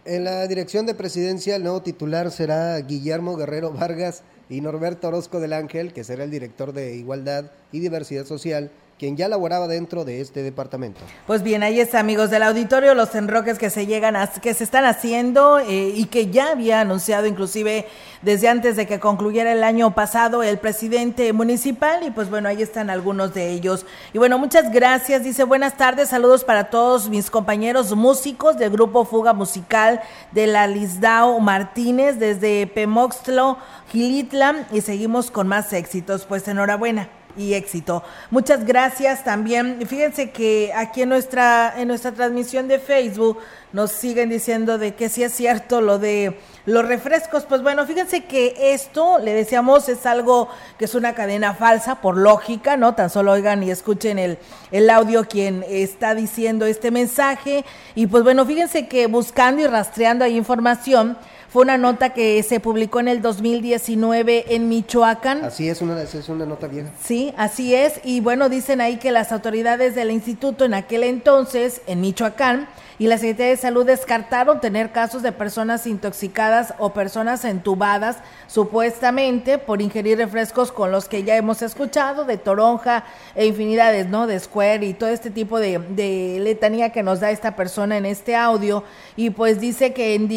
En 0.05 0.25
la 0.25 0.47
dirección 0.49 0.85
de 0.85 0.95
presidencia, 0.95 1.55
el 1.55 1.63
nuevo 1.63 1.83
titular 1.83 2.31
será 2.33 2.77
Guillermo 2.81 3.37
Guerrero 3.37 3.73
Vargas 3.73 4.25
y 4.49 4.61
Norberto 4.61 5.09
Orozco 5.09 5.39
del 5.39 5.53
Ángel, 5.53 5.93
que 5.93 6.03
será 6.03 6.25
el 6.25 6.31
director 6.31 6.73
de 6.73 6.97
Igualdad 6.97 7.53
y 7.71 7.79
Diversidad 7.79 8.25
Social 8.25 8.71
quien 8.99 9.17
ya 9.17 9.29
laboraba 9.29 9.67
dentro 9.67 10.05
de 10.05 10.21
este 10.21 10.43
departamento. 10.43 11.01
Pues 11.27 11.43
bien, 11.43 11.63
ahí 11.63 11.81
está, 11.81 11.99
amigos 11.99 12.31
del 12.31 12.43
auditorio, 12.45 12.95
los 12.95 13.15
enroques 13.15 13.59
que 13.59 13.71
se 13.71 13.87
llegan 13.87 14.15
a, 14.17 14.29
que 14.29 14.55
se 14.55 14.65
están 14.65 14.85
haciendo 14.85 15.59
eh, 15.59 15.93
y 15.95 16.07
que 16.07 16.29
ya 16.31 16.51
había 16.51 16.81
anunciado 16.81 17.27
inclusive 17.27 17.87
desde 18.23 18.49
antes 18.49 18.77
de 18.77 18.87
que 18.87 19.01
concluyera 19.01 19.53
el 19.53 19.65
año 19.65 19.95
pasado 19.95 20.43
el 20.43 20.59
presidente 20.59 21.33
municipal 21.33 22.05
y 22.07 22.11
pues 22.11 22.31
bueno, 22.31 22.49
ahí 22.49 22.63
están 22.63 22.91
algunos 22.91 23.35
de 23.35 23.51
ellos. 23.51 23.87
Y 24.13 24.19
bueno, 24.19 24.39
muchas 24.39 24.71
gracias, 24.71 25.25
dice 25.25 25.45
buenas 25.45 25.77
tardes, 25.77 26.11
saludos 26.11 26.45
para 26.45 26.71
todos 26.71 27.09
mis 27.09 27.31
compañeros 27.31 27.95
músicos 27.97 28.57
del 28.57 28.71
grupo 28.71 29.05
Fuga 29.05 29.33
Musical 29.33 30.01
de 30.31 30.47
la 30.47 30.67
Lisdao 30.67 31.41
Martínez 31.41 32.19
desde 32.19 32.67
Pemoxtlo, 32.69 33.59
Gilitla 33.91 34.67
y 34.71 34.81
seguimos 34.81 35.31
con 35.31 35.49
más 35.49 35.73
éxitos, 35.73 36.25
pues 36.25 36.47
enhorabuena 36.47 37.09
y 37.37 37.55
éxito. 37.55 38.03
Muchas 38.31 38.65
gracias 38.65 39.25
también. 39.25 39.87
Fíjense 39.87 40.31
que 40.31 40.73
aquí 40.75 41.03
en 41.03 41.09
nuestra, 41.09 41.75
en 41.77 41.89
nuestra 41.89 42.13
transmisión 42.13 42.69
de 42.69 42.79
Facebook 42.79 43.39
nos 43.73 43.91
siguen 43.91 44.29
diciendo 44.29 44.77
de 44.79 44.95
que 44.95 45.09
sí 45.09 45.23
es 45.23 45.33
cierto 45.33 45.81
lo 45.81 45.99
de 45.99 46.39
los 46.67 46.87
refrescos. 46.87 47.45
Pues 47.45 47.63
bueno, 47.63 47.87
fíjense 47.87 48.25
que 48.25 48.75
esto, 48.75 49.19
le 49.19 49.33
decíamos, 49.33 49.89
es 49.89 50.05
algo 50.07 50.49
que 50.79 50.85
es 50.85 50.95
una 50.95 51.15
cadena 51.15 51.55
falsa, 51.55 52.01
por 52.01 52.17
lógica, 52.17 52.77
¿no? 52.77 52.95
Tan 52.95 53.11
solo 53.11 53.33
oigan 53.33 53.63
y 53.63 53.71
escuchen 53.71 54.19
el, 54.19 54.39
el 54.71 54.91
audio 54.91 55.25
quien 55.27 55.65
está 55.69 56.15
diciendo 56.15 56.67
este 56.67 56.91
mensaje. 56.91 57.65
Y 57.95 58.07
pues 58.07 58.23
bueno, 58.25 58.45
fíjense 58.45 58.89
que 58.89 59.07
buscando 59.07 59.63
y 59.63 59.67
rastreando 59.67 60.25
ahí 60.25 60.37
información, 60.37 61.17
fue 61.53 61.65
una 61.65 61.77
nota 61.77 62.15
que 62.15 62.43
se 62.43 62.61
publicó 62.61 63.01
en 63.01 63.09
el 63.09 63.21
2019 63.21 64.55
en 64.55 64.71
Michoacán. 64.71 65.45
Así 65.45 65.69
es, 65.69 65.83
una, 65.83 66.01
es 66.01 66.29
una 66.31 66.47
nota 66.47 66.67
vieja. 66.67 66.89
Sí, 67.05 67.35
así 67.37 67.75
es. 67.75 68.01
Y 68.05 68.21
bueno, 68.21 68.49
dicen 68.49 68.81
ahí 68.81 68.97
que 68.97 69.13
las 69.13 69.33
autoridades 69.33 69.95
del 69.95 70.11
instituto 70.11 70.65
en 70.65 70.73
aquel 70.73 71.05
entonces, 71.05 71.83
en 71.87 72.01
Michoacán, 72.01 72.69
y 72.99 73.07
la 73.07 73.19
Secretaría 73.19 73.51
de 73.51 73.57
Salud 73.57 73.87
descartaron 73.87 74.61
tener 74.61 74.93
casos 74.93 75.23
de 75.23 75.33
personas 75.33 75.87
intoxicadas 75.87 76.75
o 76.79 76.93
personas 76.93 77.45
entubadas 77.45 78.19
supuestamente 78.47 79.59
por 79.59 79.81
ingerir 79.81 80.19
refrescos 80.19 80.73
con 80.73 80.93
los 80.93 81.09
que 81.09 81.25
ya 81.25 81.37
hemos 81.37 81.63
escuchado, 81.63 82.25
de 82.25 82.37
toronja 82.37 83.05
e 83.35 83.47
infinidades, 83.47 84.09
¿no? 84.09 84.27
De 84.27 84.39
square 84.39 84.87
y 84.87 84.95
todo 84.95 85.09
este 85.09 85.31
tipo 85.31 85.59
de, 85.59 86.39
letanía 86.41 86.91
que 86.91 87.03
nos 87.03 87.21
da 87.21 87.31
esta 87.31 87.57
persona 87.57 87.97
en 87.97 88.07
este 88.07 88.37
audio. 88.37 88.85
Y 89.17 89.31
pues 89.31 89.61
dice 89.61 89.93
que 89.93 90.15
en 90.15 90.31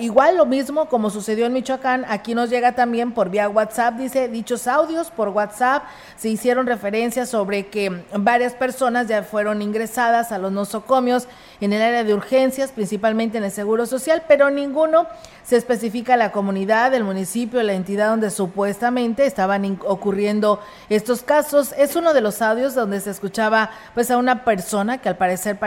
igual 0.00 0.36
lo 0.36 0.46
mismo 0.46 0.88
como 0.88 1.10
sucedió 1.10 1.46
en 1.46 1.52
Michoacán, 1.52 2.04
aquí 2.08 2.34
nos 2.34 2.50
llega 2.50 2.72
también 2.72 3.12
por 3.12 3.30
vía 3.30 3.48
WhatsApp, 3.48 3.94
dice, 3.94 4.28
dichos 4.28 4.66
audios 4.66 5.10
por 5.10 5.28
WhatsApp 5.30 5.84
se 6.16 6.28
hicieron 6.28 6.66
referencias 6.66 7.28
sobre 7.28 7.66
que 7.66 8.02
varias 8.14 8.54
personas 8.54 9.08
ya 9.08 9.22
fueron 9.22 9.62
ingresadas 9.62 10.32
a 10.32 10.38
los 10.38 10.52
nosocomios 10.52 11.28
en 11.60 11.72
el 11.72 11.82
área 11.82 11.95
de 12.04 12.14
urgencias, 12.14 12.72
principalmente 12.72 13.38
en 13.38 13.44
el 13.44 13.50
Seguro 13.50 13.86
Social, 13.86 14.22
pero 14.26 14.50
ninguno 14.50 15.06
se 15.44 15.56
especifica 15.56 16.16
la 16.16 16.32
comunidad, 16.32 16.92
el 16.94 17.04
municipio, 17.04 17.62
la 17.62 17.74
entidad 17.74 18.10
donde 18.10 18.30
supuestamente 18.30 19.26
estaban 19.26 19.78
ocurriendo 19.86 20.60
estos 20.88 21.22
casos. 21.22 21.72
Es 21.78 21.96
uno 21.96 22.14
de 22.14 22.20
los 22.20 22.42
audios 22.42 22.74
donde 22.74 23.00
se 23.00 23.10
escuchaba 23.10 23.70
pues 23.94 24.10
a 24.10 24.16
una 24.16 24.44
persona 24.44 24.98
que 24.98 25.08
al 25.08 25.16
parecer 25.16 25.58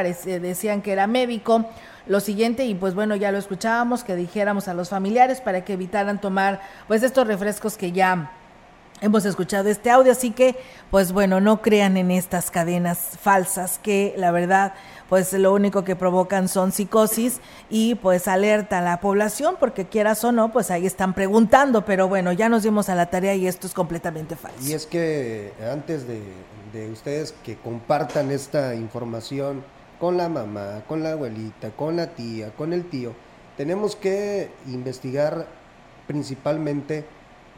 decían 0.42 0.82
que 0.82 0.92
era 0.92 1.08
médico. 1.08 1.66
Lo 2.08 2.20
siguiente, 2.20 2.66
y 2.66 2.74
pues 2.74 2.96
bueno, 2.96 3.16
ya 3.16 3.32
lo 3.32 3.38
escuchábamos, 3.38 4.04
que 4.04 4.16
dijéramos 4.16 4.68
a 4.68 4.74
los 4.74 4.90
familiares 4.90 5.42
para 5.42 5.64
que 5.64 5.74
evitaran 5.74 6.20
tomar 6.20 6.60
pues 6.88 7.04
estos 7.04 7.28
refrescos 7.28 7.78
que 7.78 7.92
ya 7.92 8.32
hemos 9.02 9.26
escuchado 9.26 9.70
este 9.70 9.90
audio, 9.90 10.12
así 10.12 10.32
que 10.32 10.58
pues 10.92 11.12
bueno, 11.12 11.40
no 11.40 11.62
crean 11.62 11.98
en 11.98 12.12
estas 12.12 12.52
cadenas 12.52 13.18
falsas 13.22 13.80
que 13.80 14.14
la 14.18 14.32
verdad 14.32 14.74
pues 15.10 15.34
lo 15.34 15.54
único 15.54 15.84
que 15.84 15.96
provocan 15.96 16.48
son 16.48 16.72
psicosis 16.72 17.42
y 17.70 17.96
pues 17.96 18.28
alerta 18.28 18.78
a 18.78 18.82
la 18.82 19.00
población 19.02 19.56
porque 19.60 19.88
quieras 19.88 20.24
o 20.24 20.32
no, 20.32 20.54
pues 20.54 20.72
ahí 20.72 20.86
están 20.86 21.14
preguntando, 21.14 21.84
pero 21.84 22.08
bueno, 22.08 22.32
ya 22.32 22.48
nos 22.48 22.64
dimos 22.64 22.90
a 22.90 22.96
la 22.96 23.10
tarea 23.10 23.34
y 23.36 23.48
esto 23.48 23.68
es 23.68 23.74
completamente 23.74 24.36
falso. 24.36 24.60
Y 24.62 24.74
es 24.74 24.86
que 24.86 25.52
antes 25.72 26.08
de, 26.08 26.22
de 26.72 26.92
ustedes 26.92 27.34
que 27.44 27.58
compartan 27.58 28.30
esta 28.32 28.76
información 28.76 29.64
con 30.00 30.16
la 30.16 30.30
mamá, 30.30 30.84
con 30.88 31.04
la 31.04 31.14
abuelita, 31.14 31.72
con 31.72 31.96
la 31.96 32.08
tía, 32.14 32.52
con 32.56 32.72
el 32.72 32.88
tío, 32.88 33.14
tenemos 33.58 33.96
que 33.96 34.52
investigar 34.68 35.48
principalmente 36.08 37.04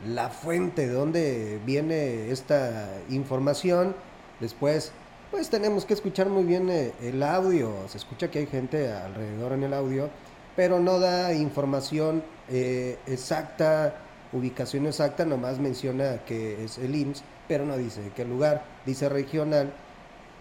la 0.07 0.29
fuente 0.29 0.87
de 0.87 0.93
dónde 0.93 1.59
viene 1.65 2.31
esta 2.31 2.89
información, 3.09 3.95
después 4.39 4.93
pues 5.31 5.49
tenemos 5.49 5.85
que 5.85 5.93
escuchar 5.93 6.27
muy 6.27 6.43
bien 6.43 6.69
eh, 6.69 6.91
el 7.01 7.23
audio. 7.23 7.73
Se 7.87 7.97
escucha 7.97 8.29
que 8.29 8.39
hay 8.39 8.47
gente 8.47 8.91
alrededor 8.91 9.53
en 9.53 9.63
el 9.63 9.73
audio, 9.73 10.09
pero 10.55 10.79
no 10.79 10.99
da 10.99 11.33
información 11.33 12.21
eh, 12.49 12.99
exacta, 13.07 13.95
ubicación 14.33 14.85
exacta, 14.85 15.25
nomás 15.25 15.57
menciona 15.57 16.17
que 16.25 16.65
es 16.65 16.77
el 16.77 16.93
IMSS, 16.93 17.23
pero 17.47 17.65
no 17.65 17.77
dice 17.77 18.11
qué 18.15 18.25
lugar, 18.25 18.65
dice 18.85 19.07
regional, 19.07 19.71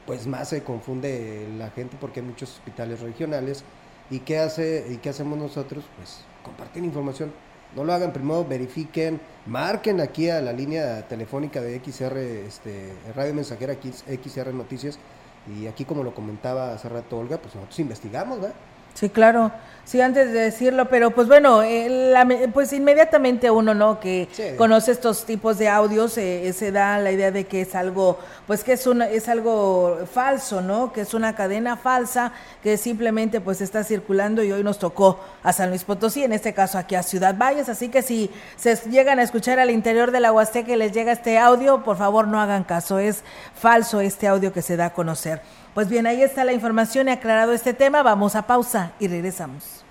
pues 0.07 0.27
más 0.27 0.49
se 0.49 0.65
confunde 0.65 1.49
la 1.57 1.71
gente 1.71 1.97
porque 2.01 2.21
hay 2.21 2.27
muchos 2.27 2.51
hospitales 2.51 3.01
regionales. 3.01 3.65
¿Y 4.11 4.21
qué, 4.21 4.41
hace, 4.41 4.87
y 4.91 4.97
qué 4.97 5.11
hacemos 5.11 5.39
nosotros? 5.39 5.85
Pues 5.97 6.23
compartir 6.43 6.83
información 6.83 7.33
no 7.77 7.85
lo 7.85 7.93
hagan, 7.93 8.13
primero 8.13 8.45
verifiquen, 8.45 9.21
marquen 9.47 10.01
aquí 10.01 10.29
a 10.29 10.41
la 10.41 10.53
línea 10.53 11.07
telefónica 11.09 11.61
de 11.61 11.81
XR, 11.81 12.19
este, 12.19 12.93
Radio 13.15 13.35
Mensajera, 13.35 13.75
XR 13.75 14.53
Noticias, 14.53 14.99
y 15.47 15.67
aquí 15.67 15.85
como 15.85 16.03
lo 16.03 16.15
comentaba 16.15 16.73
hace 16.73 16.89
rato 16.89 17.19
Olga, 17.19 17.39
pues 17.39 17.55
nosotros 17.55 17.79
investigamos, 17.79 18.41
¿verdad? 18.41 18.57
Sí, 18.95 19.09
claro. 19.09 19.51
Sí, 19.91 20.01
antes 20.01 20.33
de 20.33 20.39
decirlo, 20.39 20.89
pero 20.89 21.11
pues 21.11 21.27
bueno, 21.27 21.65
eh, 21.65 22.49
pues 22.55 22.73
inmediatamente 22.73 23.51
uno, 23.51 23.75
¿no? 23.75 23.99
Que 23.99 24.29
conoce 24.57 24.93
estos 24.93 25.25
tipos 25.25 25.59
de 25.59 25.69
audios, 25.69 26.17
eh, 26.17 26.53
se 26.53 26.71
da 26.71 26.99
la 26.99 27.11
idea 27.11 27.33
de 27.33 27.47
que 27.47 27.63
es 27.63 27.75
algo, 27.75 28.17
pues 28.47 28.63
que 28.63 28.75
es, 28.75 28.87
una, 28.87 29.09
es 29.09 29.29
algo 29.29 29.99
falso, 30.15 30.61
¿no? 30.61 30.93
Que 30.93 31.01
es 31.01 31.13
una 31.13 31.35
cadena 31.35 31.77
falsa 31.77 32.33
que 32.63 32.77
simplemente 32.77 33.41
pues 33.41 33.61
está 33.61 33.83
circulando 33.83 34.45
y 34.45 34.53
hoy 34.53 34.63
nos 34.63 34.79
tocó 34.79 35.19
a 35.43 35.53
San 35.53 35.71
Luis 35.71 35.83
Potosí, 35.83 36.23
en 36.23 36.35
este 36.35 36.55
caso 36.55 36.79
aquí 36.79 36.95
a 36.95 37.03
Ciudad 37.03 37.35
Valles, 37.37 37.69
así 37.69 37.89
que 37.89 38.03
si 38.03 38.31
se 38.55 38.77
llegan 38.91 39.19
a 39.19 39.25
escuchar 39.25 39.59
al 39.59 39.71
interior 39.71 40.13
de 40.13 40.21
la 40.21 40.31
Huasteca 40.31 40.73
y 40.73 40.77
les 40.77 40.93
llega 40.93 41.11
este 41.11 41.37
audio, 41.37 41.83
por 41.83 41.97
favor 41.97 42.29
no 42.29 42.41
hagan 42.41 42.63
caso, 42.63 43.01
es 43.01 43.25
falso 43.57 44.01
este 44.01 44.29
audio 44.29 44.53
que 44.53 44.63
se 44.63 44.77
da 44.77 44.85
a 44.85 44.93
conocer. 44.93 45.43
Pues 45.75 45.89
bien, 45.89 46.07
ahí 46.07 46.23
está 46.23 46.45
la 46.45 46.53
información 46.53 47.09
y 47.09 47.13
aclarado 47.13 47.53
este 47.53 47.75
tema. 47.75 48.03
Vamos 48.03 48.35
a 48.35 48.47
pausa 48.47 48.93
y 48.99 49.09
regresamos. 49.09 49.85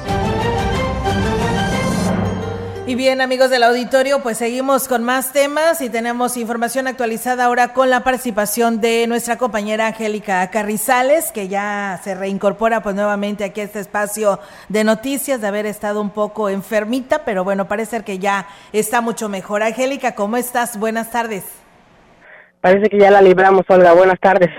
Y 2.91 2.95
bien, 2.95 3.21
amigos 3.21 3.49
del 3.49 3.63
auditorio, 3.63 4.21
pues 4.21 4.37
seguimos 4.37 4.89
con 4.89 5.01
más 5.05 5.31
temas 5.31 5.79
y 5.79 5.89
tenemos 5.89 6.35
información 6.35 6.87
actualizada 6.87 7.45
ahora 7.45 7.71
con 7.71 7.89
la 7.89 8.03
participación 8.03 8.81
de 8.81 9.07
nuestra 9.07 9.37
compañera 9.37 9.87
Angélica 9.87 10.45
Carrizales, 10.51 11.31
que 11.31 11.47
ya 11.47 12.01
se 12.03 12.15
reincorpora 12.15 12.83
pues 12.83 12.93
nuevamente 12.93 13.45
aquí 13.45 13.61
a 13.61 13.63
este 13.63 13.79
espacio 13.79 14.41
de 14.67 14.83
noticias 14.83 15.39
de 15.39 15.47
haber 15.47 15.67
estado 15.67 16.01
un 16.01 16.09
poco 16.09 16.49
enfermita, 16.49 17.23
pero 17.23 17.45
bueno, 17.45 17.65
parece 17.69 18.03
que 18.03 18.19
ya 18.19 18.49
está 18.73 18.99
mucho 18.99 19.29
mejor. 19.29 19.63
Angélica, 19.63 20.13
¿cómo 20.13 20.35
estás? 20.35 20.77
Buenas 20.77 21.11
tardes. 21.11 21.45
Parece 22.59 22.89
que 22.89 22.99
ya 22.99 23.09
la 23.09 23.21
libramos, 23.21 23.63
Olga. 23.69 23.93
Buenas 23.93 24.19
tardes. 24.19 24.49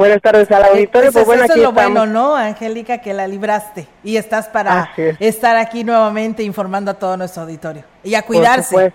Buenas 0.00 0.22
tardes 0.22 0.50
al 0.50 0.64
auditorio. 0.64 1.12
Pues, 1.12 1.12
pues 1.12 1.26
bueno, 1.26 1.44
eso 1.44 1.52
es 1.52 1.60
lo 1.60 1.72
bueno, 1.72 2.06
¿no, 2.06 2.34
Angélica? 2.34 3.02
Que 3.02 3.12
la 3.12 3.26
libraste 3.26 3.86
y 4.02 4.16
estás 4.16 4.48
para 4.48 4.88
estar 4.96 5.58
aquí 5.58 5.84
nuevamente 5.84 6.42
informando 6.42 6.92
a 6.92 6.94
todo 6.94 7.18
nuestro 7.18 7.42
auditorio 7.42 7.84
y 8.02 8.14
a 8.14 8.22
cuidarse. 8.22 8.74
Por 8.74 8.92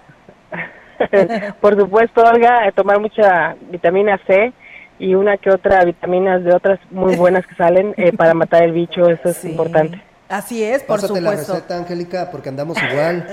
supuesto, 1.20 1.54
Por 1.62 1.80
supuesto 1.80 2.24
Olga, 2.24 2.72
tomar 2.72 3.00
mucha 3.00 3.56
vitamina 3.70 4.20
C 4.26 4.52
y 4.98 5.14
una 5.14 5.38
que 5.38 5.52
otra 5.52 5.86
vitaminas 5.86 6.44
de 6.44 6.56
otras 6.56 6.80
muy 6.90 7.16
buenas 7.16 7.46
que 7.46 7.54
salen 7.54 7.94
eh, 7.98 8.12
para 8.12 8.34
matar 8.34 8.64
el 8.64 8.72
bicho, 8.72 9.08
eso 9.08 9.30
es 9.30 9.46
importante. 9.46 10.02
Así 10.28 10.64
es, 10.64 10.82
por 10.82 10.96
Pásate 10.96 11.20
supuesto. 11.20 11.54
la 11.54 11.60
receta, 11.60 11.78
Angélica, 11.78 12.32
porque 12.32 12.50
andamos 12.50 12.80
igual. 12.82 13.28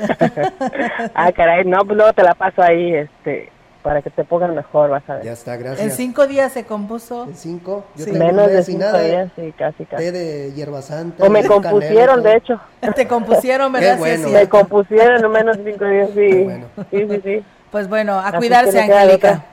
ah, 1.14 1.32
caray, 1.32 1.64
no, 1.64 1.78
pues 1.86 1.96
luego 1.96 2.12
te 2.12 2.22
la 2.22 2.34
paso 2.34 2.60
ahí, 2.60 2.94
este, 2.94 3.50
para 3.82 4.00
que 4.00 4.10
te 4.10 4.24
pongan 4.24 4.54
mejor, 4.54 4.90
vas 4.90 5.08
a 5.08 5.16
ver. 5.16 5.24
Ya 5.24 5.32
está, 5.32 5.56
gracias. 5.56 5.80
En 5.80 5.90
cinco 5.90 6.26
días 6.26 6.52
se 6.52 6.64
compuso. 6.64 7.24
En 7.24 7.36
cinco. 7.36 7.84
Yo 7.96 8.04
sí. 8.04 8.12
Menos 8.12 8.48
de 8.48 8.62
cinco 8.62 8.78
nada, 8.80 9.00
días, 9.00 9.30
sí, 9.36 9.52
casi, 9.56 9.84
casi. 9.84 10.04
Té 10.04 10.12
de 10.12 10.52
hierba 10.52 10.82
santa. 10.82 11.24
O 11.24 11.30
me 11.30 11.44
compusieron, 11.44 12.22
de 12.22 12.36
hecho. 12.36 12.60
Te 12.94 13.06
compusieron, 13.06 13.72
¿verdad? 13.72 13.98
bueno. 13.98 14.28
Me 14.28 14.48
compusieron 14.48 15.24
en 15.24 15.30
menos 15.30 15.58
de 15.58 15.72
cinco 15.72 15.84
días, 15.84 16.10
sí. 16.14 16.44
Bueno. 16.44 16.66
Sí, 16.90 17.06
sí, 17.08 17.20
sí. 17.24 17.44
Pues 17.70 17.88
bueno, 17.88 18.14
a 18.14 18.28
así 18.28 18.36
cuidarse, 18.38 18.80
Angélica. 18.80 19.44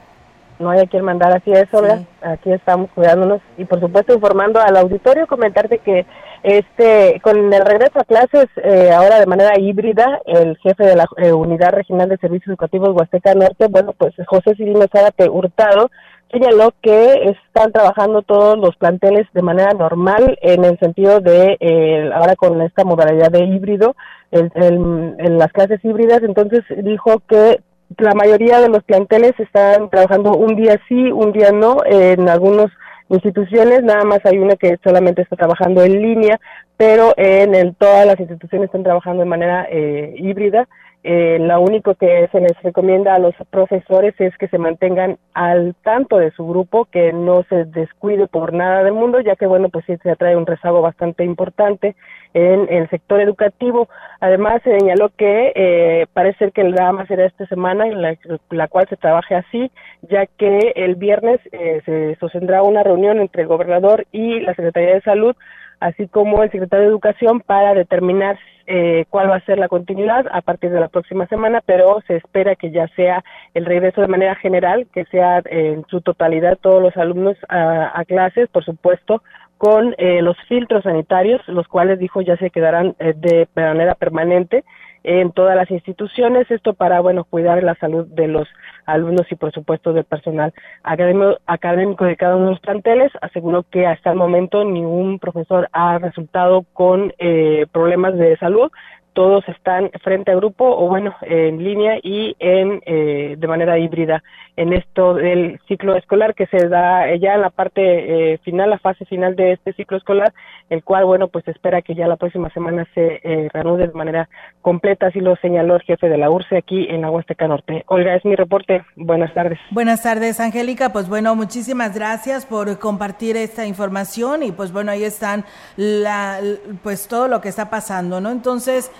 No 0.59 0.69
hay 0.69 0.81
a 0.81 0.87
quien 0.87 1.05
mandar 1.05 1.31
así 1.31 1.53
eso, 1.53 1.81
¿verdad? 1.81 2.01
Aquí 2.21 2.51
estamos 2.51 2.89
cuidándonos 2.93 3.41
y 3.57 3.63
por 3.63 3.79
supuesto 3.79 4.13
informando 4.13 4.59
al 4.59 4.75
auditorio, 4.75 5.25
comentarte 5.25 5.79
que 5.79 6.05
este, 6.43 7.19
con 7.21 7.51
el 7.53 7.65
regreso 7.65 7.99
a 7.99 8.05
clases, 8.05 8.47
eh, 8.63 8.91
ahora 8.91 9.19
de 9.19 9.25
manera 9.25 9.59
híbrida, 9.59 10.21
el 10.25 10.57
jefe 10.57 10.85
de 10.85 10.95
la 10.95 11.05
eh, 11.17 11.33
Unidad 11.33 11.71
Regional 11.71 12.09
de 12.09 12.17
Servicios 12.17 12.49
Educativos 12.49 12.95
Huasteca 12.95 13.33
Norte, 13.35 13.67
bueno, 13.69 13.93
pues 13.97 14.13
José 14.25 14.55
Cirino 14.55 14.85
Zárate 14.91 15.29
Hurtado, 15.29 15.91
señaló 16.31 16.73
que 16.81 17.31
están 17.31 17.71
trabajando 17.71 18.21
todos 18.21 18.57
los 18.57 18.75
planteles 18.77 19.27
de 19.33 19.41
manera 19.41 19.71
normal 19.73 20.37
en 20.41 20.63
el 20.63 20.77
sentido 20.79 21.19
de, 21.19 21.57
eh, 21.59 22.09
ahora 22.13 22.35
con 22.35 22.61
esta 22.61 22.83
modalidad 22.83 23.31
de 23.31 23.45
híbrido, 23.45 23.95
el, 24.31 24.51
el, 24.55 25.15
en 25.17 25.37
las 25.37 25.51
clases 25.51 25.83
híbridas, 25.83 26.21
entonces 26.21 26.63
dijo 26.83 27.21
que 27.27 27.61
la 27.97 28.13
mayoría 28.13 28.61
de 28.61 28.69
los 28.69 28.83
planteles 28.83 29.33
están 29.39 29.89
trabajando 29.89 30.33
un 30.33 30.55
día 30.55 30.79
sí, 30.87 31.11
un 31.11 31.31
día 31.31 31.51
no, 31.51 31.77
en 31.85 32.29
algunos 32.29 32.71
instituciones, 33.09 33.83
nada 33.83 34.03
más 34.03 34.19
hay 34.25 34.37
una 34.37 34.55
que 34.55 34.77
solamente 34.83 35.21
está 35.21 35.35
trabajando 35.35 35.83
en 35.83 36.01
línea, 36.01 36.39
pero 36.77 37.13
en 37.17 37.55
el, 37.55 37.75
todas 37.75 38.05
las 38.05 38.19
instituciones 38.19 38.67
están 38.67 38.83
trabajando 38.83 39.23
de 39.23 39.29
manera 39.29 39.67
eh, 39.69 40.13
híbrida. 40.17 40.67
Eh, 41.01 41.37
lo 41.39 41.61
único 41.61 41.95
que 41.95 42.27
se 42.29 42.41
les 42.41 42.61
recomienda 42.61 43.15
a 43.15 43.19
los 43.19 43.33
profesores 43.49 44.13
es 44.19 44.37
que 44.37 44.49
se 44.49 44.57
mantengan 44.57 45.17
al 45.33 45.73
tanto 45.81 46.17
de 46.17 46.31
su 46.31 46.45
grupo, 46.45 46.85
que 46.85 47.13
no 47.13 47.43
se 47.43 47.63
descuide 47.65 48.27
por 48.27 48.53
nada 48.53 48.83
del 48.83 48.93
mundo, 48.93 49.21
ya 49.21 49.37
que, 49.37 49.47
bueno, 49.47 49.69
pues 49.69 49.85
sí 49.85 49.95
se 50.03 50.11
atrae 50.11 50.35
un 50.35 50.45
rezago 50.45 50.81
bastante 50.81 51.23
importante 51.23 51.95
en 52.33 52.67
el 52.69 52.89
sector 52.89 53.21
educativo. 53.21 53.87
Además, 54.19 54.61
se 54.63 54.77
señaló 54.77 55.09
que 55.15 55.53
eh, 55.55 56.07
parece 56.11 56.51
que 56.51 56.61
el 56.61 56.73
drama 56.73 57.05
será 57.07 57.25
esta 57.25 57.45
semana, 57.47 57.87
en 57.87 58.01
la, 58.01 58.17
la, 58.49 58.67
cual 58.67 58.85
se 58.89 58.97
trabaje 58.97 59.35
así, 59.35 59.71
ya 60.01 60.25
que 60.25 60.73
el 60.75 60.95
viernes 60.95 61.39
eh, 61.53 61.81
se 61.85 62.17
sostendrá 62.19 62.61
una 62.61 62.83
reunión 62.83 63.19
entre 63.19 63.43
el 63.43 63.47
gobernador 63.47 64.05
y 64.11 64.41
la 64.41 64.53
Secretaría 64.53 64.95
de 64.95 65.01
Salud 65.01 65.35
así 65.79 66.07
como 66.07 66.43
el 66.43 66.51
secretario 66.51 66.85
de 66.85 66.91
Educación 66.91 67.39
para 67.39 67.73
determinar 67.73 68.37
eh, 68.71 69.05
cuál 69.09 69.31
va 69.31 69.37
a 69.37 69.45
ser 69.45 69.57
la 69.57 69.67
continuidad 69.67 70.27
a 70.31 70.41
partir 70.41 70.69
de 70.69 70.79
la 70.79 70.89
próxima 70.89 71.25
semana, 71.25 71.61
pero 71.65 72.01
se 72.05 72.17
espera 72.17 72.55
que 72.55 72.69
ya 72.69 72.87
sea 72.89 73.23
el 73.55 73.65
regreso 73.65 73.99
de 73.99 74.07
manera 74.07 74.35
general, 74.35 74.85
que 74.93 75.05
sea 75.05 75.41
en 75.45 75.83
su 75.87 76.01
totalidad 76.01 76.59
todos 76.61 76.81
los 76.81 76.95
alumnos 76.95 77.35
a, 77.49 77.99
a 77.99 78.05
clases, 78.05 78.47
por 78.49 78.63
supuesto, 78.63 79.23
con 79.57 79.95
eh, 79.97 80.21
los 80.21 80.37
filtros 80.47 80.83
sanitarios, 80.83 81.41
los 81.47 81.67
cuales 81.67 81.97
dijo 81.97 82.21
ya 82.21 82.37
se 82.37 82.51
quedarán 82.51 82.95
eh, 82.99 83.13
de 83.15 83.47
manera 83.55 83.95
permanente 83.95 84.63
en 85.03 85.31
todas 85.31 85.55
las 85.55 85.69
instituciones, 85.71 86.49
esto 86.51 86.73
para, 86.73 86.99
bueno, 86.99 87.23
cuidar 87.23 87.63
la 87.63 87.75
salud 87.75 88.05
de 88.07 88.27
los 88.27 88.47
alumnos 88.85 89.31
y, 89.31 89.35
por 89.35 89.51
supuesto, 89.51 89.93
del 89.93 90.03
personal 90.03 90.53
académico, 90.83 91.37
académico 91.45 92.05
de 92.05 92.17
cada 92.17 92.35
uno 92.35 92.45
de 92.45 92.51
los 92.51 92.59
planteles. 92.59 93.11
Aseguró 93.21 93.63
que 93.63 93.85
hasta 93.85 94.11
el 94.11 94.17
momento 94.17 94.65
ningún 94.65 95.19
profesor 95.19 95.69
ha 95.71 95.97
resultado 95.99 96.65
con 96.73 97.13
eh, 97.19 97.65
problemas 97.71 98.17
de 98.17 98.37
salud, 98.37 98.71
todos 99.13 99.47
están 99.49 99.91
frente 100.03 100.31
a 100.31 100.35
grupo 100.35 100.65
o 100.65 100.87
bueno, 100.87 101.15
en 101.21 101.63
línea 101.63 101.99
y 102.01 102.35
en 102.39 102.81
eh, 102.85 103.35
de 103.37 103.47
manera 103.47 103.77
híbrida 103.77 104.23
en 104.59 104.73
esto 104.73 105.13
del 105.13 105.57
ciclo 105.69 105.95
escolar 105.95 106.35
que 106.35 106.45
se 106.47 106.67
da 106.67 107.15
ya 107.15 107.35
en 107.35 107.41
la 107.41 107.49
parte 107.49 108.33
eh, 108.33 108.37
final, 108.39 108.69
la 108.69 108.77
fase 108.77 109.05
final 109.05 109.37
de 109.37 109.53
este 109.53 109.71
ciclo 109.71 109.95
escolar, 109.95 110.33
el 110.69 110.83
cual 110.83 111.05
bueno, 111.05 111.29
pues 111.29 111.47
espera 111.47 111.81
que 111.81 111.95
ya 111.95 112.07
la 112.07 112.17
próxima 112.17 112.49
semana 112.49 112.85
se 112.93 113.21
eh, 113.23 113.47
reanude 113.53 113.87
de 113.87 113.93
manera 113.93 114.27
completa, 114.61 115.07
así 115.07 115.21
lo 115.21 115.37
señaló 115.37 115.77
el 115.77 115.81
jefe 115.83 116.09
de 116.09 116.17
la 116.17 116.29
URSE 116.29 116.57
aquí 116.57 116.87
en 116.89 117.01
la 117.01 117.09
Huasteca 117.09 117.47
Norte. 117.47 117.83
Olga, 117.87 118.15
es 118.15 118.25
mi 118.25 118.35
reporte. 118.35 118.83
Buenas 118.97 119.33
tardes. 119.33 119.59
Buenas 119.71 120.03
tardes, 120.03 120.41
Angélica. 120.41 120.91
Pues 120.91 121.07
bueno, 121.07 121.35
muchísimas 121.35 121.95
gracias 121.95 122.45
por 122.45 122.79
compartir 122.79 123.37
esta 123.37 123.65
información 123.65 124.43
y 124.43 124.51
pues 124.51 124.73
bueno, 124.73 124.91
ahí 124.91 125.05
están 125.05 125.45
la 125.77 126.39
pues 126.83 127.07
todo 127.07 127.29
lo 127.29 127.39
que 127.39 127.47
está 127.47 127.69
pasando, 127.69 128.19
¿no? 128.19 128.29
Entonces, 128.29 128.91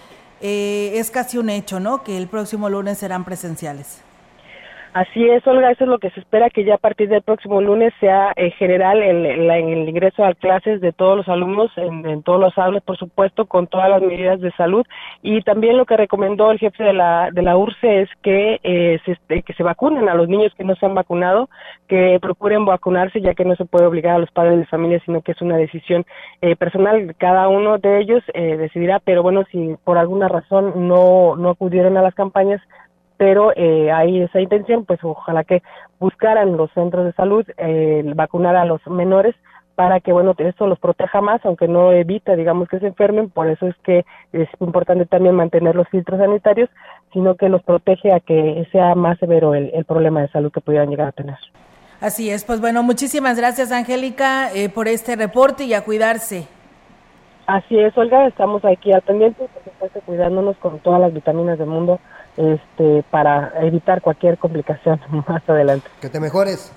eh, 0.41 0.93
es 0.95 1.11
casi 1.11 1.37
un 1.37 1.49
hecho, 1.49 1.79
¿no? 1.79 2.03
Que 2.03 2.17
el 2.17 2.27
próximo 2.27 2.69
lunes 2.69 2.97
serán 2.97 3.25
presenciales. 3.25 4.08
Así 4.91 5.23
es, 5.29 5.45
Olga, 5.45 5.69
eso 5.69 5.83
es 5.83 5.89
lo 5.89 5.99
que 5.99 6.09
se 6.09 6.19
espera 6.19 6.49
que 6.49 6.63
ya 6.63 6.75
a 6.75 6.79
partir 6.79 7.09
del 7.09 7.21
próximo 7.21 7.61
lunes 7.61 7.93
sea 7.99 8.33
en 8.35 8.49
general 8.53 9.03
el, 9.03 9.23
el, 9.23 9.87
ingreso 9.87 10.25
a 10.25 10.33
clases 10.33 10.81
de 10.81 10.91
todos 10.91 11.15
los 11.15 11.27
alumnos 11.27 11.71
en, 11.75 12.23
todos 12.23 12.39
los 12.39 12.57
aulas, 12.57 12.81
por 12.81 12.97
supuesto, 12.97 13.45
con 13.45 13.67
todas 13.67 13.87
las 13.87 14.01
medidas 14.01 14.41
de 14.41 14.51
salud. 14.53 14.83
Y 15.21 15.43
también 15.43 15.77
lo 15.77 15.85
que 15.85 15.95
recomendó 15.95 16.49
el 16.49 16.57
jefe 16.57 16.83
de 16.83 16.93
la, 16.93 17.29
de 17.31 17.43
la 17.43 17.55
URSE 17.55 18.01
es 18.01 18.09
que, 18.23 18.59
eh, 18.63 18.99
se, 19.05 19.11
este, 19.11 19.43
que 19.43 19.53
se 19.53 19.61
vacunen 19.61 20.09
a 20.09 20.15
los 20.15 20.27
niños 20.27 20.53
que 20.57 20.63
no 20.63 20.75
se 20.75 20.87
han 20.87 20.95
vacunado, 20.95 21.49
que 21.87 22.17
procuren 22.19 22.65
vacunarse, 22.65 23.21
ya 23.21 23.35
que 23.35 23.45
no 23.45 23.55
se 23.55 23.65
puede 23.65 23.85
obligar 23.85 24.15
a 24.15 24.19
los 24.19 24.31
padres 24.31 24.57
de 24.57 24.65
familia, 24.65 24.99
sino 25.05 25.21
que 25.21 25.33
es 25.33 25.41
una 25.41 25.57
decisión 25.57 26.03
eh, 26.41 26.55
personal. 26.55 27.13
Cada 27.19 27.47
uno 27.47 27.77
de 27.77 27.99
ellos 27.99 28.23
eh, 28.33 28.57
decidirá, 28.57 28.99
pero 28.99 29.21
bueno, 29.21 29.43
si 29.51 29.75
por 29.83 29.99
alguna 29.99 30.27
razón 30.29 30.87
no, 30.87 31.35
no 31.35 31.51
acudieron 31.51 31.95
a 31.95 32.01
las 32.01 32.15
campañas, 32.15 32.59
pero 33.19 33.51
eh, 33.57 33.91
hay 33.91 34.21
esa 34.21 34.39
intención, 34.39 34.85
pues 34.85 35.03
ojalá 35.03 35.43
que 35.43 35.61
buscaran 35.99 36.55
los 36.55 36.71
centros 36.71 37.03
de 37.03 37.11
salud 37.11 37.45
eh, 37.57 38.01
vacunar 38.15 38.55
a 38.55 38.63
los 38.63 38.79
menores 38.87 39.35
para 39.75 39.99
que, 39.99 40.13
bueno, 40.13 40.35
esto 40.37 40.67
los 40.67 40.79
proteja 40.79 41.19
más, 41.19 41.41
aunque 41.43 41.67
no 41.67 41.91
evita, 41.91 42.37
digamos, 42.37 42.69
que 42.69 42.79
se 42.79 42.87
enfermen, 42.87 43.29
por 43.29 43.49
eso 43.49 43.67
es 43.67 43.75
que 43.83 44.05
es 44.31 44.47
importante 44.61 45.05
también 45.05 45.35
mantener 45.35 45.75
los 45.75 45.89
filtros 45.89 46.17
sanitarios, 46.17 46.69
sino 47.11 47.35
que 47.35 47.49
los 47.49 47.61
protege 47.63 48.13
a 48.13 48.21
que 48.21 48.65
sea 48.71 48.95
más 48.95 49.19
severo 49.19 49.53
el, 49.53 49.69
el 49.73 49.83
problema 49.83 50.21
de 50.21 50.29
salud 50.29 50.49
que 50.49 50.61
pudieran 50.61 50.89
llegar 50.89 51.09
a 51.09 51.11
tener. 51.11 51.37
Así 51.99 52.29
es, 52.29 52.45
pues 52.45 52.61
bueno, 52.61 52.83
muchísimas 52.83 53.37
gracias, 53.37 53.73
Angélica, 53.73 54.49
eh, 54.53 54.69
por 54.69 54.87
este 54.87 55.17
reporte 55.17 55.65
y 55.65 55.73
a 55.73 55.83
cuidarse. 55.83 56.47
Así 57.47 57.77
es, 57.77 57.97
Olga, 57.97 58.27
estamos 58.27 58.63
aquí 58.63 58.93
al 58.93 59.01
pendiente, 59.01 59.45
por 59.53 59.63
supuesto, 59.65 59.99
cuidándonos 60.05 60.55
con 60.57 60.79
todas 60.79 61.01
las 61.01 61.13
vitaminas 61.13 61.57
del 61.57 61.67
mundo 61.67 61.99
este, 62.39 63.03
para 63.11 63.51
evitar 63.61 64.01
cualquier 64.01 64.37
complicación 64.37 64.99
más 65.27 65.47
adelante. 65.47 65.87
Que 65.99 66.09
te 66.09 66.19
mejores. 66.19 66.71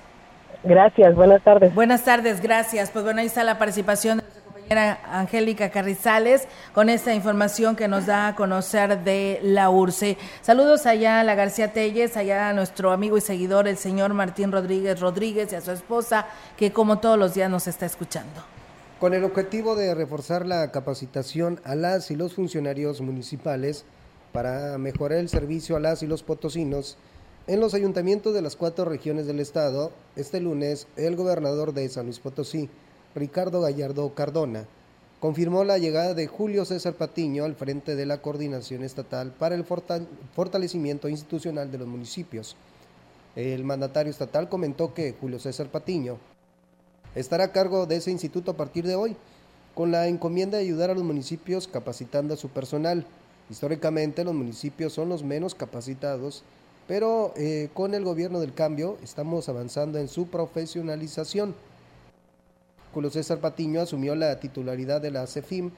Gracias, 0.64 1.14
buenas 1.14 1.42
tardes. 1.42 1.74
Buenas 1.74 2.04
tardes, 2.04 2.40
gracias. 2.40 2.90
Pues 2.90 3.04
bueno, 3.04 3.20
ahí 3.20 3.26
está 3.26 3.44
la 3.44 3.58
participación 3.58 4.18
de 4.18 4.24
nuestra 4.24 4.42
compañera 4.42 4.98
Angélica 5.04 5.70
Carrizales 5.70 6.46
con 6.72 6.88
esta 6.88 7.14
información 7.14 7.76
que 7.76 7.88
nos 7.88 8.06
da 8.06 8.28
a 8.28 8.34
conocer 8.34 9.02
de 9.04 9.40
la 9.42 9.70
URCE. 9.70 10.18
Saludos 10.40 10.86
allá 10.86 11.20
a 11.20 11.24
la 11.24 11.34
García 11.36 11.72
Telles, 11.72 12.16
allá 12.16 12.48
a 12.48 12.52
nuestro 12.52 12.92
amigo 12.92 13.16
y 13.16 13.20
seguidor, 13.20 13.66
el 13.66 13.76
señor 13.76 14.14
Martín 14.14 14.50
Rodríguez 14.52 15.00
Rodríguez 15.00 15.52
y 15.52 15.56
a 15.56 15.60
su 15.60 15.70
esposa, 15.70 16.26
que 16.56 16.72
como 16.72 16.98
todos 16.98 17.18
los 17.18 17.34
días 17.34 17.50
nos 17.50 17.68
está 17.68 17.86
escuchando. 17.86 18.42
Con 19.00 19.14
el 19.14 19.24
objetivo 19.24 19.74
de 19.74 19.94
reforzar 19.96 20.46
la 20.46 20.70
capacitación 20.70 21.60
a 21.64 21.74
las 21.74 22.12
y 22.12 22.16
los 22.16 22.34
funcionarios 22.34 23.00
municipales, 23.00 23.84
para 24.32 24.78
mejorar 24.78 25.18
el 25.18 25.28
servicio 25.28 25.76
a 25.76 25.80
las 25.80 26.02
y 26.02 26.06
los 26.06 26.22
potosinos 26.22 26.96
en 27.48 27.58
los 27.58 27.74
ayuntamientos 27.74 28.34
de 28.34 28.42
las 28.42 28.54
cuatro 28.54 28.84
regiones 28.84 29.26
del 29.26 29.40
estado, 29.40 29.90
este 30.14 30.40
lunes 30.40 30.86
el 30.96 31.16
gobernador 31.16 31.74
de 31.74 31.88
San 31.88 32.04
Luis 32.04 32.20
Potosí, 32.20 32.70
Ricardo 33.16 33.60
Gallardo 33.60 34.14
Cardona, 34.14 34.64
confirmó 35.18 35.64
la 35.64 35.78
llegada 35.78 36.14
de 36.14 36.28
Julio 36.28 36.64
César 36.64 36.94
Patiño 36.94 37.44
al 37.44 37.56
frente 37.56 37.96
de 37.96 38.06
la 38.06 38.18
coordinación 38.18 38.84
estatal 38.84 39.32
para 39.32 39.56
el 39.56 39.64
fortalecimiento 39.64 41.08
institucional 41.08 41.72
de 41.72 41.78
los 41.78 41.88
municipios. 41.88 42.54
El 43.34 43.64
mandatario 43.64 44.12
estatal 44.12 44.48
comentó 44.48 44.94
que 44.94 45.16
Julio 45.20 45.40
César 45.40 45.66
Patiño 45.66 46.18
estará 47.16 47.44
a 47.44 47.52
cargo 47.52 47.86
de 47.86 47.96
ese 47.96 48.12
instituto 48.12 48.52
a 48.52 48.56
partir 48.56 48.86
de 48.86 48.94
hoy, 48.94 49.16
con 49.74 49.90
la 49.90 50.06
encomienda 50.06 50.58
de 50.58 50.64
ayudar 50.64 50.90
a 50.90 50.94
los 50.94 51.02
municipios 51.02 51.66
capacitando 51.66 52.34
a 52.34 52.36
su 52.36 52.50
personal 52.50 53.04
Históricamente 53.52 54.24
los 54.24 54.32
municipios 54.32 54.94
son 54.94 55.10
los 55.10 55.22
menos 55.22 55.54
capacitados, 55.54 56.42
pero 56.88 57.34
eh, 57.36 57.68
con 57.74 57.92
el 57.92 58.02
gobierno 58.02 58.40
del 58.40 58.54
cambio 58.54 58.96
estamos 59.02 59.46
avanzando 59.50 59.98
en 59.98 60.08
su 60.08 60.28
profesionalización. 60.28 61.54
Julio 62.94 63.10
César 63.10 63.40
Patiño 63.40 63.82
asumió 63.82 64.14
la 64.14 64.40
titularidad 64.40 65.02
de 65.02 65.10
la 65.10 65.26
CEFIM 65.26 65.70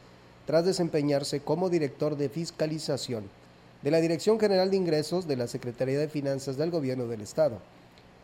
tras 0.46 0.64
desempeñarse 0.64 1.40
como 1.40 1.68
director 1.68 2.16
de 2.16 2.28
fiscalización 2.28 3.24
de 3.82 3.90
la 3.90 4.00
Dirección 4.00 4.38
General 4.38 4.70
de 4.70 4.76
Ingresos 4.76 5.26
de 5.26 5.34
la 5.34 5.48
Secretaría 5.48 5.98
de 5.98 6.06
Finanzas 6.06 6.56
del 6.56 6.70
Gobierno 6.70 7.08
del 7.08 7.22
Estado, 7.22 7.58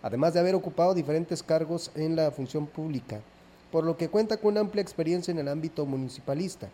además 0.01 0.33
de 0.33 0.39
haber 0.39 0.55
ocupado 0.55 0.95
diferentes 0.95 1.43
cargos 1.43 1.91
en 1.97 2.15
la 2.15 2.31
función 2.31 2.69
pública, 2.69 3.21
por 3.73 3.83
lo 3.83 3.97
que 3.97 4.09
cuenta 4.09 4.37
con 4.37 4.53
una 4.53 4.61
amplia 4.61 4.81
experiencia 4.81 5.33
en 5.33 5.41
el 5.41 5.49
ámbito 5.49 5.85
municipalista. 5.87 6.69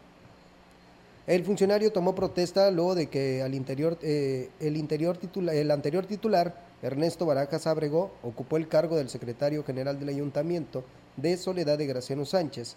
El 1.27 1.45
funcionario 1.45 1.91
tomó 1.91 2.15
protesta 2.15 2.71
luego 2.71 2.95
de 2.95 3.09
que 3.09 3.43
al 3.43 3.53
interior, 3.57 3.99
eh, 4.01 4.49
el, 4.61 4.77
anterior 4.77 6.07
titular, 6.07 6.55
Ernesto 6.83 7.27
Barajas 7.27 7.67
Abregó, 7.67 8.13
ocupó 8.23 8.57
el 8.57 8.69
cargo 8.69 8.95
del 8.95 9.09
secretario 9.09 9.65
general 9.65 9.99
del 9.99 10.11
ayuntamiento 10.11 10.85
de 11.17 11.37
Soledad 11.37 11.79
de 11.79 11.87
Graciano 11.87 12.25
Sánchez. 12.25 12.77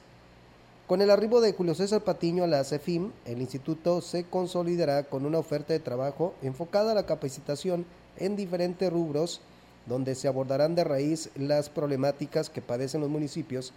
Con 0.88 1.02
el 1.02 1.12
arribo 1.12 1.42
de 1.42 1.54
Julio 1.54 1.76
César 1.76 2.02
Patiño 2.02 2.44
a 2.44 2.48
la 2.48 2.64
CEFIM, 2.64 3.12
el 3.26 3.40
instituto 3.40 4.02
se 4.02 4.24
consolidará 4.24 5.04
con 5.04 5.28
una 5.28 5.38
oferta 5.38 5.74
de 5.74 5.80
trabajo 5.80 6.34
enfocada 6.42 6.94
a 6.94 6.96
la 6.96 7.06
capacitación 7.06 7.86
en 8.18 8.36
diferentes 8.36 8.92
rubros, 8.92 9.42
donde 9.86 10.16
se 10.16 10.28
abordarán 10.28 10.74
de 10.74 10.86
raíz 10.86 11.30
las 11.36 11.70
problemáticas 11.70 12.50
que 12.50 12.64
padecen 12.64 13.02
los 13.02 13.12
municipios 13.12 13.74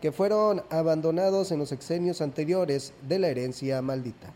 que 0.00 0.12
fueron 0.12 0.62
abandonados 0.70 1.52
en 1.52 1.58
los 1.58 1.72
exenios 1.72 2.20
anteriores 2.20 2.92
de 3.08 3.18
la 3.18 3.28
herencia 3.28 3.80
maldita. 3.82 4.32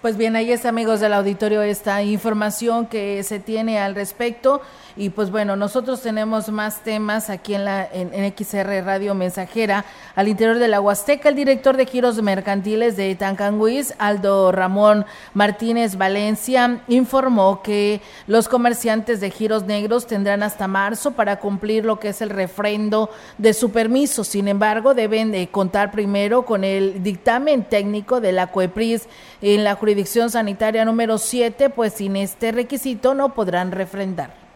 Pues 0.00 0.16
bien, 0.16 0.36
ahí 0.36 0.52
está, 0.52 0.68
amigos 0.68 1.00
del 1.00 1.12
auditorio, 1.12 1.60
esta 1.60 2.04
información 2.04 2.86
que 2.86 3.20
se 3.24 3.40
tiene 3.40 3.80
al 3.80 3.96
respecto. 3.96 4.62
Y 4.96 5.10
pues 5.10 5.30
bueno, 5.30 5.54
nosotros 5.54 6.02
tenemos 6.02 6.50
más 6.50 6.82
temas 6.82 7.30
aquí 7.30 7.54
en 7.54 7.64
la 7.64 7.88
en, 7.92 8.32
XR 8.36 8.84
Radio 8.84 9.14
Mensajera. 9.14 9.84
Al 10.14 10.26
interior 10.26 10.58
de 10.58 10.66
la 10.66 10.80
Huasteca, 10.80 11.28
el 11.28 11.36
director 11.36 11.76
de 11.76 11.86
giros 11.86 12.20
mercantiles 12.20 12.96
de 12.96 13.14
Tancanguis, 13.14 13.94
Aldo 13.98 14.50
Ramón 14.50 15.04
Martínez 15.34 15.96
Valencia, 15.96 16.80
informó 16.88 17.62
que 17.62 18.00
los 18.26 18.48
comerciantes 18.48 19.20
de 19.20 19.30
giros 19.30 19.64
negros 19.66 20.06
tendrán 20.06 20.42
hasta 20.42 20.66
marzo 20.66 21.12
para 21.12 21.38
cumplir 21.38 21.84
lo 21.84 22.00
que 22.00 22.08
es 22.08 22.20
el 22.20 22.30
refrendo 22.30 23.10
de 23.36 23.52
su 23.52 23.70
permiso. 23.70 24.24
Sin 24.24 24.48
embargo, 24.48 24.94
deben 24.94 25.30
de 25.30 25.48
contar 25.48 25.90
primero 25.90 26.44
con 26.44 26.64
el 26.64 27.04
dictamen 27.04 27.64
técnico 27.64 28.20
de 28.20 28.32
la 28.32 28.48
COEPRIS 28.48 29.08
en 29.42 29.62
la 29.62 29.76
jurisdicción 29.88 30.28
sanitaria 30.28 30.84
número 30.84 31.16
7, 31.16 31.70
pues 31.70 31.94
sin 31.94 32.16
este 32.16 32.52
requisito 32.52 33.14
no 33.14 33.32
podrán 33.32 33.72
refrendar. 33.72 34.47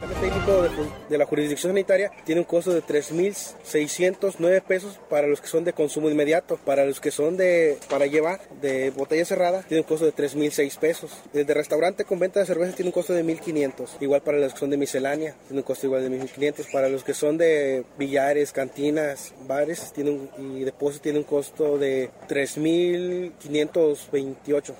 El 0.00 0.10
técnico 0.20 0.62
de, 1.08 1.18
la 1.18 1.26
jurisdicción 1.26 1.72
sanitaria 1.72 2.12
tiene 2.24 2.42
un 2.42 2.44
costo 2.44 2.72
de 2.72 2.84
3.609 2.84 4.62
pesos 4.62 5.00
para 5.10 5.26
los 5.26 5.40
que 5.40 5.48
son 5.48 5.64
de 5.64 5.72
consumo 5.72 6.08
inmediato. 6.08 6.56
Para 6.64 6.84
los 6.84 7.00
que 7.00 7.10
son 7.10 7.36
de 7.36 7.78
para 7.90 8.06
llevar 8.06 8.38
de 8.60 8.90
botella 8.90 9.24
cerrada 9.24 9.64
tiene 9.64 9.80
un 9.80 9.88
costo 9.88 10.06
de 10.06 10.14
3.006 10.14 10.78
pesos. 10.78 11.10
El 11.34 11.46
de 11.46 11.54
restaurante 11.54 12.04
con 12.04 12.20
venta 12.20 12.38
de 12.38 12.46
cerveza 12.46 12.76
tiene 12.76 12.90
un 12.90 12.92
costo 12.92 13.12
de 13.12 13.24
1.500. 13.24 13.96
Igual 13.98 14.22
para 14.22 14.38
los 14.38 14.52
que 14.52 14.60
son 14.60 14.70
de 14.70 14.76
miscelánea 14.76 15.34
tiene 15.48 15.62
un 15.62 15.64
costo 15.64 15.86
igual 15.86 16.08
de 16.08 16.16
1.500. 16.16 16.70
Para 16.70 16.88
los 16.88 17.02
que 17.02 17.14
son 17.14 17.36
de 17.36 17.84
billares, 17.98 18.52
cantinas, 18.52 19.34
bares 19.48 19.92
tiene 19.92 20.28
y 20.38 20.62
depósitos 20.62 21.02
tiene 21.02 21.18
un 21.18 21.24
costo 21.24 21.76
de 21.76 22.10
3.528. 22.28 24.74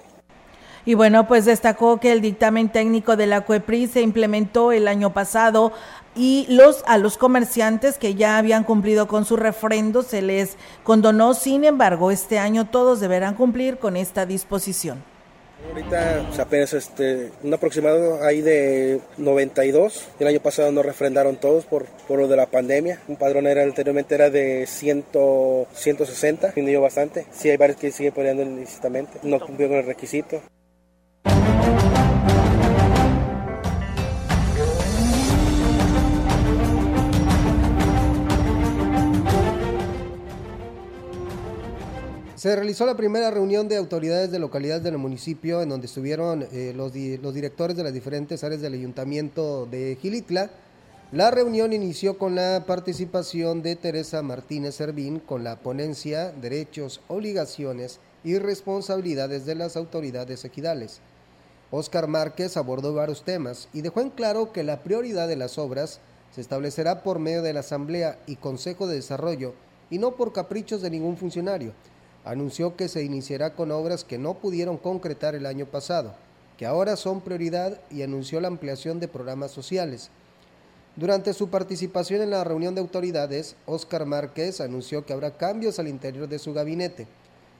Y 0.89 0.95
bueno, 0.95 1.29
pues 1.29 1.45
destacó 1.45 2.01
que 2.01 2.13
el 2.13 2.23
dictamen 2.23 2.71
técnico 2.71 3.19
de 3.19 3.27
la 3.27 3.43
CUEPRI 3.43 3.89
se 3.89 4.01
implementó 4.01 4.73
el 4.73 4.89
año 4.89 5.13
pasado 5.13 5.71
y 6.17 6.47
los 6.49 6.83
a 6.87 6.97
los 6.97 7.19
comerciantes 7.19 7.99
que 7.99 8.15
ya 8.15 8.39
habían 8.39 8.65
cumplido 8.65 9.07
con 9.07 9.27
su 9.27 9.37
refrendo 9.37 10.03
se 10.03 10.23
les 10.23 10.57
condonó. 10.85 11.35
Sin 11.35 11.65
embargo, 11.65 12.11
este 12.11 12.39
año 12.39 12.71
todos 12.71 13.01
deberán 13.01 13.35
cumplir 13.35 13.77
con 13.77 13.99
esta 13.99 14.25
disposición. 14.25 15.05
Ahorita 15.69 16.27
apenas 16.41 16.73
este, 16.73 17.33
un 17.43 17.53
aproximado 17.53 18.25
hay 18.25 18.41
de 18.41 19.03
92. 19.19 20.09
El 20.19 20.27
año 20.27 20.41
pasado 20.41 20.73
no 20.73 20.83
refrendaron 20.83 21.37
todos 21.37 21.67
por, 21.67 21.85
por 21.85 22.19
lo 22.19 22.29
de 22.29 22.37
la 22.37 22.47
pandemia. 22.47 22.99
Un 23.09 23.17
padrón 23.17 23.47
era 23.47 23.63
anteriormente 23.63 24.15
era 24.15 24.31
de 24.31 24.65
100, 24.67 25.05
160, 25.71 26.47
disminuyó 26.47 26.81
bastante. 26.81 27.27
Sí 27.31 27.51
hay 27.51 27.59
varios 27.59 27.79
que 27.79 27.91
siguen 27.91 28.15
poniendo 28.15 28.43
ilícitamente, 28.43 29.19
no 29.23 29.39
cumplió 29.39 29.69
con 29.69 29.77
el 29.77 29.85
requisito. 29.85 30.41
Se 42.39 42.55
realizó 42.55 42.87
la 42.87 42.97
primera 42.97 43.33
reunión 43.33 43.67
de 43.67 43.77
autoridades 43.77 44.31
de 44.31 44.39
localidades 44.39 44.85
del 44.85 44.97
municipio 44.97 45.61
en 45.61 45.71
donde 45.71 45.89
estuvieron 45.89 46.47
eh, 46.53 46.73
los, 46.73 46.93
directores 46.93 47.77
de 47.77 47.83
las 47.83 47.93
diferentes 47.93 48.45
áreas 48.45 48.61
del 48.61 48.75
ayuntamiento 48.75 49.67
de 49.67 49.99
Gilitla. 50.01 50.49
La 51.11 51.33
reunión 51.33 51.73
inició 51.73 52.17
con 52.17 52.37
la 52.37 52.63
participación 52.65 53.61
de 53.63 53.75
Teresa 53.75 54.23
Martínez 54.23 54.77
Servín 54.77 55.19
con 55.19 55.43
la 55.43 55.57
ponencia 55.57 56.31
Derechos, 56.31 57.01
Obligaciones 57.09 57.99
y 58.23 58.39
Responsabilidades 58.39 59.45
de 59.45 59.57
las 59.57 59.77
Autoridades 59.77 60.45
Ejidales. 60.45 61.01
Óscar 61.73 62.07
Márquez 62.07 62.57
abordó 62.57 62.95
varios 62.95 63.25
temas 63.25 63.69
y 63.73 63.81
dejó 63.81 64.01
en 64.01 64.11
claro 64.11 64.53
que 64.53 64.63
la 64.63 64.85
prioridad 64.85 65.27
de 65.27 65.35
las 65.35 65.59
obras 65.59 65.99
se 66.33 66.41
establecerá 66.41 67.03
por 67.03 67.19
medio 67.19 67.43
de 67.43 67.53
la 67.53 67.61
Asamblea 67.61 68.17
y 68.29 68.37
Consejo 68.37 68.87
de 68.87 68.95
Desarrollo 68.95 69.55
y 69.91 69.99
no 69.99 70.13
por 70.13 70.33
caprichos 70.33 70.83
de 70.83 70.91
ningún 70.91 71.17
funcionario 71.17 71.73
anunció 72.29 72.77
que 72.77 72.89
se 72.89 73.03
iniciará 73.03 73.55
con 73.55 73.73
obras 73.73 74.05
que 74.05 74.19
no 74.19 74.35
pudieron 74.35 74.77
concretar 74.77 75.35
el 75.35 75.47
año 75.47 75.65
pasado, 75.65 76.15
que 76.59 76.67
ahora 76.67 76.97
son 76.97 77.23
prioridad 77.23 77.81
y 77.91 78.03
anunció 78.03 78.39
la 78.43 78.49
ampliación 78.49 79.01
de 79.01 79.09
programas 79.09 79.51
sociales. 79.51 80.11
Durante 80.95 81.33
su 81.33 81.49
participación 81.49 82.21
en 82.21 82.29
la 82.29 82.45
reunión 82.45 82.75
de 82.75 82.83
autoridades, 82.83 83.57
Óscar 83.65 84.05
Márquez 84.05 84.61
anunció 84.61 85.07
que 85.07 85.15
habrá 85.15 85.39
cambios 85.39 85.79
al 85.79 85.89
interior 85.89 86.29
de 86.29 86.39
su 86.39 86.53
gabinete. 86.53 87.07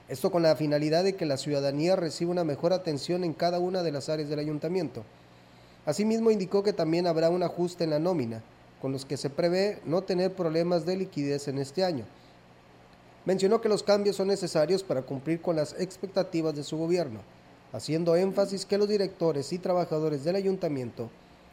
Esto 0.07 0.29
con 0.29 0.43
la 0.43 0.55
finalidad 0.55 1.03
de 1.03 1.15
que 1.15 1.25
la 1.25 1.37
ciudadanía 1.37 1.95
reciba 1.95 2.29
una 2.29 2.43
mejor 2.43 2.71
atención 2.71 3.23
en 3.23 3.33
cada 3.33 3.57
una 3.57 3.81
de 3.81 3.91
las 3.91 4.07
áreas 4.07 4.29
del 4.29 4.37
ayuntamiento. 4.37 5.03
Asimismo, 5.87 6.29
indicó 6.29 6.61
que 6.61 6.73
también 6.73 7.07
habrá 7.07 7.31
un 7.31 7.41
ajuste 7.41 7.85
en 7.85 7.89
la 7.89 7.99
nómina, 7.99 8.43
con 8.83 8.91
los 8.91 9.03
que 9.03 9.17
se 9.17 9.31
prevé 9.31 9.79
no 9.83 10.03
tener 10.03 10.31
problemas 10.33 10.85
de 10.85 10.97
liquidez 10.97 11.47
en 11.47 11.57
este 11.57 11.83
año. 11.83 12.05
Mencionó 13.25 13.61
que 13.61 13.69
los 13.69 13.83
cambios 13.83 14.15
son 14.15 14.27
necesarios 14.27 14.83
para 14.83 15.01
cumplir 15.01 15.41
con 15.41 15.55
las 15.55 15.73
expectativas 15.79 16.55
de 16.55 16.63
su 16.63 16.77
gobierno, 16.77 17.19
haciendo 17.73 18.15
énfasis 18.15 18.65
que 18.65 18.77
los 18.77 18.87
directores 18.87 19.51
y 19.53 19.59
trabajadores 19.59 20.23
del 20.23 20.35
ayuntamiento 20.35 21.09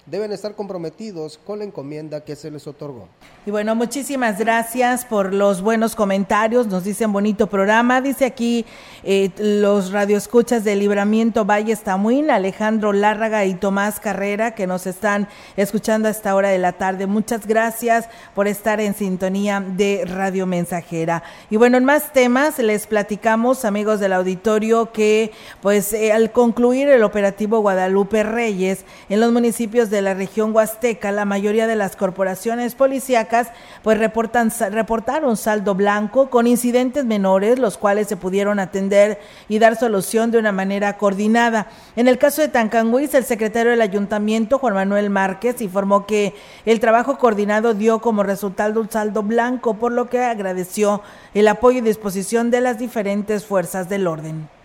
deben 0.06 0.32
estar 0.32 0.54
comprometidos 0.54 1.38
con 1.44 1.58
la 1.58 1.64
encomienda 1.64 2.24
que 2.24 2.36
se 2.36 2.50
les 2.50 2.66
otorgó. 2.66 3.08
Y 3.44 3.50
bueno, 3.50 3.74
muchísimas 3.74 4.38
gracias 4.38 5.04
por 5.04 5.34
los 5.34 5.62
buenos 5.62 5.94
comentarios. 5.94 6.66
Nos 6.66 6.84
dicen 6.84 7.12
bonito 7.12 7.48
programa. 7.48 8.00
Dice 8.00 8.24
aquí 8.24 8.64
eh, 9.04 9.30
los 9.38 9.92
radioescuchas 9.92 10.64
de 10.64 10.76
Libramiento 10.76 11.44
Valle 11.44 11.76
Tamuín, 11.76 12.30
Alejandro 12.30 12.92
Lárraga 12.92 13.44
y 13.44 13.54
Tomás 13.54 14.00
Carrera, 14.00 14.54
que 14.54 14.66
nos 14.66 14.86
están 14.86 15.28
escuchando 15.56 16.08
a 16.08 16.10
esta 16.10 16.34
hora 16.34 16.48
de 16.48 16.58
la 16.58 16.72
tarde. 16.72 17.06
Muchas 17.06 17.46
gracias 17.46 18.08
por 18.34 18.48
estar 18.48 18.80
en 18.80 18.94
sintonía 18.94 19.60
de 19.60 20.04
Radio 20.06 20.46
Mensajera. 20.46 21.22
Y 21.50 21.56
bueno, 21.56 21.76
en 21.76 21.84
más 21.84 22.12
temas 22.12 22.58
les 22.58 22.86
platicamos, 22.86 23.64
amigos 23.64 24.00
del 24.00 24.12
auditorio, 24.12 24.92
que 24.92 25.32
pues 25.62 25.92
eh, 25.92 26.12
al 26.12 26.32
concluir 26.32 26.88
el 26.88 27.02
operativo 27.02 27.60
Guadalupe 27.60 28.22
Reyes 28.22 28.84
en 29.08 29.20
los 29.20 29.32
municipios 29.32 29.90
de 29.90 29.95
de 29.96 30.02
la 30.02 30.14
región 30.14 30.54
huasteca, 30.54 31.10
la 31.10 31.24
mayoría 31.24 31.66
de 31.66 31.74
las 31.74 31.96
corporaciones 31.96 32.74
policíacas 32.74 33.48
pues 33.82 33.98
reportan, 33.98 34.52
reportaron 34.70 35.36
saldo 35.36 35.74
blanco 35.74 36.30
con 36.30 36.46
incidentes 36.46 37.04
menores, 37.04 37.58
los 37.58 37.78
cuales 37.78 38.06
se 38.06 38.16
pudieron 38.16 38.60
atender 38.60 39.18
y 39.48 39.58
dar 39.58 39.76
solución 39.76 40.30
de 40.30 40.38
una 40.38 40.52
manera 40.52 40.98
coordinada. 40.98 41.68
En 41.96 42.08
el 42.08 42.18
caso 42.18 42.42
de 42.42 42.48
Tancanguis, 42.48 43.14
el 43.14 43.24
secretario 43.24 43.70
del 43.70 43.80
ayuntamiento, 43.80 44.58
Juan 44.58 44.74
Manuel 44.74 45.10
Márquez, 45.10 45.60
informó 45.60 46.06
que 46.06 46.34
el 46.64 46.78
trabajo 46.80 47.18
coordinado 47.18 47.74
dio 47.74 48.00
como 48.00 48.22
resultado 48.22 48.80
un 48.80 48.90
saldo 48.90 49.22
blanco, 49.22 49.74
por 49.74 49.92
lo 49.92 50.08
que 50.08 50.22
agradeció 50.22 51.02
el 51.34 51.48
apoyo 51.48 51.78
y 51.78 51.82
disposición 51.82 52.50
de 52.50 52.60
las 52.60 52.78
diferentes 52.78 53.46
fuerzas 53.46 53.88
del 53.88 54.06
orden 54.06 54.55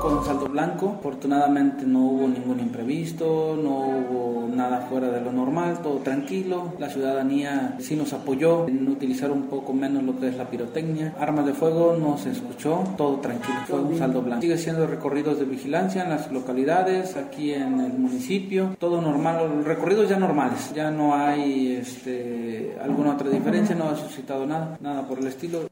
con 0.00 0.24
saldo 0.24 0.48
blanco. 0.48 0.96
Afortunadamente 0.98 1.84
no 1.84 2.00
hubo 2.00 2.28
ningún 2.28 2.60
imprevisto, 2.60 3.58
no 3.62 3.70
hubo 3.70 4.48
nada 4.54 4.86
fuera 4.88 5.08
de 5.10 5.20
lo 5.20 5.32
normal, 5.32 5.80
todo 5.82 5.98
tranquilo. 5.98 6.72
La 6.78 6.88
ciudadanía 6.88 7.76
sí 7.78 7.96
nos 7.96 8.12
apoyó 8.12 8.66
en 8.68 8.88
utilizar 8.88 9.30
un 9.30 9.44
poco 9.44 9.72
menos 9.72 10.02
lo 10.02 10.18
que 10.18 10.28
es 10.28 10.36
la 10.36 10.48
pirotecnia. 10.48 11.14
Armas 11.18 11.46
de 11.46 11.54
fuego 11.54 11.96
no 11.98 12.18
se 12.18 12.30
escuchó, 12.30 12.84
todo 12.96 13.16
tranquilo, 13.16 13.58
fue 13.66 13.80
un 13.80 13.98
saldo 13.98 14.22
blanco. 14.22 14.42
Sigue 14.42 14.58
siendo 14.58 14.86
recorridos 14.86 15.38
de 15.38 15.44
vigilancia 15.44 16.02
en 16.02 16.10
las 16.10 16.30
localidades, 16.32 17.16
aquí 17.16 17.52
en 17.52 17.80
el 17.80 17.92
municipio, 17.92 18.76
todo 18.78 19.00
normal, 19.00 19.64
recorridos 19.64 20.08
ya 20.08 20.18
normales, 20.18 20.72
ya 20.74 20.90
no 20.90 21.14
hay 21.14 21.76
este, 21.76 22.76
alguna 22.82 23.12
otra 23.12 23.30
diferencia, 23.30 23.74
no 23.74 23.88
ha 23.88 23.96
suscitado 23.96 24.46
nada, 24.46 24.78
nada 24.80 25.06
por 25.06 25.18
el 25.18 25.26
estilo. 25.26 25.67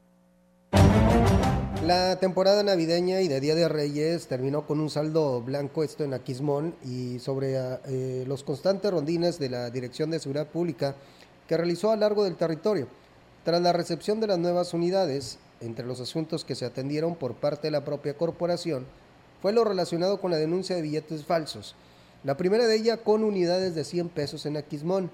La 1.87 2.19
temporada 2.19 2.63
navideña 2.63 3.21
y 3.21 3.29
de 3.29 3.39
Día 3.39 3.55
de 3.55 3.69
Reyes 3.69 4.27
terminó 4.27 4.67
con 4.67 4.81
un 4.81 4.89
saldo 4.89 5.41
blanco, 5.41 5.85
esto 5.85 6.03
en 6.03 6.13
Aquismón, 6.13 6.75
y 6.83 7.17
sobre 7.19 7.55
eh, 7.55 8.25
los 8.27 8.43
constantes 8.43 8.91
rondines 8.91 9.39
de 9.39 9.49
la 9.49 9.69
Dirección 9.69 10.11
de 10.11 10.19
Seguridad 10.19 10.47
Pública 10.47 10.95
que 11.47 11.55
realizó 11.55 11.89
a 11.89 11.95
lo 11.95 12.01
largo 12.01 12.25
del 12.25 12.35
territorio. 12.35 12.89
Tras 13.45 13.61
la 13.61 13.71
recepción 13.71 14.19
de 14.19 14.27
las 14.27 14.37
nuevas 14.37 14.73
unidades, 14.73 15.39
entre 15.61 15.85
los 15.85 16.01
asuntos 16.01 16.43
que 16.43 16.55
se 16.55 16.65
atendieron 16.65 17.15
por 17.15 17.35
parte 17.35 17.67
de 17.67 17.71
la 17.71 17.85
propia 17.85 18.17
corporación, 18.17 18.85
fue 19.41 19.53
lo 19.53 19.63
relacionado 19.63 20.19
con 20.19 20.31
la 20.31 20.37
denuncia 20.37 20.75
de 20.75 20.81
billetes 20.81 21.23
falsos. 21.23 21.73
La 22.25 22.35
primera 22.35 22.67
de 22.67 22.75
ellas 22.75 22.99
con 23.01 23.23
unidades 23.23 23.75
de 23.75 23.85
100 23.85 24.09
pesos 24.09 24.45
en 24.45 24.57
Aquismón. 24.57 25.09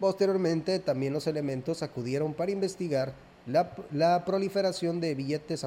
Posteriormente, 0.00 0.80
también 0.80 1.12
los 1.12 1.28
elementos 1.28 1.84
acudieron 1.84 2.34
para 2.34 2.50
investigar 2.50 3.14
la, 3.48 4.24
proliferación 4.24 5.00
de 5.00 5.14
billetes 5.14 5.66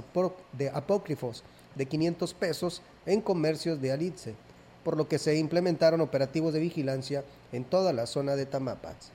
de 0.54 0.70
apócrifos 0.70 1.44
de 1.76 1.86
500 1.86 2.34
pesos 2.34 2.82
en 3.06 3.22
comercios 3.22 3.82
de 3.82 3.92
Alitze, 3.92 4.36
por 4.84 4.98
lo 4.98 5.08
que 5.08 5.20
se 5.20 5.38
implementaron 5.38 6.02
operativos 6.02 6.54
de 6.54 6.60
vigilancia 6.60 7.24
en 7.52 7.64
toda 7.64 7.94
la 7.94 8.06
zona 8.06 8.36
de 8.36 8.46
Tamapas. 8.46 9.12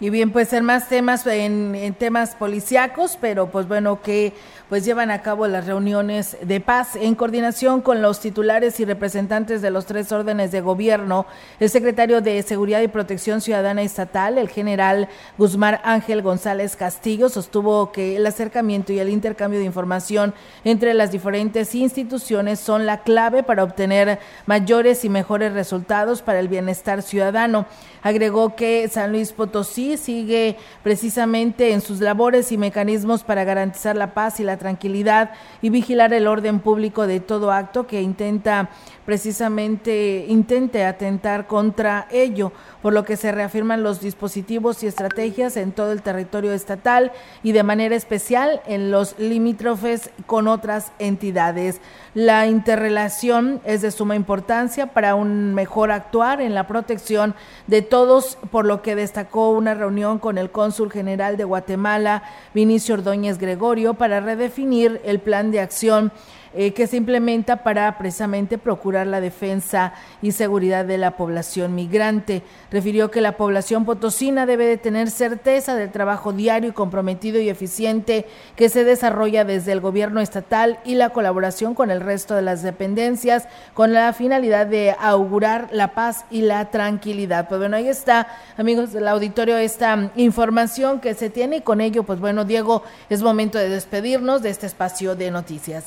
Y 0.00 0.10
bien, 0.10 0.32
pues 0.32 0.52
en 0.52 0.64
más 0.64 0.88
temas, 0.88 1.24
en, 1.24 1.94
temas 1.96 2.34
policíacos, 2.34 3.16
pero 3.20 3.50
pues 3.50 3.68
bueno, 3.68 4.02
que 4.02 4.32
pues 4.68 4.84
llevan 4.84 5.12
a 5.12 5.22
cabo 5.22 5.46
las 5.46 5.66
reuniones 5.66 6.36
de 6.42 6.58
paz 6.58 6.96
en 6.96 7.14
coordinación 7.14 7.80
con 7.80 8.02
los 8.02 8.18
titulares 8.18 8.80
y 8.80 8.84
representantes 8.84 9.62
de 9.62 9.70
los 9.70 9.86
tres 9.86 10.10
órdenes 10.10 10.50
de 10.50 10.62
gobierno. 10.62 11.26
El 11.60 11.70
secretario 11.70 12.20
de 12.22 12.42
Seguridad 12.42 12.80
y 12.80 12.88
Protección 12.88 13.40
Ciudadana 13.40 13.82
Estatal, 13.82 14.36
el 14.36 14.48
general 14.48 15.08
Guzmán 15.38 15.78
Ángel 15.84 16.22
González 16.22 16.74
Castillo, 16.74 17.28
sostuvo 17.28 17.92
que 17.92 18.16
el 18.16 18.26
acercamiento 18.26 18.92
y 18.92 18.98
el 18.98 19.10
intercambio 19.10 19.60
de 19.60 19.66
información 19.66 20.34
entre 20.64 20.92
las 20.94 21.12
diferentes 21.12 21.72
instituciones 21.74 22.58
son 22.58 22.84
la 22.84 23.02
clave 23.02 23.44
para 23.44 23.62
obtener 23.62 24.18
mayores 24.46 25.04
y 25.04 25.08
mejores 25.08 25.52
resultados 25.52 26.20
para 26.20 26.40
el 26.40 26.48
bienestar 26.48 27.02
ciudadano. 27.02 27.66
Agregó 28.02 28.56
que 28.56 28.88
San 28.88 29.12
Luis 29.12 29.32
Potosí 29.32 29.83
sigue 29.96 30.56
precisamente 30.82 31.72
en 31.72 31.80
sus 31.80 32.00
labores 32.00 32.50
y 32.52 32.58
mecanismos 32.58 33.22
para 33.22 33.44
garantizar 33.44 33.96
la 33.96 34.14
paz 34.14 34.40
y 34.40 34.44
la 34.44 34.56
tranquilidad 34.56 35.32
y 35.62 35.70
vigilar 35.70 36.12
el 36.12 36.26
orden 36.26 36.60
público 36.60 37.06
de 37.06 37.20
todo 37.20 37.52
acto 37.52 37.86
que 37.86 38.02
intenta 38.02 38.70
precisamente 39.04 40.26
intente 40.28 40.84
atentar 40.84 41.46
contra 41.46 42.06
ello, 42.10 42.52
por 42.82 42.92
lo 42.92 43.04
que 43.04 43.16
se 43.16 43.32
reafirman 43.32 43.82
los 43.82 44.00
dispositivos 44.00 44.82
y 44.82 44.86
estrategias 44.86 45.56
en 45.56 45.72
todo 45.72 45.92
el 45.92 46.02
territorio 46.02 46.52
estatal 46.52 47.12
y 47.42 47.52
de 47.52 47.62
manera 47.62 47.96
especial 47.96 48.60
en 48.66 48.90
los 48.90 49.18
limítrofes 49.18 50.10
con 50.26 50.48
otras 50.48 50.92
entidades. 50.98 51.80
La 52.14 52.46
interrelación 52.46 53.60
es 53.64 53.82
de 53.82 53.90
suma 53.90 54.16
importancia 54.16 54.88
para 54.88 55.14
un 55.14 55.54
mejor 55.54 55.90
actuar 55.90 56.40
en 56.40 56.54
la 56.54 56.66
protección 56.66 57.34
de 57.66 57.82
todos, 57.82 58.38
por 58.50 58.64
lo 58.64 58.82
que 58.82 58.94
destacó 58.94 59.50
una 59.50 59.74
reunión 59.74 60.18
con 60.18 60.38
el 60.38 60.50
cónsul 60.50 60.90
general 60.90 61.36
de 61.36 61.44
Guatemala, 61.44 62.22
Vinicio 62.54 62.94
Ordóñez 62.94 63.38
Gregorio, 63.38 63.94
para 63.94 64.20
redefinir 64.20 65.00
el 65.04 65.20
plan 65.20 65.50
de 65.50 65.60
acción 65.60 66.12
eh, 66.54 66.72
que 66.72 66.86
se 66.86 66.96
implementa 66.96 67.62
para 67.62 67.98
precisamente 67.98 68.58
procurar 68.58 69.06
la 69.06 69.20
defensa 69.20 69.92
y 70.22 70.32
seguridad 70.32 70.84
de 70.84 70.98
la 70.98 71.16
población 71.16 71.74
migrante. 71.74 72.42
Refirió 72.70 73.10
que 73.10 73.20
la 73.20 73.36
población 73.36 73.84
potosina 73.84 74.46
debe 74.46 74.66
de 74.66 74.76
tener 74.76 75.10
certeza 75.10 75.74
del 75.74 75.90
trabajo 75.90 76.32
diario 76.32 76.70
y 76.70 76.72
comprometido 76.72 77.40
y 77.40 77.48
eficiente 77.48 78.26
que 78.56 78.68
se 78.68 78.84
desarrolla 78.84 79.44
desde 79.44 79.72
el 79.72 79.80
gobierno 79.80 80.20
estatal 80.20 80.78
y 80.84 80.94
la 80.94 81.10
colaboración 81.10 81.74
con 81.74 81.90
el 81.90 82.00
resto 82.00 82.34
de 82.34 82.42
las 82.42 82.62
dependencias 82.62 83.48
con 83.74 83.92
la 83.92 84.12
finalidad 84.12 84.66
de 84.66 84.94
augurar 85.00 85.68
la 85.72 85.94
paz 85.94 86.24
y 86.30 86.42
la 86.42 86.70
tranquilidad. 86.70 87.48
Pues 87.48 87.58
bueno, 87.58 87.76
ahí 87.76 87.88
está, 87.88 88.28
amigos 88.56 88.92
del 88.92 89.08
auditorio, 89.08 89.56
esta 89.56 90.12
información 90.16 91.00
que 91.00 91.14
se 91.14 91.30
tiene 91.30 91.56
y 91.56 91.60
con 91.60 91.80
ello, 91.80 92.04
pues 92.04 92.20
bueno, 92.20 92.44
Diego, 92.44 92.82
es 93.10 93.22
momento 93.22 93.58
de 93.58 93.68
despedirnos 93.68 94.42
de 94.42 94.50
este 94.50 94.66
espacio 94.66 95.16
de 95.16 95.30
noticias. 95.30 95.84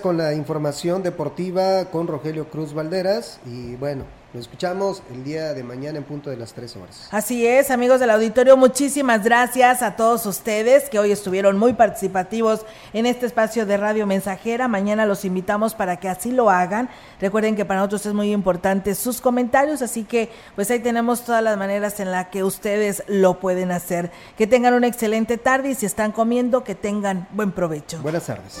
Con 0.00 0.16
la 0.16 0.34
información 0.34 1.02
deportiva 1.02 1.86
con 1.86 2.06
Rogelio 2.06 2.48
Cruz 2.48 2.74
Valderas 2.74 3.40
y 3.46 3.76
bueno, 3.76 4.04
nos 4.36 4.42
escuchamos 4.42 5.02
el 5.10 5.24
día 5.24 5.54
de 5.54 5.62
mañana 5.62 5.96
en 5.96 6.04
punto 6.04 6.28
de 6.28 6.36
las 6.36 6.52
3 6.52 6.76
horas. 6.76 7.08
Así 7.10 7.46
es, 7.46 7.70
amigos 7.70 8.00
del 8.00 8.10
auditorio, 8.10 8.56
muchísimas 8.56 9.24
gracias 9.24 9.82
a 9.82 9.96
todos 9.96 10.26
ustedes 10.26 10.90
que 10.90 10.98
hoy 10.98 11.10
estuvieron 11.10 11.56
muy 11.56 11.72
participativos 11.72 12.66
en 12.92 13.06
este 13.06 13.24
espacio 13.24 13.64
de 13.64 13.78
Radio 13.78 14.06
Mensajera. 14.06 14.68
Mañana 14.68 15.06
los 15.06 15.24
invitamos 15.24 15.74
para 15.74 15.96
que 15.96 16.08
así 16.08 16.32
lo 16.32 16.50
hagan. 16.50 16.90
Recuerden 17.18 17.56
que 17.56 17.64
para 17.64 17.80
nosotros 17.80 18.04
es 18.04 18.12
muy 18.12 18.32
importante 18.32 18.94
sus 18.94 19.22
comentarios, 19.22 19.80
así 19.80 20.04
que 20.04 20.30
pues 20.54 20.70
ahí 20.70 20.80
tenemos 20.80 21.22
todas 21.22 21.42
las 21.42 21.56
maneras 21.56 21.98
en 22.00 22.10
las 22.10 22.26
que 22.28 22.44
ustedes 22.44 23.04
lo 23.06 23.40
pueden 23.40 23.70
hacer. 23.70 24.10
Que 24.36 24.46
tengan 24.46 24.74
una 24.74 24.86
excelente 24.86 25.38
tarde 25.38 25.70
y 25.70 25.74
si 25.74 25.86
están 25.86 26.12
comiendo, 26.12 26.62
que 26.62 26.74
tengan 26.74 27.26
buen 27.32 27.52
provecho. 27.52 28.02
Buenas 28.02 28.26
tardes. 28.26 28.60